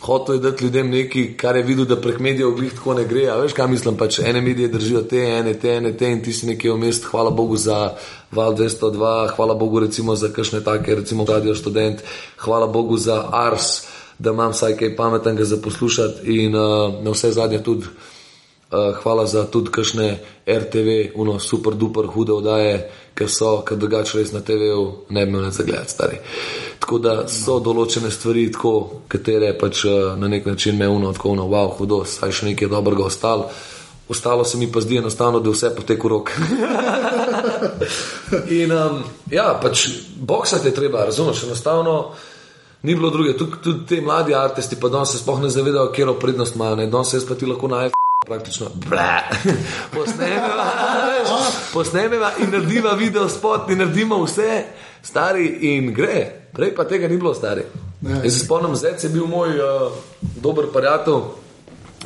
hotel 0.00 0.34
je 0.34 0.40
dati 0.40 0.64
ljudem 0.64 0.90
nekaj, 0.90 1.36
kar 1.36 1.56
je 1.56 1.62
videl, 1.62 1.84
da 1.84 1.96
prek 2.00 2.18
medijev 2.18 2.50
glih 2.50 2.72
tako 2.74 2.94
ne 2.94 3.04
gre. 3.04 3.26
A 3.28 3.36
veš, 3.36 3.52
kaj 3.52 3.68
mislim, 3.68 3.96
pač 3.96 4.18
ene 4.18 4.40
medije 4.40 4.68
držijo 4.68 5.02
te, 5.02 5.18
ene 5.18 5.54
te, 5.54 5.70
ene 5.76 5.96
te 5.96 6.10
in 6.10 6.22
ti 6.22 6.32
si 6.32 6.46
nekje 6.46 6.72
vmes, 6.72 7.02
hvala 7.04 7.30
Bogu 7.30 7.56
za 7.56 7.94
Val 8.32 8.54
202, 8.54 9.28
hvala 9.36 9.54
Bogu 9.54 9.80
recimo 9.80 10.16
za 10.16 10.28
kakšne 10.28 10.60
take, 10.64 10.94
recimo 10.94 11.24
Radio 11.28 11.54
Student, 11.54 12.02
hvala 12.36 12.66
Bogu 12.66 12.96
za 12.96 13.24
Ars, 13.32 13.86
da 14.18 14.30
imam 14.30 14.52
vsaj 14.52 14.76
kaj 14.76 14.96
pametnega 14.96 15.44
za 15.44 15.56
poslušati 15.62 16.44
in 16.44 16.54
uh, 16.54 16.94
na 17.02 17.10
vse 17.10 17.32
zadnje 17.32 17.62
tudi. 17.62 17.86
Uh, 18.68 18.94
hvala 19.02 19.26
za 19.26 19.46
tudi 19.46 19.70
kakšne 19.70 20.18
RTV, 20.46 21.14
uno 21.14 21.38
super 21.38 21.74
duper 21.74 22.06
hude 22.06 22.32
oddaje, 22.32 22.90
ker 23.18 23.30
so, 23.30 23.62
ker 23.66 23.78
drugače 23.80 24.20
res 24.20 24.32
na 24.32 24.40
TV-u 24.46 24.84
ne 25.10 25.24
bi 25.26 25.32
imeli 25.32 25.50
za 25.52 25.64
gledati 25.66 25.90
stari. 25.90 26.20
Tako 26.78 27.00
da 27.02 27.14
so 27.28 27.58
določene 27.64 28.10
stvari, 28.14 28.46
tako, 28.54 29.02
katere 29.10 29.50
pač 29.58 29.82
uh, 29.88 30.14
na 30.18 30.30
nek 30.30 30.46
način 30.46 30.78
me 30.78 30.88
uno, 30.88 31.12
tako 31.16 31.34
uno, 31.34 31.48
wow, 31.50 31.72
hudo, 31.78 32.04
saj 32.06 32.32
še 32.38 32.52
nekaj 32.52 32.70
dobrega 32.72 33.08
ostalo. 33.08 33.50
Ostalo 34.08 34.44
se 34.44 34.56
mi 34.56 34.70
pa 34.72 34.80
zdi 34.80 35.02
enostavno, 35.02 35.42
da 35.44 35.52
vse 35.52 35.74
poteka 35.76 36.06
v 36.06 36.12
rok. 36.14 36.32
In 38.62 38.72
um, 38.72 39.02
ja, 39.30 39.50
pač 39.60 39.88
boksati 40.16 40.70
je 40.70 40.74
treba, 40.78 41.04
razumeti, 41.04 41.44
enostavno 41.50 41.98
ni 42.88 42.94
bilo 42.94 43.10
druge. 43.10 43.36
Tudi, 43.36 43.60
tudi 43.62 43.86
ti 43.86 44.00
mladi 44.00 44.38
artisti 44.38 44.80
pa 44.80 44.88
danes 44.88 45.12
se 45.12 45.20
sploh 45.20 45.42
ne 45.42 45.52
zavedajo, 45.52 45.92
kje 45.92 46.06
je 46.06 46.18
prednost 46.20 46.56
imajo. 46.56 46.80
Danes 46.86 47.10
se 47.10 47.20
jaz 47.20 47.28
pa 47.28 47.34
ti 47.34 47.50
lahko 47.50 47.68
najprej 47.68 47.97
praktično 48.28 48.70
posnemeva, 49.96 50.66
posnemeva 51.72 52.32
in 52.38 52.50
naredimo 52.50 52.94
video 52.94 53.28
spot, 53.28 53.70
in 53.70 53.78
naredimo 53.78 54.22
vse, 54.24 54.62
stari 55.02 55.74
in 55.74 55.92
gre. 55.94 56.48
Prej 56.52 56.74
pa 56.74 56.84
tega 56.84 57.08
ni 57.08 57.16
bilo, 57.16 57.34
stari. 57.34 57.64
Jaz 58.00 58.32
se 58.32 58.44
spomnim, 58.44 58.76
zdaj 58.76 58.94
je 59.02 59.08
bil 59.08 59.26
moj 59.26 59.48
uh, 59.48 59.92
dober 60.20 60.66
prijatelj. 60.72 61.22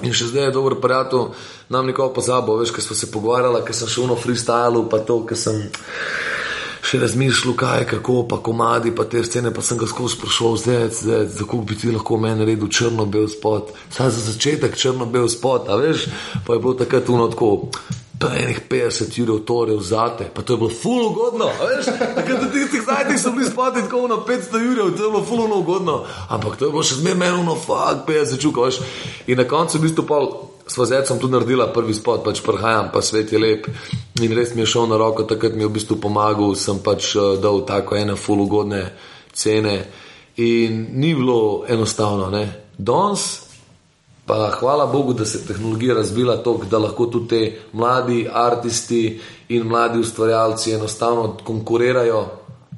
In 0.03 0.15
še 0.17 0.31
zdaj 0.33 0.49
je 0.49 0.55
dobro 0.55 0.81
prijatelj, 0.81 1.29
nam 1.69 1.87
nikoli 1.87 2.15
pozabo, 2.15 2.57
veš, 2.59 2.73
ker 2.75 2.83
smo 2.83 2.97
se 2.97 3.11
pogovarjali, 3.13 3.61
ker 3.67 3.77
sem 3.77 3.89
šel 3.89 4.09
na 4.11 4.17
freestyle, 4.19 4.83
pa 4.91 4.99
to, 5.07 5.21
ker 5.29 5.39
sem 5.39 5.61
še 6.93 6.99
razmišljal, 7.01 7.55
kaj 7.57 7.79
je, 7.81 7.85
kako 7.95 8.15
pa 8.29 8.37
komadi, 8.45 8.91
pa 8.93 9.07
te 9.09 9.23
scene, 9.25 9.49
pa 9.55 9.63
sem 9.65 9.79
ga 9.81 9.87
skozi 9.89 10.19
sprašoval, 10.19 10.59
zdaj, 10.61 10.83
zdaj, 10.99 11.47
koliko 11.47 11.65
bi 11.71 11.79
ti 11.81 11.93
lahko 11.95 12.19
meni 12.21 12.43
naredil 12.43 12.69
črno-bel 12.69 13.31
spot, 13.33 13.73
saj 13.89 14.11
za 14.13 14.27
začetek 14.27 14.77
črno-bel 14.77 15.31
spot, 15.33 15.73
a 15.73 15.79
veš, 15.81 16.11
pa 16.45 16.53
je 16.53 16.61
bilo 16.61 16.77
takrat 16.77 17.09
tuno 17.09 17.31
tako. 17.33 17.71
Pa 18.23 18.29
enih 18.39 18.61
50 18.71 19.17
ur 19.25 19.41
torej 19.43 19.81
vzate, 19.81 20.29
pa 20.35 20.45
to 20.47 20.55
je 20.55 20.61
bilo 20.61 20.71
fulno 20.71 21.09
ugodno. 21.09 21.49
Takrat 22.15 22.45
ti 22.53 22.69
ti 22.71 22.83
zdaj 22.85 23.19
so 23.19 23.33
bili 23.35 23.49
spati 23.49 23.83
tako 23.83 24.05
na 24.13 24.21
500 24.29 24.63
ur, 24.71 24.93
to 24.95 25.05
je 25.05 25.11
bilo 25.11 25.25
fulno 25.25 25.59
ugodno. 25.59 26.05
Ampak 26.29 26.61
to 26.61 26.69
je 26.69 26.71
bilo 26.71 26.85
še 26.87 27.01
zmerno, 27.01 27.43
no, 27.43 27.57
fuck, 27.57 28.05
50 28.07 28.39
čuka, 28.39 28.69
veš. 28.69 28.79
In 29.27 29.43
na 29.43 29.49
koncu 29.49 29.81
v 29.81 29.89
bistvu 29.89 30.07
pa 30.07 30.21
sva 30.67 30.87
z 30.87 30.99
Edsom 31.01 31.19
tudi 31.19 31.33
naredila 31.33 31.67
prvi 31.73 31.95
spot, 31.95 32.25
pač 32.25 32.41
prihajam, 32.45 32.91
pa 32.93 33.03
svet 33.03 33.33
je 33.33 33.39
lep 33.39 33.67
in 34.23 34.33
res 34.37 34.55
mi 34.55 34.63
je 34.63 34.73
šel 34.75 34.87
na 34.87 34.97
roko, 34.97 35.27
takrat 35.29 35.55
mi 35.55 35.65
je 35.65 35.71
v 35.71 35.77
bistvu 35.79 35.99
pomagal, 36.01 36.55
sem 36.57 36.79
pač 36.79 37.15
uh, 37.17 37.35
dal 37.41 37.65
tako 37.67 37.97
ene 37.97 38.17
fulugodne 38.17 38.93
cene 39.33 39.77
in 40.37 40.87
ni 40.93 41.15
bilo 41.15 41.65
enostavno. 41.69 42.31
Ne. 42.31 42.71
Danes 42.79 43.53
pa 44.27 44.51
hvala 44.61 44.87
Bogu, 44.87 45.13
da 45.13 45.25
se 45.27 45.39
je 45.39 45.47
tehnologija 45.47 45.95
razvila 45.95 46.37
tako, 46.37 46.65
da 46.71 46.79
lahko 46.79 47.07
tudi 47.07 47.29
te 47.29 47.59
mladi 47.73 48.29
umetniki 48.29 49.21
in 49.49 49.67
mladi 49.67 49.99
ustvarjalci 49.99 50.73
enostavno 50.73 51.37
konkurirajo 51.45 52.27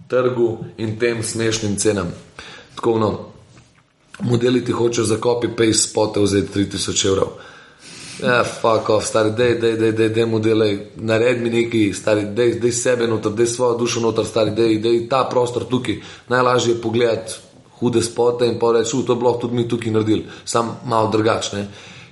trgu 0.09 0.59
in 0.77 0.99
tem 0.99 1.23
smešnim 1.23 1.77
cenam. 1.77 2.13
Tako 2.75 2.99
no, 2.99 3.19
modeli 4.21 4.65
ti 4.65 4.73
hočejo 4.73 5.05
za 5.05 5.17
copy-paste 5.17 5.89
spote 5.91 6.21
vzeti 6.21 6.59
3000 6.59 7.07
evrov. 7.07 7.29
Ja, 8.23 8.45
fuck 8.45 8.89
off, 8.91 9.07
stari, 9.07 9.31
dej, 9.31 9.57
dej, 9.59 9.77
dej, 9.77 9.93
dej, 9.93 10.09
dej 10.15 10.27
modele, 10.27 10.69
naredi 10.97 11.41
mi 11.41 11.51
neki, 11.51 11.93
stari, 11.93 12.29
dej, 12.35 12.59
dej 12.63 12.73
sebe 12.73 13.09
noter, 13.11 13.33
dej 13.35 13.47
svojo 13.47 13.79
dušo 13.79 14.01
noter, 14.01 14.27
stari, 14.27 14.55
dej, 14.55 14.79
dej 14.79 15.09
ta 15.11 15.25
prostor 15.31 15.67
tukaj. 15.67 15.99
Najlažje 16.29 16.75
je 16.75 16.81
pogledati 16.81 17.35
hude 17.81 18.03
spote 18.03 18.47
in 18.47 18.59
pa 18.59 18.73
reči, 18.73 19.03
to 19.07 19.13
je 19.13 19.19
bilo 19.19 19.33
tudi 19.41 19.55
mi 19.55 19.69
tukaj 19.69 19.93
naredili, 19.93 20.25
sam 20.45 20.77
malo 20.87 21.11
drugačne. 21.11 21.67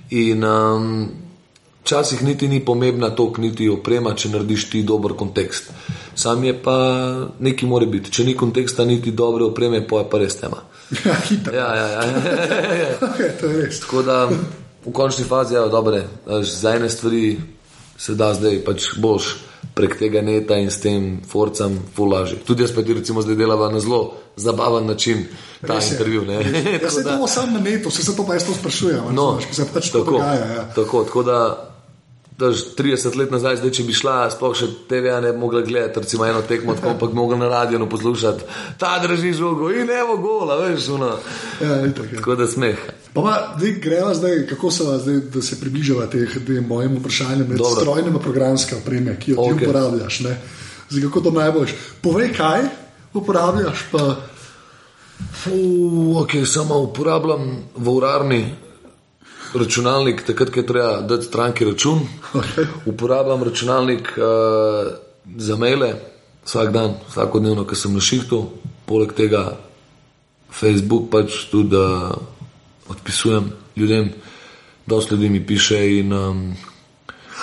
In 0.09 0.43
um, 0.43 1.09
včasih 1.81 2.23
niti 2.23 2.47
ni 2.47 2.59
pomembna 2.65 3.09
to, 3.09 3.31
niti 3.37 3.69
oprema, 3.69 4.13
če 4.15 4.29
narediš 4.29 4.69
ti 4.69 4.83
dober 4.83 5.15
kontekst. 5.17 5.71
Sam 6.15 6.43
je 6.43 6.53
pa 6.63 6.75
nekaj 7.39 7.69
mora 7.69 7.85
biti. 7.85 8.11
Če 8.11 8.25
ni 8.27 8.35
konteksta, 8.37 8.85
niti 8.85 9.11
dobre 9.11 9.43
opreme, 9.43 9.81
pa 9.87 10.03
je 10.03 10.09
pa 10.09 10.19
res 10.19 10.35
tema. 10.35 10.61
Ja, 11.05 11.15
hitro. 11.29 11.53
Ja, 11.55 11.69
ja, 11.75 11.87
ja. 11.89 12.01
okay, 13.01 13.31
to 13.39 13.47
je 13.47 13.65
res. 13.65 13.79
Tako 13.81 14.03
da 14.05 14.17
v 14.85 14.91
končni 14.93 15.23
fazi 15.23 15.55
je 15.55 15.69
dobre, 15.69 16.03
za 16.41 16.75
ene 16.75 16.89
stvari 16.89 17.37
se 17.97 18.15
da 18.15 18.33
zdaj 18.33 18.63
pač 18.65 18.93
boš 18.97 19.35
prek 19.73 19.97
tega 19.99 20.21
neta 20.21 20.57
in 20.59 20.69
s 20.71 20.81
tem 20.81 21.21
forcem 21.29 21.79
fulaži. 21.95 22.37
Tudi 22.45 22.63
jaz 22.63 22.73
pa 22.75 22.83
ti 22.83 22.93
recimo 22.93 23.21
zdaj 23.21 23.35
delava 23.35 23.71
na 23.71 23.79
zelo 23.79 24.13
zabaven 24.35 24.85
način 24.85 25.25
ta 25.67 25.75
Res 25.75 25.91
intervju. 25.91 26.25
Ja, 26.81 26.89
se 26.89 27.03
to 27.03 27.27
samo 27.27 27.51
na 27.51 27.59
netu, 27.59 27.91
se 27.91 28.15
to 28.15 28.25
pa 28.25 28.33
jaz 28.33 28.45
to 28.45 28.53
sprašujem. 28.53 29.13
No, 29.15 29.39
se 29.51 29.65
pač 29.73 29.89
tako, 29.89 30.11
dogaja, 30.11 30.45
ja. 30.55 30.65
tako, 30.75 31.03
tako 31.03 31.23
da. 31.23 31.69
30 32.43 33.15
let 33.15 33.31
nazaj, 33.31 33.59
zdaj, 33.61 33.71
če 33.77 33.83
bi 33.85 33.93
šla, 33.93 34.15
sploh 34.33 34.55
še 34.57 34.65
TV-a 34.89 35.19
ne 35.21 35.29
bi 35.31 35.39
mogla 35.39 35.61
gledati, 35.61 36.01
recimo 36.01 36.25
eno 36.25 36.41
tekmo, 36.41 36.73
tako 36.75 36.95
pa 36.99 37.07
bi 37.07 37.15
mogla 37.15 37.37
na 37.37 37.47
radiju 37.47 37.85
poslušati, 37.89 38.43
ta 38.81 38.97
drži 38.99 39.35
žogo 39.37 39.69
in 39.71 39.85
ne 39.87 40.01
bo 40.09 40.17
gola, 40.17 40.57
veš, 40.65 40.89
ono. 40.97 41.11
Ja, 41.61 41.77
tako, 41.93 42.09
tako 42.17 42.35
da 42.41 42.47
smeh. 42.49 42.81
Pa 43.13 43.21
pa, 43.21 43.33
zdaj 43.57 43.71
greva 43.71 44.13
zdaj, 44.13 44.47
kako 44.49 44.71
se 44.71 44.83
vas 44.83 45.01
zdaj, 45.01 45.19
da 45.33 45.41
se 45.41 45.59
približava 45.59 46.07
teh 46.09 46.37
mojim 46.67 46.97
vprašanjem 46.97 47.47
med 47.47 47.57
Dobro. 47.57 47.81
strojnimi 47.81 48.19
programske 48.19 48.75
opreme, 48.75 49.19
ki 49.19 49.31
jo 49.31 49.37
okay. 49.37 49.57
ti 49.59 49.65
uporabljaš, 49.65 50.19
ne? 50.19 50.37
Zdaj, 50.89 51.03
kako 51.03 51.21
to 51.21 51.31
najboljš? 51.31 51.75
Povej, 52.01 52.33
kaj 52.37 52.61
uporabljaš, 53.13 53.85
pa... 53.91 54.15
Fuh, 55.43 56.17
ok, 56.17 56.31
samo 56.45 56.79
uporabljam 56.79 57.63
v 57.75 57.89
urarni 57.89 58.55
računalnik, 59.53 60.25
takrat, 60.25 60.49
ko 60.49 60.59
je 60.59 60.67
treba 60.67 61.01
dati 61.01 61.25
stranki 61.25 61.65
račun. 61.65 61.99
Okay. 62.33 62.65
Uporabljam 62.85 63.43
računalnik 63.43 64.17
uh, 64.17 64.93
za 65.37 65.55
maile, 65.55 65.93
vsak 66.45 66.71
dan, 66.73 66.97
vsakodnevno, 67.09 67.65
ko 67.65 67.75
sem 67.75 67.93
na 67.93 68.01
šihtu, 68.01 68.45
poleg 68.85 69.13
tega 69.13 69.53
Facebook 70.49 71.11
pač 71.11 71.45
tudi 71.51 71.77
uh, 71.77 72.32
odpisujem 72.89 73.51
ljudem, 73.75 74.11
dosta 74.85 75.15
ljudi 75.15 75.29
mi 75.29 75.47
piše. 75.47 75.99
In, 75.99 76.13
um, 76.13 76.55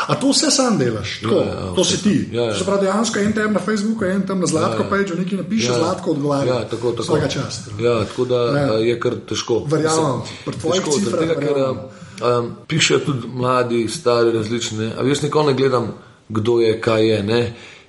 A 0.07 0.15
to 0.15 0.31
vse 0.31 0.51
sam 0.51 0.79
delaš, 0.79 1.21
tako, 1.23 1.35
ja, 1.35 1.45
ja, 1.45 1.73
to 1.77 1.85
si 1.85 2.03
ti. 2.03 2.29
Ja, 2.33 2.45
ja. 2.45 2.55
Pravi, 2.65 2.81
dejansko 2.81 3.19
en 3.19 3.33
tam 3.33 3.53
na 3.53 3.61
Facebooku, 3.61 4.05
en 4.05 4.23
tam 4.27 4.41
na 4.41 4.47
Zlatko, 4.47 4.87
pa 4.91 5.03
če 5.05 5.15
nekaj 5.19 5.39
napiše, 5.43 5.67
ja, 5.73 5.79
Zlatko 5.79 6.11
odgovarja. 6.11 6.55
Ja, 6.55 6.69
tako, 6.69 6.93
tako. 6.93 7.17
Vsaka 7.17 7.29
čast. 7.29 7.69
Ja, 7.81 7.99
tako 8.05 8.25
da 8.25 8.41
ja. 8.59 8.79
je 8.85 9.01
kar 9.01 9.19
težko. 9.29 9.65
Verjamem, 9.69 10.23
pri 10.45 10.63
tvojih 10.63 10.89
cifrah. 10.95 11.85
Um, 12.21 12.51
pišejo 12.69 13.01
tudi 13.05 13.29
mladi, 13.33 13.85
stari, 13.89 14.33
različni. 14.33 14.91
Jaz 15.09 15.23
nikoli 15.23 15.53
ne 15.53 15.59
gledam, 15.59 15.93
kdo 16.29 16.59
je, 16.61 16.75
kaj 16.81 17.07
je. 17.09 17.23
Ne? 17.23 17.41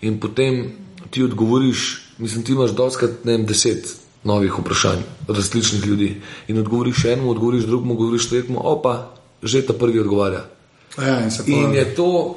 In 0.02 0.20
potem 0.20 0.64
ti 1.12 1.24
odgovoriš, 1.24 2.02
mislim, 2.18 2.44
ti 2.44 2.56
imaš 2.56 2.72
doskrat 2.72 3.26
ne 3.26 3.38
vem, 3.38 3.46
deset 3.46 4.01
novih 4.24 4.60
vprašanj, 4.60 5.02
različnih 5.28 5.86
ljudi. 5.86 6.22
In 6.48 6.60
odgovoriš 6.60 7.06
enemu, 7.06 7.32
odgovoriš 7.32 7.64
drugemu, 7.64 7.94
odgovoriš 7.94 8.30
tretjemu, 8.30 8.62
opa, 8.64 9.14
že 9.44 9.66
ta 9.66 9.74
prvi 9.74 10.00
odgovarja. 10.00 10.46
Ja, 10.98 11.20
in, 11.20 11.32
in 11.46 11.74
je 11.74 11.86
to 11.96 12.36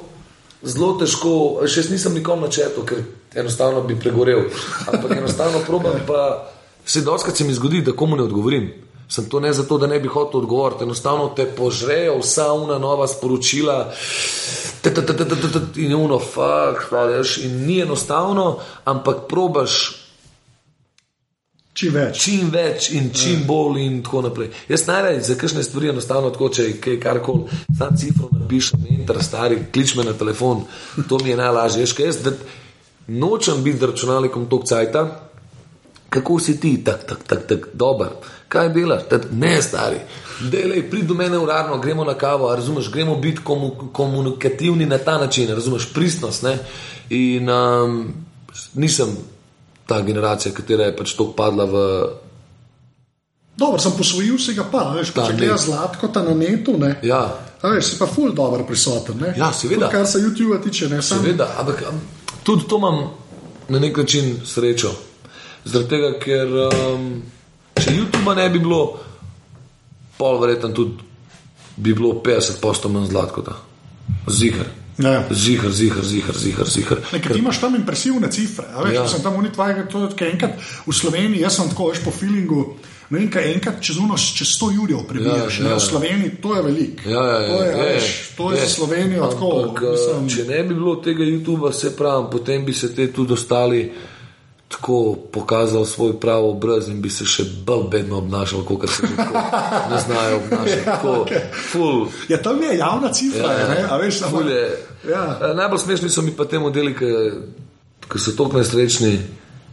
zelo 0.63 0.95
težko, 0.99 1.61
še 1.67 1.85
nisem 1.91 2.15
nikoli 2.15 2.47
načetil, 2.47 2.85
ker 2.87 3.03
enostavno 3.35 3.83
bi 3.83 3.99
pregorel. 3.99 4.47
Ampak 4.87 5.17
enostavno 5.17 5.61
probam, 5.67 5.99
pa 6.07 6.49
se 6.85 7.01
doskrat 7.01 7.37
se 7.37 7.43
mi 7.43 7.53
zgodi, 7.53 7.81
da 7.81 7.91
komu 7.91 8.15
ne 8.15 8.23
odgovorim. 8.23 8.71
Sem 9.09 9.27
to 9.29 9.39
ne 9.39 9.51
zato, 9.53 9.77
da 9.77 9.87
ne 9.87 9.99
bi 9.99 10.09
hotel 10.09 10.39
odgovoriti, 10.39 10.83
enostavno 10.83 11.27
te 11.37 11.45
požrejo 11.45 12.17
vsa 12.23 12.53
una 12.53 12.79
nova 12.81 13.07
sporočila, 13.07 13.91
in 15.75 15.91
je 15.91 15.95
uno, 15.95 16.17
fuk, 16.19 16.87
veš, 16.91 17.37
in 17.45 17.65
ni 17.67 17.81
enostavno, 17.81 18.57
ampak 18.85 19.27
probaš. 19.29 20.04
Čim 21.75 21.91
več. 21.93 22.19
čim 22.23 22.51
več 22.53 22.89
in 22.95 23.09
čim 23.11 23.41
ja. 23.41 23.45
bolj, 23.49 23.81
in 23.83 23.97
tako 24.03 24.21
naprej. 24.29 24.49
Jaz 24.69 24.85
najraje 24.87 25.21
za 25.27 25.35
kakšne 25.35 25.63
stvari 25.63 25.89
enostavno 25.91 26.29
tako, 26.31 26.49
če 26.49 26.69
kaj 26.79 26.99
karkoli, 27.03 27.59
ta 27.79 27.89
cifra 27.91 28.29
napišem, 28.31 28.85
enter, 28.95 29.19
stari, 29.23 29.59
klič 29.75 29.97
me 29.99 30.05
na 30.07 30.13
telefon, 30.15 30.63
to 31.09 31.19
mi 31.23 31.33
je 31.33 31.41
najlažje. 31.41 31.83
Jaz, 31.83 31.97
jaz 31.99 32.21
nočem 33.07 33.59
biti 33.63 33.85
računalnikom 33.85 34.47
tog 34.49 34.63
cajta, 34.65 35.03
kako 36.09 36.39
si 36.39 36.55
ti, 36.59 36.77
tako, 36.83 37.11
tako, 37.11 37.27
tako, 37.27 37.47
tak, 37.51 37.69
dober 37.73 38.15
kaj 38.55 38.69
delaš, 38.69 39.01
ne 39.31 39.61
stari. 39.61 39.97
Delej, 40.51 40.89
prid 40.89 41.05
do 41.05 41.13
mene 41.13 41.37
urarno, 41.37 41.77
gremo 41.77 42.03
na 42.03 42.13
kavo, 42.13 42.55
razumeš, 42.55 42.91
gremo 42.91 43.15
biti 43.15 43.41
komu, 43.43 43.71
komunikativni 43.93 44.85
na 44.85 44.97
ta 44.97 45.17
način, 45.17 45.49
razumeš, 45.49 45.93
pristnost. 45.93 46.43
Ne? 46.43 46.57
In 47.09 47.49
um, 47.49 48.13
nisem 48.73 49.17
ta 49.87 50.01
generacija, 50.01 50.53
katera 50.53 50.89
je 50.89 50.95
pač 50.97 51.13
to 51.13 51.29
padla 51.37 51.65
v. 51.65 51.83
Dobro, 53.57 53.79
sem 53.79 53.93
posvojil 53.97 54.37
se 54.39 54.53
ga 54.53 54.65
pa, 54.71 54.89
veš, 54.97 55.13
če 55.15 55.35
gledaš 55.37 55.67
zlatko 55.69 56.09
ta 56.11 56.23
na 56.23 56.33
netu. 56.35 56.75
Ne? 56.77 56.97
Ja. 57.07 57.21
A 57.61 57.71
veš, 57.71 57.93
si 57.93 57.99
pa 57.99 58.07
ful 58.07 58.33
dobro 58.35 58.65
prisoten. 58.67 59.21
Ne? 59.21 59.33
Ja, 59.37 59.53
seveda. 59.53 59.87
Tudi, 59.87 59.95
kar 59.95 60.07
se 60.07 60.19
YouTube 60.19 60.59
tiče, 60.63 60.89
ne 60.89 61.01
samo. 61.01 61.23
Seveda, 61.23 61.47
ampak 61.59 61.85
tudi 62.43 62.67
to 62.67 62.77
imam 62.77 62.99
na 63.69 63.79
nek 63.79 63.97
način 63.97 64.35
srečo. 64.45 64.91
Zaradi 65.65 65.89
tega, 65.89 66.11
ker. 66.19 66.59
Um, 66.67 67.07
Če 67.75 67.91
YouTube 67.91 68.35
ne 68.35 68.45
bi 68.49 68.59
bilo, 68.63 68.99
pol 70.17 70.39
verjetno 70.39 70.69
tudi 70.71 71.03
bi 71.75 71.93
bilo 71.93 72.13
50% 72.23 72.91
manj 72.91 73.09
zlato. 73.11 73.43
Zihar. 74.31 74.69
Ja. 74.97 75.23
Zihar, 75.31 75.71
zihar, 75.71 76.03
zihar, 76.03 76.35
zihar. 76.35 76.67
zihar. 76.67 76.99
Nekaj 77.13 77.33
ti 77.33 77.39
imaš 77.39 77.59
tam 77.59 77.75
impresivne 77.75 78.31
cifre. 78.31 78.65
Veš, 78.83 78.93
ja. 78.95 79.07
sem 79.07 79.23
tam 79.23 79.35
unitvajal, 79.35 79.87
to 79.91 80.07
je 80.07 80.31
enkrat 80.31 80.59
v 80.87 80.93
Sloveniji, 80.93 81.41
jaz 81.43 81.59
sem 81.59 81.69
tako 81.69 81.89
veš 81.91 82.03
po 82.05 82.11
feelingu. 82.15 82.75
No, 83.09 83.19
in 83.21 83.27
kaj 83.29 83.51
enkrat 83.53 83.83
čez 83.85 83.99
uno, 84.01 84.15
čez 84.17 84.55
100 84.55 84.71
jurjev 84.79 85.03
prebijaš, 85.05 85.59
ja, 85.59 85.67
ja. 85.67 85.75
v 85.75 85.83
Sloveniji, 85.83 86.37
to 86.41 86.55
je 86.55 86.61
veliko. 86.65 87.09
Ja, 87.09 87.21
ja, 87.21 87.39
ja, 87.39 87.47
to 87.47 87.63
je, 87.63 87.67
je, 87.67 87.83
veš, 87.83 88.07
to 88.37 88.51
je, 88.51 88.57
je 88.57 88.61
za 88.61 88.69
Slovenijo 88.73 89.27
tako. 89.27 89.51
Mislim... 89.91 90.29
Če 90.29 90.45
ne 90.49 90.63
bi 90.63 90.73
bilo 90.73 90.95
tega 90.95 91.23
YouTube, 91.23 91.71
se 91.73 91.95
pravi, 91.95 92.25
potem 92.31 92.65
bi 92.65 92.73
se 92.73 92.95
te 92.95 93.11
tudi 93.13 93.33
ostali 93.33 93.83
tako 94.75 95.15
pokazal 95.31 95.85
svoj 95.85 96.19
pravi 96.19 96.47
obraz 96.47 96.89
in 96.89 97.01
bi 97.01 97.09
se 97.09 97.25
še 97.25 97.43
bolj 97.65 97.87
bedno 97.91 98.17
obnašal, 98.17 98.63
kot 98.65 98.89
se 98.89 99.07
lahko 99.07 99.43
ne 99.91 99.99
znajo 100.05 100.37
obnašati. 100.37 100.85
Tako, 100.85 101.13
okay. 101.23 101.39
Ja, 102.29 102.41
tam 102.41 102.63
je 102.63 102.77
javna 102.77 103.13
cifra, 103.13 103.53
ja, 103.53 103.67
ne, 103.69 103.85
a 103.89 103.97
veš, 103.97 104.19
samo. 104.19 104.41
Ja. 105.09 105.39
Eh, 105.41 105.53
najbolj 105.55 105.79
smešni 105.79 106.09
so 106.09 106.21
mi 106.21 106.33
pa 106.35 106.45
te 106.45 106.59
modeli, 106.59 106.91
ki 108.11 108.19
so 108.19 108.35
tako 108.35 108.59
nesrečni 108.59 109.13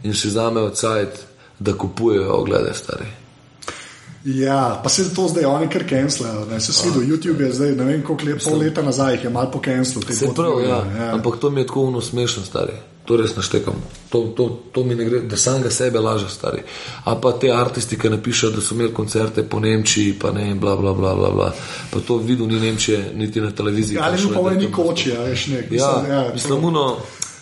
in 0.03 0.15
si 0.15 0.31
zamejo 0.31 0.69
cajt, 0.69 1.19
da 1.59 1.75
kupujejo 1.77 2.31
oglede 2.37 2.71
stari. 2.73 3.11
Ja, 4.23 4.79
pa 4.83 4.89
se 4.89 5.09
to 5.15 5.27
zdaj 5.27 5.45
oni 5.45 5.67
kar 5.69 5.83
cancelajo. 5.89 6.47
Se 6.59 6.71
vsi 6.71 6.93
do 6.95 7.03
YouTube 7.03 7.43
je 7.43 7.51
zdaj, 7.53 7.75
ne 7.75 7.83
vem 7.83 8.03
koliko 8.03 8.31
let, 8.31 8.43
pol 8.45 8.57
leta 8.57 8.81
nazaj, 8.81 9.19
je 9.23 9.29
malo 9.29 9.51
po 9.51 9.59
cancelu. 9.65 10.05
Se 10.15 10.31
pravi, 10.35 10.63
ja. 10.63 10.79
ja. 10.97 11.13
Ampak 11.13 11.41
to 11.41 11.49
mi 11.49 11.61
je 11.61 11.67
tako 11.67 12.01
smešno, 12.01 12.45
stari 12.47 12.92
to 13.05 13.17
res 13.17 13.35
naštekam. 13.35 13.75
To, 14.09 14.21
to, 14.37 14.59
to 14.71 14.83
mi 14.83 14.95
ne 14.95 15.05
gre, 15.05 15.19
da 15.27 15.37
sam 15.37 15.61
ga 15.61 15.69
sebe 15.69 15.99
laže, 15.99 16.29
stari. 16.29 16.61
A 17.03 17.15
pa 17.15 17.31
te 17.31 17.51
aristi, 17.51 17.97
ki 17.99 18.09
napišejo, 18.09 18.51
da 18.55 18.61
so 18.61 18.75
imeli 18.75 18.93
koncerte 18.93 19.43
po 19.43 19.59
Nemčiji, 19.59 20.13
pa 20.19 20.31
ne, 20.31 20.53
bla, 20.55 20.75
bla, 20.75 20.93
bla, 20.93 21.15
bla, 21.15 21.31
bla. 21.31 21.53
Pa 21.91 21.99
to 21.99 22.17
videl 22.17 22.47
ni 22.47 22.59
Nemčije, 22.59 23.11
niti 23.15 23.41
na 23.41 23.51
televiziji. 23.51 23.99
Ali 24.01 24.17
pa 24.33 24.41
pa 24.41 24.53
ni 24.53 24.71
koči, 24.71 25.11
a 25.17 25.23
veš 25.23 25.47
nek. 25.47 25.71
Ja, 25.71 25.91
ja, 26.09 26.29
mislim, 26.33 26.63
uno. 26.63 26.97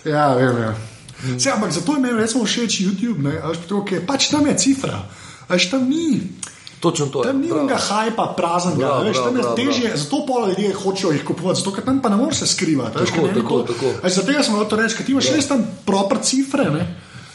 Ja, 0.05 0.34
vem, 0.36 0.57
ja. 0.62 0.76
Hmm. 1.22 1.39
Se, 1.39 1.51
ampak 1.51 1.72
zato 1.72 1.93
je 1.93 1.99
meni 1.99 2.18
recimo 2.18 2.45
všeč 2.45 2.82
YouTube, 2.82 3.22
ne, 3.22 3.38
ali 3.43 3.57
to, 3.68 3.86
pač 4.07 4.32
tam 4.32 4.47
je 4.47 4.57
cifra, 4.57 5.05
ali 5.47 5.59
pa 5.59 5.78
tam 5.78 5.89
ni. 5.89 6.22
Točno 6.82 7.05
to 7.07 7.21
je. 7.21 7.27
Tam 7.29 7.38
ni 7.38 7.47
nekega 7.47 7.77
hajpa, 7.77 8.34
praznega, 8.34 8.95
veš, 9.05 9.17
tam 9.21 9.38
je 9.38 9.43
težje, 9.55 9.91
zato 9.95 10.25
pol 10.25 10.47
ljudje 10.49 10.73
hočejo 10.73 11.11
jih 11.11 11.23
kupovati, 11.23 11.59
zato 11.59 11.71
ker 11.71 11.86
tam 11.86 12.01
pa 12.01 12.09
ne 12.09 12.17
moreš 12.17 12.39
se 12.39 12.47
skrivati. 12.47 12.97
Tako, 12.97 13.27
tako, 13.36 13.61
to- 13.61 13.73
tako. 13.73 13.86
A 14.01 14.09
Zaradi 14.09 14.34
tega 14.34 14.43
sem 14.43 14.55
hotel 14.55 14.79
reči, 14.79 14.97
ker 14.97 15.05
ti 15.05 15.13
imaš 15.13 15.29
res 15.32 15.47
tam 15.47 15.61
proper 15.86 16.17
cifre, 16.19 16.65
ne? 16.69 16.84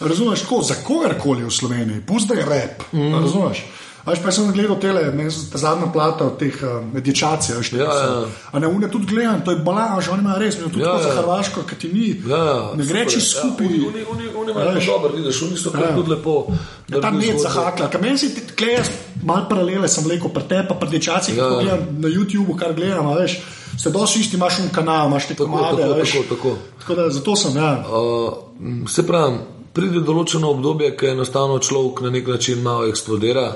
razumeš, 0.00 0.42
tako 0.42 0.62
za 0.62 0.74
kogarkoli 0.84 1.44
v 1.44 1.50
Sloveniji, 1.50 2.02
pusti 2.06 2.34
rep, 2.34 2.82
mm. 2.92 3.14
razumeš. 3.14 3.64
A 4.04 4.10
Veš, 4.10 4.20
pa 4.22 4.30
sem 4.30 4.52
gledal 4.52 4.76
tele, 4.78 5.00
ne, 5.14 5.24
zadnja 5.30 5.86
plata 5.92 6.24
od 6.24 6.38
teh 6.38 6.54
uh, 6.62 7.00
dječacij, 7.00 7.56
veš, 7.56 7.72
Ja, 7.72 7.78
ja. 7.84 8.24
A 8.52 8.58
ne, 8.58 8.66
une 8.66 8.90
tudi 8.90 9.06
gledam, 9.06 9.40
to 9.44 9.50
je 9.50 9.58
balans, 9.58 10.04
že 10.04 10.10
oni 10.10 10.20
imajo 10.22 10.38
res, 10.38 10.58
mi 10.58 10.70
tudi 10.70 10.84
Ja, 10.84 10.92
ja, 10.94 11.02
za 11.02 11.08
ja. 11.08 11.14
Hrvaško, 11.14 11.62
ki 11.62 11.74
ti 11.74 11.88
ni, 11.88 12.22
Ja, 12.30 12.36
ja, 12.36 12.70
ne 12.76 12.86
gre 12.86 13.02
čez 13.10 13.34
ja. 13.34 13.40
skupaj. 13.40 13.66
Oni, 13.66 14.04
oni, 14.10 14.50
imajo 14.50 14.80
dobro, 14.86 15.10
vidiš, 15.16 15.42
oni 15.42 15.56
so 15.58 15.72
Ja. 15.74 15.94
tudi 15.96 16.10
lepo. 16.10 16.46
Ja, 16.88 17.00
ta 17.00 17.10
med 17.10 17.40
zahakla, 17.42 17.88
ker 17.90 18.00
meni 18.00 18.18
si 18.18 18.30
ti 18.34 18.46
tkle, 18.46 18.78
malo 19.22 19.46
paralele 19.48 19.88
sem 19.88 20.06
rekel, 20.10 20.30
pri 20.30 20.42
tebi, 20.48 20.68
pa 20.68 20.74
pri 20.74 20.90
dečacih, 20.90 21.36
Ja, 21.36 21.44
ja, 21.44 21.50
ja. 21.50 21.60
gledam 21.60 22.00
na 22.00 22.08
YouTubu, 22.08 22.56
kar 22.58 22.74
gledam, 22.74 23.08
veš, 23.16 23.38
ste 23.78 23.90
dosti 23.90 24.20
isti, 24.20 24.36
imaš 24.36 24.58
un 24.58 24.68
kanal, 24.72 25.08
imaš 25.08 25.26
te 25.28 25.34
Tako, 25.34 25.50
komade, 25.50 25.82
tako, 25.82 25.94
veš. 25.94 26.12
tako, 26.12 26.24
tako. 26.34 26.56
tako 26.80 26.94
da 26.94 27.10
zato 27.10 27.36
sem, 27.36 27.56
ja. 27.56 27.84
Uh, 27.88 28.88
se 28.88 29.06
pravi, 29.06 29.38
pride 29.72 30.00
določeno 30.00 30.50
obdobje, 30.50 30.96
ki 30.96 31.06
enostavno 31.12 31.58
človek 31.58 32.00
na 32.00 32.10
nek 32.10 32.28
način 32.28 32.62
malo 32.62 32.86
eksplodira. 32.88 33.52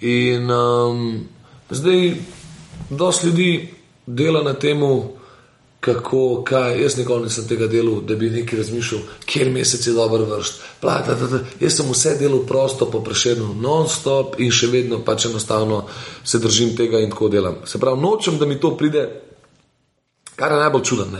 In 0.00 0.50
um, 0.50 1.26
zdaj, 1.70 2.14
dosti 2.90 3.26
ljudi 3.26 3.50
dela 4.06 4.42
na 4.42 4.54
tem, 4.54 4.82
kako, 5.82 6.44
kaj. 6.46 6.76
Jaz 6.82 6.96
nikoli 6.98 7.26
nisem 7.26 7.48
tega 7.50 7.66
delal, 7.66 8.00
da 8.06 8.14
bi 8.14 8.30
nekaj 8.30 8.60
razmišljal, 8.62 9.02
kjer 9.26 9.50
mesec 9.50 9.86
je 9.86 9.94
dober 9.96 10.22
vrst. 10.30 10.62
Bla, 10.82 11.00
da, 11.06 11.16
da, 11.18 11.26
da. 11.26 11.40
Jaz 11.60 11.80
sem 11.80 11.90
vse 11.90 12.14
delal 12.20 12.44
prosto, 12.46 12.86
po 12.90 13.02
prešednu, 13.02 13.50
non-stop 13.58 14.38
in 14.38 14.54
še 14.54 14.70
vedno 14.70 15.02
pač 15.02 15.26
enostavno 15.26 15.82
se 16.24 16.38
držim 16.38 16.76
tega 16.78 17.02
in 17.02 17.10
tako 17.10 17.28
delam. 17.34 17.60
Se 17.66 17.82
pravi, 17.82 18.00
nočem, 18.00 18.38
da 18.38 18.46
mi 18.46 18.60
to 18.60 18.76
pride 18.78 19.08
Kar 20.36 20.52
je 20.52 20.58
najbolj 20.58 20.82
čudno. 20.82 21.18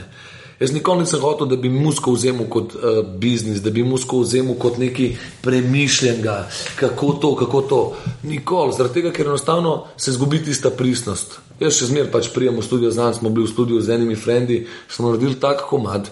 Jaz 0.62 0.70
nikoli 0.70 1.02
nisem 1.02 1.20
hotel, 1.20 1.48
da 1.50 1.56
bi 1.58 1.66
musko 1.68 2.12
vzel 2.14 2.38
kot 2.50 2.76
uh, 2.76 3.00
biznis, 3.18 3.58
da 3.64 3.70
bi 3.74 3.82
musko 3.82 4.20
vzel 4.22 4.46
kot 4.62 4.76
nekaj 4.78 5.16
premišljenega, 5.42 6.36
kako 6.78 7.12
to, 7.12 7.30
kako 7.36 7.62
to. 7.62 7.78
Nikoli, 8.22 8.74
zaradi 8.76 9.00
tega, 9.00 9.10
ker 9.10 9.26
enostavno 9.26 9.72
se 9.96 10.12
zgubi 10.14 10.38
tista 10.44 10.70
pristnost. 10.70 11.40
Jaz 11.58 11.80
še 11.80 11.88
zmeraj 11.90 12.12
pač 12.12 12.28
prijem 12.30 12.60
v 12.60 12.62
studio, 12.62 12.92
znam, 12.94 13.10
smo 13.16 13.32
bili 13.34 13.48
v 13.48 13.50
studiu 13.50 13.80
z 13.82 13.96
enimi 13.96 14.14
frendi, 14.14 14.60
smo 14.86 15.10
naredili 15.10 15.40
tak 15.42 15.64
komad. 15.66 16.06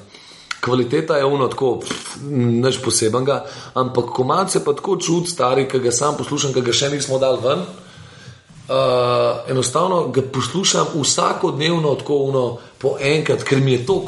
Kvaliteta 0.61 1.21
je 1.21 1.29
uno 1.31 1.47
tako, 1.49 1.69
neč 2.27 2.81
posebenega, 2.83 3.45
ampak 3.79 4.11
komad 4.17 4.51
se 4.51 4.65
pa 4.65 4.75
tako 4.75 4.97
čud, 4.99 5.29
stari, 5.31 5.69
ki 5.71 5.79
ga 5.85 5.93
sam 5.95 6.19
poslušam, 6.19 6.57
ki 6.57 6.65
ga 6.67 6.75
še 6.75 6.91
nismo 6.91 7.21
dali 7.23 7.39
ven. 7.45 7.63
Uh, 8.71 9.47
enostavno 9.51 10.09
ga 10.11 10.27
poslušam 10.27 10.91
vsakodnevno, 10.97 11.95
tako 12.03 12.19
uno, 12.33 12.45
po 12.83 12.97
enkrat, 12.99 13.47
ker 13.47 13.63
mi 13.63 13.79
je 13.79 13.87
to 13.87 14.01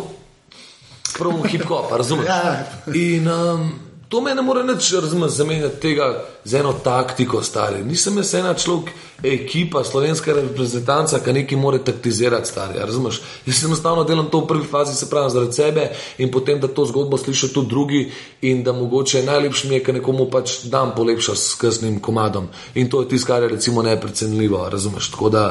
prav 1.18 1.42
hip-hop, 1.48 1.92
razumete? 1.96 2.28
Ja. 2.28 2.64
In 2.94 3.28
um, 3.28 3.72
to 4.08 4.20
me 4.20 4.34
ne 4.34 4.42
more 4.42 4.62
več 4.68 4.90
razumeti, 4.92 5.34
zamenjati 5.34 5.80
tega 5.80 6.06
z 6.44 6.58
eno 6.60 6.72
taktiko, 6.84 7.40
stari. 7.42 7.80
Nisem 7.84 8.18
jaz 8.20 8.34
ena 8.36 8.52
človek, 8.54 8.90
ekipa, 9.24 9.80
slovenska 9.86 10.34
reprezentanca, 10.36 11.20
ki 11.24 11.32
nekaj 11.38 11.58
more 11.60 11.78
taktizirati, 11.84 12.50
stari. 12.50 12.80
Razumeš? 12.80 13.22
Jaz 13.46 13.62
enostavno 13.64 14.04
delam 14.04 14.28
to 14.30 14.42
v 14.42 14.50
prvi 14.50 14.68
fazi, 14.68 14.96
se 14.98 15.08
pravi, 15.10 15.32
zaradi 15.32 15.56
sebe 15.56 15.86
in 16.18 16.32
potem, 16.34 16.60
da 16.60 16.68
to 16.68 16.84
zgodbo 16.90 17.16
slišijo 17.16 17.54
tudi 17.54 17.72
drugi 17.72 18.02
in 18.42 18.60
da 18.66 18.76
mogoče 18.76 19.22
najlepše 19.24 19.68
mi 19.68 19.78
je, 19.78 19.84
ker 19.86 19.96
nekomu 19.96 20.28
pač 20.30 20.58
dan 20.72 20.92
polepša 20.96 21.38
s 21.38 21.54
kasnim 21.60 22.00
komadom. 22.00 22.50
In 22.74 22.90
to 22.90 23.00
je 23.00 23.14
tisto, 23.14 23.32
kar 23.32 23.46
je 23.46 23.54
recimo 23.54 23.82
neprecenljivo, 23.82 24.66
razumeš? 24.68 25.10
Tako 25.14 25.30
da 25.30 25.46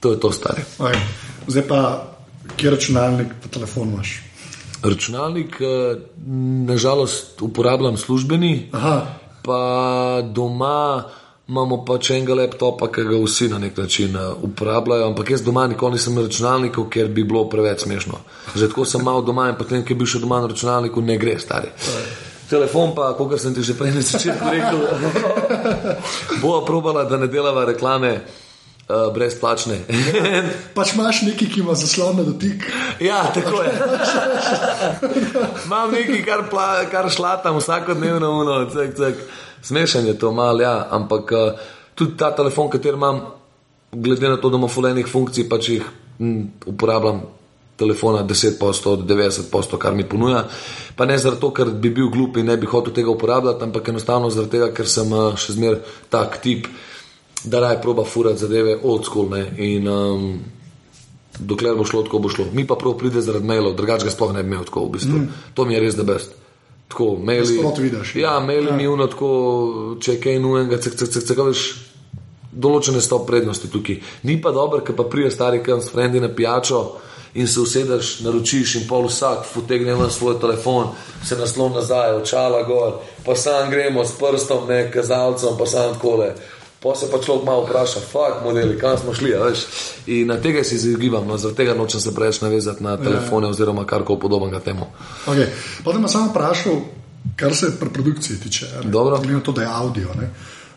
to 0.00 0.14
je 0.14 0.20
to, 0.20 0.32
stari. 0.32 0.62
Oj, 0.78 0.94
Zdaj 1.48 1.64
pa, 1.68 1.80
kje 2.56 2.70
računalnik 2.70 3.28
pa 3.42 3.48
telefon 3.48 3.88
imaš? 3.88 4.27
Računalnik, 4.82 5.60
eh, 5.60 5.96
nažalost, 6.66 7.42
uporabljam 7.42 7.96
službeni, 7.96 8.68
Aha. 8.72 9.06
pa 9.42 10.22
doma 10.22 11.04
imamo 11.48 11.84
pač 11.84 12.10
enega 12.10 12.34
laptopa, 12.34 12.90
ki 12.92 13.02
ga 13.08 13.18
vsi 13.24 13.48
na 13.48 13.58
nek 13.58 13.76
način 13.76 14.16
eh, 14.16 14.28
uporabljajo, 14.42 15.06
ampak 15.06 15.30
jaz 15.30 15.42
doma 15.42 15.66
nikoli 15.66 15.92
nisem 15.92 16.14
na 16.14 16.22
računalniku, 16.22 16.84
ker 16.90 17.08
bi 17.08 17.24
bilo 17.24 17.48
preveč 17.48 17.82
smešno. 17.82 18.18
Že 18.54 18.68
tako 18.68 18.84
sem 18.84 19.04
mal 19.04 19.22
doma 19.22 19.48
in 19.48 19.56
potem, 19.56 19.84
ki 19.84 19.94
bi 19.94 20.06
še 20.06 20.20
doma 20.20 20.40
na 20.40 20.52
računalniku, 20.52 21.00
ne 21.00 21.16
gre, 21.18 21.38
stari. 21.38 21.72
Telefon 22.50 22.94
pa, 22.94 23.12
kot 23.16 23.40
sem 23.40 23.54
ti 23.54 23.62
že 23.62 23.74
prej 23.76 23.94
na 23.94 24.00
začetku 24.00 24.44
rekel, 24.50 24.78
bo 26.42 26.60
probala, 26.64 27.04
da 27.04 27.16
ne 27.16 27.26
delava 27.26 27.64
reklame 27.64 28.20
uh, 28.88 29.14
brezplačne. 29.14 29.78
Pač 30.76 30.94
imaš 30.94 31.22
neki, 31.22 31.48
ki 31.52 31.60
ima 31.60 31.74
zaslon 31.74 32.16
na 32.16 32.24
dotik. 32.26 32.64
Ja, 33.00 33.22
tako 33.34 33.62
je. 33.62 33.72
Imam 35.66 35.92
nekaj, 35.92 36.22
kar, 36.24 36.44
pla, 36.50 36.68
kar 36.90 37.10
šlatam 37.12 37.60
vsakodnevno, 37.60 38.30
uno, 38.40 38.58
cek, 38.72 38.96
cek. 38.96 39.24
smešen 39.62 40.06
je 40.06 40.18
to 40.18 40.32
mal, 40.32 40.60
ja, 40.60 40.88
ampak 40.90 41.32
uh, 41.32 41.66
tudi 41.94 42.16
ta 42.16 42.30
telefon, 42.36 42.70
kater 42.70 42.94
imam, 42.94 43.20
glede 43.92 44.28
na 44.28 44.36
to, 44.36 44.50
da 44.50 44.56
ima 44.56 44.68
fulejnih 44.68 45.08
funkcij, 45.08 45.48
pač 45.48 45.68
jih 45.68 45.90
m, 46.20 46.46
uporabljam. 46.66 47.26
Telefona 47.78 48.24
10% 48.26 48.88
od 48.90 49.04
90%, 49.06 49.78
kar 49.78 49.94
mi 49.94 50.02
ponuja. 50.02 50.40
Pa 50.96 51.06
ne 51.06 51.14
zato, 51.18 51.52
ker 51.54 51.68
bi 51.70 51.92
bil 51.94 52.08
glup 52.10 52.36
in 52.36 52.48
ne 52.50 52.56
bi 52.58 52.66
hotel 52.66 52.90
tega 52.90 53.12
uporabljati, 53.12 53.62
ampak 53.62 53.88
enostavno 53.92 54.30
zato, 54.34 54.64
ker 54.74 54.88
sem 54.90 55.12
uh, 55.14 55.36
še 55.38 55.54
zmeraj 55.54 55.78
tak 56.10 56.40
tip, 56.42 56.66
da 57.44 57.60
raj 57.60 57.80
proba 57.82 58.04
furati 58.04 58.38
zadeve 58.38 58.78
old 58.82 59.04
school. 59.04 59.28
Ne? 59.30 59.46
In 59.58 59.88
um, 59.88 60.38
dokler 61.38 61.74
bo 61.74 61.84
šlo, 61.84 62.02
tako 62.02 62.18
bo 62.18 62.28
šlo. 62.28 62.44
Mi 62.52 62.66
pa 62.66 62.74
prav 62.74 62.98
pride 62.98 63.20
zaradi 63.20 63.46
mailov, 63.46 63.76
drugače 63.76 64.04
ga 64.04 64.10
sploh 64.10 64.34
ne 64.34 64.42
bi 64.42 64.54
imel 64.54 64.64
tako 64.64 64.84
v 64.84 64.92
bistvu. 64.98 65.18
Mm. 65.18 65.28
To 65.54 65.64
mi 65.64 65.74
je 65.74 65.80
res 65.80 65.96
da 65.96 66.02
best. 66.02 66.34
Tako, 66.88 67.16
maili. 67.16 67.60
Vidiš. 67.78 68.16
Ja, 68.16 68.40
maili 68.40 68.66
ja. 68.66 68.76
mi 68.76 68.86
uno 68.88 69.06
tako, 69.06 69.96
če 70.00 70.12
je 70.12 70.20
kaj 70.20 70.38
nujenega, 70.40 70.78
cek, 70.80 70.96
cek, 70.96 71.10
cek, 71.12 71.26
cek, 71.28 71.42
veš, 71.50 71.64
določene 72.52 73.00
sto 73.04 73.20
prednosti 73.28 73.68
tukaj. 73.70 74.00
Ni 74.24 74.38
pa 74.42 74.52
dobro, 74.56 74.80
ker 74.84 74.96
pa 74.96 75.04
prije 75.04 75.30
stari 75.30 75.60
kam 75.62 75.82
s 75.84 75.92
frendi 75.92 76.20
na 76.20 76.32
pijačo 76.32 76.80
in 77.34 77.46
se 77.46 77.60
usedeš, 77.60 78.20
naročiš 78.24 78.78
in 78.80 78.86
pol 78.88 79.04
vsak 79.06 79.44
potegne 79.52 79.94
na 79.98 80.08
svoj 80.10 80.38
telefon, 80.40 80.94
se 81.24 81.36
naslon 81.36 81.76
nazaj, 81.76 82.16
očala 82.22 82.62
gor, 82.66 83.02
pa 83.24 83.36
sam 83.36 83.68
gremo 83.70 84.04
s 84.04 84.16
prstom, 84.18 84.64
ne 84.68 84.86
kazalcem, 84.90 85.58
pa 85.58 85.66
sam 85.66 85.92
takole. 85.94 86.32
Pa 86.82 86.94
se 86.94 87.10
pa 87.10 87.18
človek 87.18 87.44
malo 87.44 87.64
vpraša, 87.66 88.00
fakt 88.00 88.44
modeli, 88.44 88.78
kam 88.78 88.98
smo 88.98 89.14
šli, 89.14 89.32
veš. 89.34 89.58
In 90.06 90.28
na 90.28 90.36
tega 90.38 90.64
se 90.64 90.74
izogibam, 90.74 91.26
no, 91.26 91.38
zaradi 91.38 91.56
tega 91.56 91.74
nočem 91.74 92.00
se 92.00 92.14
preveč 92.14 92.40
navezati 92.40 92.84
na 92.84 92.96
telefone 92.96 93.48
oziroma 93.48 93.86
karkoli 93.86 94.20
podobnega 94.20 94.60
temu. 94.60 94.86
Okay. 95.26 95.46
Potem 95.84 96.02
me 96.02 96.08
samo 96.08 96.30
vprašal, 96.30 96.72
kar 97.36 97.56
se 97.56 97.72
pri 97.80 97.88
produkciji 97.90 98.36
tiče. 98.40 98.66
Glede 98.84 99.32
na 99.32 99.40
to, 99.40 99.52
da 99.52 99.62
je 99.62 99.68
audio. 99.70 100.08
ne. 100.14 100.30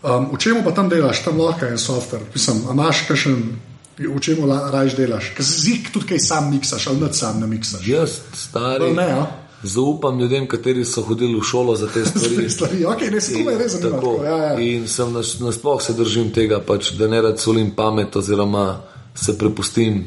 Um, 0.04 0.30
v 0.34 0.38
čemu 0.42 0.64
pa 0.66 0.72
tam 0.72 0.90
delaš, 0.90 1.22
tam 1.24 1.38
lahko 1.38 1.66
je 1.66 1.78
softver? 1.78 2.22
Mislim, 2.34 2.64
imaš 2.72 3.06
kakšen, 3.08 3.60
v 3.98 4.20
čemu 4.20 4.48
la- 4.50 4.72
rajš 4.74 4.96
delaš? 4.98 5.34
Zik 5.40 5.92
tudi 5.94 6.08
kaj 6.08 6.20
sam 6.20 6.50
miksaš, 6.50 6.88
ali 6.88 6.98
nad 7.00 7.16
sam 7.16 7.40
ne 7.40 7.48
miksaš. 7.48 7.88
Jaz, 7.88 8.10
stari, 8.34 8.80
Bolj 8.80 8.96
ne, 8.96 9.08
ja. 9.10 9.41
Zaupam 9.64 10.20
ljudem, 10.20 10.48
kateri 10.48 10.86
so 10.86 11.02
hodili 11.02 11.40
v 11.40 11.44
šolo 11.44 11.76
za 11.76 11.88
te 11.88 12.06
stvari. 12.06 12.50
Stvari, 12.56 12.86
okay, 12.86 13.12
ne, 13.12 13.22
se 13.22 13.44
me 13.44 13.58
res 13.58 13.72
zanima. 13.72 14.00
Tako, 14.00 14.14
tako, 14.14 14.26
Ja, 14.26 14.38
ja. 14.38 14.60
In 14.60 14.88
sem 14.88 15.14
nas- 15.14 15.40
nasploh 15.40 15.82
se 15.82 15.94
držim 15.94 16.32
tega, 16.32 16.60
pač, 16.60 16.92
da 16.92 17.08
ne 17.08 17.22
rad 17.22 17.40
solim 17.40 17.72
pamet, 17.72 18.16
oziroma 18.16 18.82
se 19.16 19.38
prepustim 19.38 20.06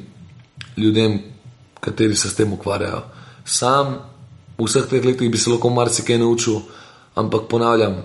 ljudem, 0.77 1.21
kateri 1.81 2.17
se 2.17 2.29
s 2.29 2.35
tem 2.35 2.53
ukvarjajo. 2.53 3.03
Sam 3.45 3.99
v 4.59 4.65
vseh 4.65 4.87
teh 4.91 5.05
letih 5.05 5.31
bi 5.31 5.39
se 5.39 5.51
lahko 5.51 5.71
marsikaj 5.71 6.19
naučil, 6.19 6.61
ampak 7.15 7.49
ponavljam, 7.49 8.03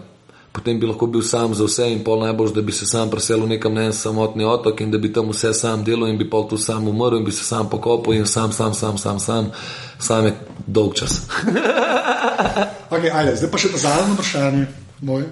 potem 0.51 0.79
bi 0.79 0.87
lahko 0.87 1.07
bil 1.07 1.21
sam 1.21 1.53
za 1.53 1.63
vse 1.63 1.91
in 1.91 2.03
pol 2.03 2.19
najbolj, 2.23 2.53
da 2.55 2.61
bi 2.61 2.71
se 2.71 2.85
sam 2.85 3.09
preselil 3.09 3.47
nekam 3.47 3.73
na 3.73 3.87
en 3.89 3.93
samotni 3.93 4.45
otok 4.45 4.81
in 4.81 4.91
da 4.91 4.97
bi 4.97 5.13
tam 5.13 5.29
vse 5.29 5.53
sam 5.53 5.83
delal 5.83 6.09
in 6.09 6.17
bi 6.17 6.29
pol 6.29 6.47
tu 6.49 6.57
sam 6.57 6.87
umrl 6.87 7.17
in 7.17 7.25
bi 7.25 7.31
se 7.31 7.43
sam 7.43 7.69
pokopal 7.69 8.13
in 8.13 8.25
sam, 8.25 8.51
sam, 8.51 8.73
sam, 8.73 8.97
sam, 8.97 9.19
sam, 9.19 9.51
sam 9.99 10.25
je 10.25 10.33
dolg 10.67 10.95
čas. 10.95 11.21
Okay, 12.89 13.11
ajde, 13.13 13.35
zdaj 13.37 13.49
pa 13.53 13.59
še 13.61 13.69
zadnje 13.77 14.15
vprašanje. 14.15 14.63
Moj. 15.05 15.27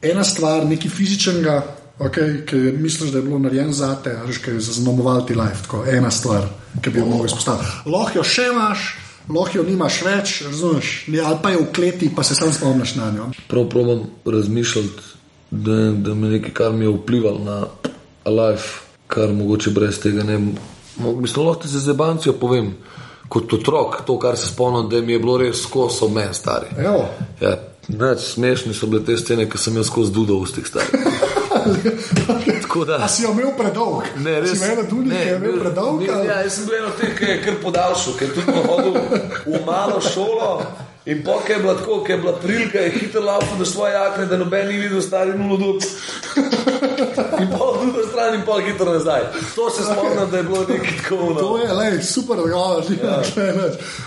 Ena 0.00 0.24
stvar, 0.24 0.64
nekaj 0.64 0.88
fizičnega, 0.88 1.58
okay, 2.00 2.38
ki 2.48 2.56
misliš, 2.80 3.10
da 3.12 3.20
je 3.20 3.26
bilo 3.26 3.38
narejeno 3.38 3.74
za 3.76 3.92
te, 4.00 4.14
ali 4.16 4.32
že 4.32 4.54
je 4.54 4.60
zaznamoval 4.64 5.26
ti 5.28 5.36
life. 5.36 5.66
Tako, 5.66 5.84
ena 5.84 6.10
stvar, 6.10 6.48
ki 6.80 6.90
bi 6.90 7.02
jo 7.02 7.10
lahko 7.10 7.28
izpostavil. 7.28 7.74
Lahko 7.84 8.22
jo 8.22 8.24
še 8.24 8.48
imaš, 8.48 8.86
lahko 9.28 9.58
jo 9.58 9.64
nimaš 9.64 10.02
več, 10.02 10.42
razumeš, 10.46 11.04
ne, 11.08 11.20
ali 11.20 11.38
pa 11.42 11.50
je 11.50 11.56
v 11.56 11.72
kleti, 11.74 12.10
pa 12.16 12.22
se 12.22 12.34
sam 12.34 12.52
spomniš 12.52 12.94
na 12.94 13.10
njo. 13.10 13.30
Prav 13.48 13.68
probam 13.68 14.06
razmišljati, 14.24 15.08
da, 15.50 15.76
da 15.90 16.14
me 16.14 16.28
nekaj, 16.28 16.52
kar 16.54 16.72
mi 16.72 16.84
je 16.84 16.94
vplivalo 16.94 17.38
na 17.44 17.66
life, 18.30 18.80
kar 19.06 19.32
mogoče 19.32 19.70
brez 19.70 20.00
tega 20.00 20.22
ne 20.22 20.38
bi. 20.38 20.52
Mislim, 20.98 21.46
lahko 21.46 21.62
ti 21.62 21.68
za 21.68 21.80
zebancijo 21.80 22.32
povem, 22.32 22.74
kot 23.28 23.52
otrok, 23.52 24.02
to, 24.06 24.18
kar 24.18 24.36
se 24.36 24.46
spomnim, 24.46 24.88
da 24.90 25.00
mi 25.00 25.12
je 25.12 25.18
bilo 25.18 25.38
res 25.38 25.62
skozi 25.62 26.08
meni, 26.14 26.34
stari. 26.34 26.66
Evo, 26.78 27.08
Ja, 27.40 27.56
neč, 27.88 28.20
smešni 28.34 28.74
so 28.74 28.86
bile 28.86 29.04
te 29.04 29.16
scene, 29.16 29.48
ki 29.50 29.58
sem 29.58 29.76
jaz 29.76 29.86
skozi 29.86 30.12
dudo 30.12 30.38
v 30.38 30.48
ustih 30.48 30.66
stari. 30.66 30.86
Da. 32.86 32.96
A 33.02 33.08
si 33.08 33.22
jo 33.22 33.32
imel 33.34 33.50
predolg? 33.58 34.04
Ne, 34.22 34.40
res. 34.40 34.52
Si 34.54 34.62
imel 34.64 34.86
tudi, 34.86 35.10
ki 35.10 35.26
je 35.26 35.38
imel 35.40 35.58
predolg? 35.58 36.04
Ne, 36.06 36.20
ja, 36.26 36.36
jaz 36.44 36.54
sem 36.54 36.68
bil 36.68 36.76
eno 36.78 36.92
teh, 37.00 37.16
ki 37.18 37.26
je 37.26 37.40
kar 37.42 37.58
podaljšal, 37.64 38.14
ki 38.18 38.28
je 38.28 38.36
tudi 38.36 38.62
hodil 38.68 38.94
v 39.46 39.64
malo 39.66 39.98
šolo. 40.04 40.52
In 41.10 41.22
po 41.24 41.40
kaj 41.46 41.56
je 41.56 41.62
bila 41.62 41.74
tako, 41.74 42.04
ki 42.04 42.12
je 42.12 42.18
bila 42.18 42.32
prilika, 42.32 42.78
je 42.78 42.90
hitro 42.90 43.22
laufal 43.24 43.58
do 43.58 43.64
svoje 43.64 43.92
jakne, 43.92 44.26
da 44.26 44.36
noben 44.36 44.68
ni 44.68 44.78
videl 44.78 45.02
stari 45.02 45.32
nulo 45.38 45.56
dub. 45.56 45.82
In 47.40 47.48
pol 47.50 47.72
drugo 47.72 47.79
stran 48.20 48.34
in 48.34 48.44
pol 48.44 48.60
hitro 48.60 48.92
nazaj. 48.92 49.20
To 49.54 49.70
se 49.70 49.82
spomnim, 49.84 50.30
da 50.30 50.36
je 50.36 50.42
bilo 50.42 50.60
nekaj 50.60 50.96
tako. 50.98 51.16
To 51.34 51.50
No. 51.50 51.56
je, 51.56 51.72
lej, 51.72 52.02
super, 52.04 52.36
ga 52.38 52.56
Ja. 53.02 53.22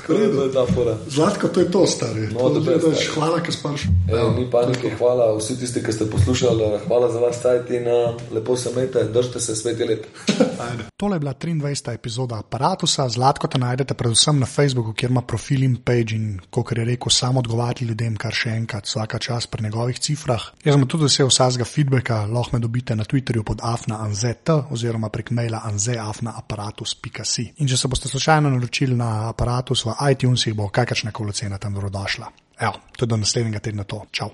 To 0.08 0.14
je 0.14 0.28
bila 0.28 0.48
ta 0.50 0.74
fora. 0.74 0.96
Zlatko, 1.08 1.48
to 1.48 1.60
je 1.60 1.72
to, 1.72 1.88
stari. 1.88 2.28
No, 2.28 2.40
To 2.50 2.60
best, 2.62 2.86
daš, 2.86 2.96
stari. 2.96 3.08
hvala, 3.10 3.40
ker 3.40 3.54
spaš. 3.54 3.82
Ej, 4.08 4.24
ni 4.38 4.46
panike, 4.52 4.92
hvala 4.98 5.38
vsi 5.38 5.60
tisti, 5.60 5.84
ki 5.84 5.92
ste 5.92 6.06
poslušali, 6.06 6.80
hvala 6.88 7.12
za 7.12 7.20
vaš 7.20 7.42
cajt 7.42 7.70
in 7.72 7.88
uh, 7.88 7.96
lepo 8.32 8.56
se 8.56 8.70
imejte, 8.70 9.04
držite 9.06 9.40
se, 9.40 9.56
svet 9.56 9.80
je 9.80 9.86
lep. 9.86 10.06
Tole 10.98 11.16
je 11.16 11.20
bila 11.20 11.34
23. 11.34 11.94
epizoda 11.94 12.36
aparata. 12.38 12.86
Zlatko 13.10 13.48
te 13.48 13.58
najdete 13.58 13.94
predvsem 13.94 14.40
na 14.40 14.46
Facebooku, 14.46 14.94
kjer 14.94 15.12
ima 15.12 15.22
profil 15.22 15.64
in 15.64 15.76
page 15.78 16.16
in, 16.16 16.40
kot 16.50 16.72
je 16.72 16.86
rekel, 16.86 17.10
samo 17.10 17.40
odgovarjati 17.40 17.86
ljudem, 17.86 18.16
kar 18.16 18.34
še 18.34 18.50
enkrat, 18.52 18.86
vsaka 18.86 19.20
čas 19.20 19.48
pri 19.48 19.64
njegovih 19.64 20.00
cifrah. 20.00 20.42
Jaz 20.64 20.76
sem 20.76 20.88
tudi 20.88 21.04
vesel 21.04 21.28
vsakega 21.28 21.66
feedbacka, 21.66 22.26
lahko 22.26 22.56
me 22.56 22.60
dobite 22.60 22.96
na 22.96 23.04
Twitterju 23.04 23.44
pod 23.44 23.60
afnaanzet 24.04 24.50
oziroma 24.72 25.10
prek 25.10 25.32
maila 25.32 25.62
anzeafnaaparatus.si. 25.66 27.46
In 27.58 27.68
če 27.68 27.78
se 27.78 27.88
boste 27.88 28.10
slučajno 28.10 28.50
naročili 28.50 28.96
na 28.96 29.30
aparatus 29.30 29.86
v 29.86 29.96
iTunesih, 30.12 30.54
bo 30.54 30.70
kakršna 30.70 31.12
koli 31.12 31.34
cena 31.34 31.58
tam 31.58 31.74
dobrodošla. 31.74 32.28
Evo, 32.60 32.74
to 32.98 33.06
je 33.06 33.08
do 33.08 33.18
naslednjega 33.18 33.60
tedna 33.60 33.84
to. 33.84 34.04
Čau. 34.12 34.30